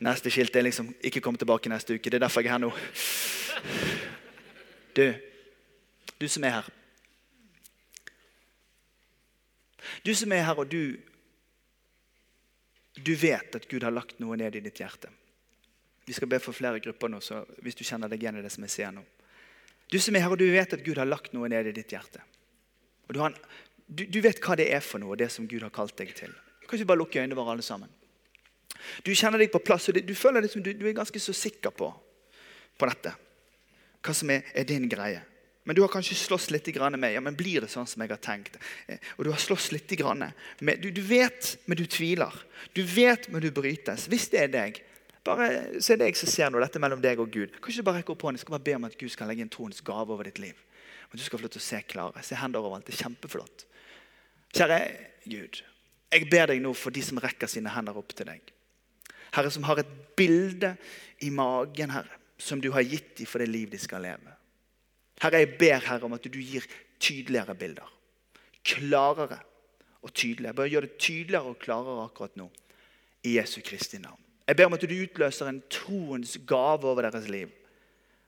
Neste 0.00 0.30
skilt 0.30 0.56
er 0.56 0.62
liksom 0.62 0.94
'Ikke 1.02 1.20
kom 1.20 1.36
tilbake 1.36 1.68
neste 1.68 1.94
uke'. 1.94 2.10
Det 2.10 2.14
er 2.14 2.26
derfor 2.26 2.40
jeg 2.40 2.48
er 2.48 2.52
her 2.52 2.58
nå. 2.58 2.72
Du, 4.96 5.14
du 6.20 6.28
som 6.28 6.44
er 6.44 6.50
her. 6.50 6.75
Du 10.04 10.14
som 10.14 10.32
er 10.32 10.44
her, 10.46 10.58
og 10.58 10.70
du 10.70 10.96
Du 12.96 13.12
vet 13.14 13.54
at 13.54 13.68
Gud 13.68 13.82
har 13.84 13.92
lagt 13.92 14.20
noe 14.20 14.38
ned 14.40 14.54
i 14.56 14.60
ditt 14.64 14.78
hjerte. 14.80 15.10
Vi 16.06 16.14
skal 16.16 16.28
be 16.28 16.38
for 16.40 16.56
flere 16.56 16.80
grupper 16.80 17.10
nå, 17.12 17.18
så 17.20 17.42
hvis 17.60 17.76
du 17.76 17.82
kjenner 17.84 18.08
deg 18.08 18.22
igjen 18.22 18.38
i 18.38 18.42
det 18.42 18.52
som 18.54 18.64
jeg 18.64 18.72
sier 18.72 18.94
nå. 18.94 19.02
Du 19.92 19.98
som 20.00 20.16
er 20.16 20.24
her, 20.24 20.32
og 20.32 20.40
du 20.40 20.46
vet 20.48 20.72
at 20.72 20.82
Gud 20.82 20.96
har 20.96 21.04
lagt 21.04 21.34
noe 21.36 21.50
ned 21.52 21.68
i 21.68 21.74
ditt 21.76 21.92
hjerte. 21.92 22.22
Du, 23.12 23.20
har, 23.20 23.36
du, 23.86 24.06
du 24.08 24.20
vet 24.24 24.40
hva 24.40 24.56
det 24.56 24.70
er 24.72 24.80
for 24.80 25.02
noe, 25.02 25.18
det 25.18 25.28
som 25.34 25.44
Gud 25.50 25.62
har 25.66 25.74
kalt 25.74 25.92
deg 25.98 26.14
til. 26.16 26.32
Kan 26.66 26.80
vi 26.80 26.88
bare 26.88 27.02
lukke 27.02 27.20
øynene 27.20 27.36
våre 27.38 27.52
alle 27.52 27.66
sammen? 27.66 27.92
Du 29.04 29.12
kjenner 29.14 29.40
deg 29.40 29.52
på 29.52 29.62
plass, 29.62 29.88
og 29.90 30.00
du 30.02 30.14
føler 30.16 30.44
liksom, 30.44 30.64
du, 30.64 30.72
du 30.72 30.86
er 30.88 30.96
ganske 30.96 31.20
så 31.22 31.34
sikker 31.36 31.74
på, 31.74 31.90
på 32.78 32.88
dette. 32.90 33.12
Hva 34.02 34.14
som 34.14 34.30
er, 34.30 34.46
er, 34.54 34.66
din 34.68 34.88
greie. 34.90 35.22
Men 35.66 35.74
du 35.74 35.82
har 35.82 35.90
kanskje 35.90 36.14
slåss 36.14 36.50
litt 36.54 36.68
med 36.94 37.12
ja, 37.12 37.20
men 37.20 37.34
blir 37.34 37.64
det 37.64 37.68
sånn 37.72 37.88
som 37.90 38.02
jeg 38.02 38.12
har 38.12 38.20
tenkt. 38.22 38.54
Eh, 38.86 39.02
og 39.18 39.24
Du 39.26 39.30
har 39.32 39.40
slåss 39.42 39.72
litt 39.74 39.90
med, 40.60 40.78
du, 40.78 40.90
du, 40.94 41.00
vet, 41.02 41.58
men 41.66 41.76
du 41.76 41.86
tviler. 41.86 42.30
Du 42.72 42.84
vet, 42.86 43.26
men 43.28 43.42
du 43.42 43.50
brytes. 43.50 44.06
Hvis 44.06 44.28
det 44.30 44.44
er 44.44 44.52
deg, 44.52 44.78
bare 45.26 45.80
så 45.82 45.92
er 45.92 45.98
det 45.98 46.12
jeg 46.12 46.20
som 46.20 46.30
ser 46.30 46.52
noe, 46.54 46.62
dette 46.62 46.78
mellom 46.78 47.02
deg 47.02 47.18
og 47.18 47.32
Gud. 47.34 47.58
Kanskje 47.58 47.82
du 47.82 47.88
bare 47.88 47.98
rekker 47.98 48.14
opp 48.14 48.22
hånden, 48.22 48.38
skal 48.38 48.54
bare 48.54 48.66
be 48.68 48.76
om 48.78 48.86
at 48.86 48.94
Gud 49.00 49.10
skal 49.10 49.26
legge 49.26 49.42
en 49.42 49.50
troens 49.50 49.82
gave 49.82 50.14
over 50.14 50.30
ditt 50.30 50.38
liv. 50.38 50.54
Og 51.10 51.18
du 51.18 51.24
skal 51.24 51.40
få 51.40 51.48
lov 51.48 51.54
til 51.56 51.64
å 51.64 51.66
se 51.66 51.82
klare. 51.90 52.22
Se 52.22 52.38
hender 52.38 52.62
overalt. 52.62 52.86
Det 52.86 52.94
er 52.94 53.02
kjempeflott. 53.02 53.66
Kjære 54.54 54.78
Gud, 55.26 55.60
jeg 56.14 56.30
ber 56.30 56.52
deg 56.52 56.62
nå 56.62 56.76
for 56.78 56.94
de 56.94 57.02
som 57.02 57.18
rekker 57.18 57.50
sine 57.50 57.74
hender 57.74 57.98
opp 57.98 58.14
til 58.14 58.30
deg. 58.30 58.54
Herre, 59.34 59.50
som 59.50 59.66
har 59.66 59.82
et 59.82 59.90
bilde 60.16 60.76
i 61.26 61.32
magen, 61.34 61.90
Herre, 61.90 62.22
som 62.38 62.62
du 62.62 62.70
har 62.70 62.86
gitt 62.86 63.16
dem 63.18 63.26
for 63.26 63.42
det 63.42 63.50
liv 63.50 63.74
de 63.74 63.82
skal 63.82 64.06
leve. 64.06 64.35
Herre, 65.22 65.42
jeg 65.42 65.56
ber 65.58 65.84
Herre 65.86 66.08
om 66.08 66.16
at 66.16 66.24
du 66.24 66.38
gir 66.38 66.66
tydeligere 67.00 67.54
bilder. 67.54 67.92
Klarere 68.66 69.38
og 70.02 70.12
tydeligere. 70.14 70.54
Bare 70.54 70.70
gjør 70.72 70.86
det 70.86 70.98
tydeligere 70.98 71.52
og 71.52 71.60
klarere 71.62 72.04
akkurat 72.04 72.36
nå. 72.36 72.50
I 73.26 73.36
Jesu 73.38 73.60
Kristi 73.64 73.98
navn. 73.98 74.20
Jeg 74.46 74.56
ber 74.56 74.68
om 74.68 74.76
at 74.76 74.84
du 74.84 74.92
utløser 74.94 75.48
en 75.50 75.62
troens 75.70 76.36
gave 76.46 76.86
over 76.86 77.08
deres 77.08 77.26
liv. 77.28 77.50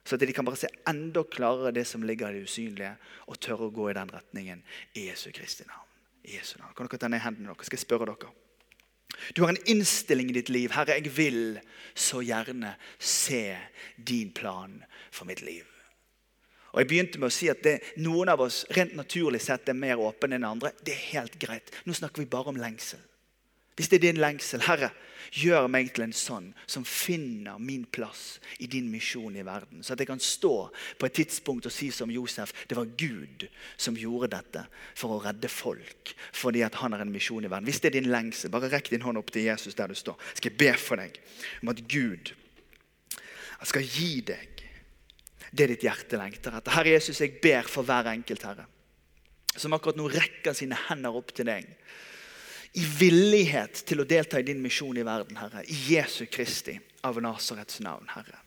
Så 0.03 0.15
at 0.15 0.25
de 0.25 0.33
kan 0.33 0.45
bare 0.45 0.59
se 0.59 0.67
enda 0.89 1.23
klarere 1.23 1.71
det 1.71 1.85
som 1.87 2.03
ligger 2.03 2.33
i 2.33 2.39
det 2.39 2.49
usynlige, 2.49 2.95
og 3.27 3.39
tørre 3.39 3.69
å 3.69 3.73
gå 3.73 3.89
i 3.91 3.95
den 3.95 4.11
retningen. 4.11 4.63
I 4.97 5.07
Jesu 5.11 5.29
Kristi 5.35 5.67
navn. 5.69 5.87
I 6.25 6.39
Jesu 6.39 6.57
navn. 6.59 6.73
Kan 6.75 6.89
dere 6.89 6.99
ta 6.99 7.11
ned 7.11 7.23
hendene 7.23 7.53
deres? 7.53 7.69
Skal 7.69 7.77
jeg 7.77 7.85
spørre 7.85 8.09
dere? 8.09 8.33
Du 9.35 9.43
har 9.43 9.53
en 9.53 9.63
innstilling 9.69 10.31
i 10.31 10.37
ditt 10.39 10.49
liv. 10.49 10.71
Herre, 10.73 10.97
jeg 10.97 11.13
vil 11.15 11.59
så 11.95 12.23
gjerne 12.25 12.73
se 12.99 13.57
din 13.95 14.33
plan 14.33 14.81
for 15.11 15.29
mitt 15.29 15.43
liv. 15.45 15.67
Og 16.71 16.81
Jeg 16.81 16.87
begynte 16.87 17.19
med 17.19 17.31
å 17.31 17.33
si 17.33 17.49
at 17.49 17.63
det, 17.65 17.79
noen 17.97 18.29
av 18.29 18.41
oss 18.45 18.63
rent 18.75 18.95
naturlig 18.97 19.41
sett 19.41 19.69
er 19.69 19.77
mer 19.77 20.01
åpne 20.01 20.37
enn 20.37 20.47
andre. 20.47 20.73
Det 20.85 20.93
er 20.93 21.07
helt 21.15 21.39
greit. 21.41 21.71
Nå 21.85 21.95
snakker 21.97 22.21
vi 22.21 22.29
bare 22.29 22.53
om 22.53 22.59
lengsel. 22.61 23.01
Hvis 23.79 23.87
det 23.87 24.01
er 24.01 24.09
din 24.09 24.19
lengsel, 24.19 24.59
Herre, 24.67 24.89
gjør 25.39 25.69
meg 25.71 25.93
til 25.95 26.03
en 26.03 26.15
sånn 26.15 26.49
som 26.67 26.83
finner 26.83 27.61
min 27.63 27.85
plass 27.87 28.41
i 28.59 28.67
din 28.67 28.89
misjon 28.91 29.37
i 29.39 29.45
verden. 29.47 29.85
Så 29.85 29.93
at 29.93 30.01
jeg 30.03 30.09
kan 30.09 30.19
stå 30.19 30.51
på 30.99 31.07
et 31.07 31.15
tidspunkt 31.15 31.69
og 31.69 31.71
si 31.71 31.87
som 31.95 32.11
Josef 32.11 32.51
det 32.67 32.75
var 32.75 32.91
Gud 32.99 33.45
som 33.79 33.95
gjorde 33.95 34.33
dette 34.35 34.65
for 34.99 35.15
å 35.15 35.21
redde 35.23 35.47
folk. 35.47 36.11
Fordi 36.35 36.65
at 36.67 36.75
han 36.81 36.91
har 36.91 37.05
en 37.05 37.13
misjon 37.13 37.45
i 37.45 37.51
verden. 37.51 37.69
Hvis 37.69 37.79
det 37.79 37.93
er 37.93 38.01
din 38.01 38.11
lengsel, 38.11 38.51
bare 38.51 38.71
rekk 38.73 38.91
din 38.91 39.05
hånd 39.05 39.21
opp 39.21 39.31
til 39.31 39.47
Jesus 39.47 39.77
der 39.79 39.87
du 39.87 39.95
står. 39.95 40.19
Skal 40.33 40.51
jeg 40.51 40.59
be 40.59 40.73
for 40.75 40.99
deg 40.99 41.15
om 41.63 41.71
at 41.71 41.83
Gud 41.87 42.33
skal 43.63 43.87
gi 43.87 44.19
deg 44.27 44.58
det 45.51 45.69
ditt 45.71 45.85
hjerte 45.87 46.19
lengter 46.19 46.57
etter. 46.59 46.75
Herre 46.75 46.93
Jesus, 46.95 47.21
jeg 47.21 47.39
ber 47.41 47.67
for 47.69 47.87
hver 47.87 48.11
enkelt, 48.11 48.45
Herre, 48.45 48.67
som 49.55 49.73
akkurat 49.75 49.97
nå 49.99 50.07
rekker 50.11 50.55
sine 50.57 50.77
hender 50.87 51.15
opp 51.15 51.33
til 51.35 51.49
deg 51.49 51.67
i 52.77 52.85
villighet 52.85 53.81
til 53.89 54.03
å 54.03 54.07
delta 54.07 54.39
i 54.39 54.45
din 54.45 54.61
misjon 54.61 54.97
i 54.99 55.05
verden, 55.05 55.39
Herre. 55.39 55.63
I 55.65 55.95
Jesu 55.95 56.27
Kristi 56.29 56.75
av 57.07 57.17
Nasarets 57.23 57.79
navn, 57.81 58.05
Herre. 58.13 58.37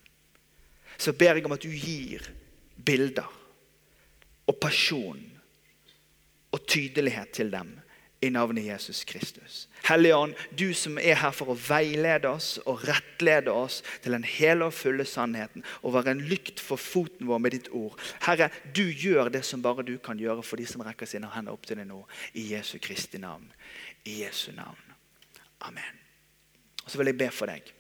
Så 0.95 1.15
ber 1.19 1.35
jeg 1.35 1.47
om 1.49 1.57
at 1.57 1.65
du 1.65 1.73
gir 1.73 2.29
bilder 2.77 3.27
og 4.47 4.59
pasjon 4.63 5.19
og 6.53 6.67
tydelighet 6.69 7.33
til 7.35 7.51
dem 7.51 7.73
i 8.23 8.31
navnet 8.31 8.65
Jesus 8.65 9.05
Kristus. 9.05 9.69
Hellige 9.83 10.17
Ånd, 10.17 10.35
du 10.59 10.71
som 10.79 10.99
er 10.99 11.19
her 11.19 11.33
for 11.35 11.51
å 11.51 11.57
veilede 11.59 12.31
oss 12.31 12.55
og 12.71 12.85
rettlede 12.87 13.51
oss 13.51 13.81
til 14.05 14.15
den 14.15 14.23
hele 14.23 14.69
og 14.71 14.77
fulle 14.79 15.07
sannheten 15.09 15.65
og 15.83 15.97
være 15.97 16.15
en 16.15 16.23
lykt 16.31 16.63
for 16.63 16.79
foten 16.79 17.27
vår 17.27 17.43
med 17.43 17.57
ditt 17.57 17.73
ord. 17.75 17.99
Herre, 18.23 18.53
du 18.77 18.85
gjør 18.87 19.33
det 19.35 19.43
som 19.49 19.65
bare 19.65 19.83
du 19.87 19.97
kan 19.99 20.23
gjøre 20.23 20.47
for 20.47 20.63
de 20.63 20.69
som 20.71 20.85
rekker 20.87 21.11
sine 21.11 21.31
hender 21.35 21.57
opp 21.57 21.67
til 21.67 21.83
deg 21.83 21.91
nå. 21.91 21.99
I 22.39 22.47
Jesu 22.55 22.77
Kristi 22.83 23.19
navn. 23.19 23.51
I 24.07 24.23
Jesu 24.23 24.53
navn. 24.55 24.95
Amen. 25.67 25.99
Og 26.85 26.91
Så 26.91 27.03
vil 27.03 27.11
jeg 27.11 27.19
be 27.19 27.31
for 27.35 27.51
deg. 27.51 27.75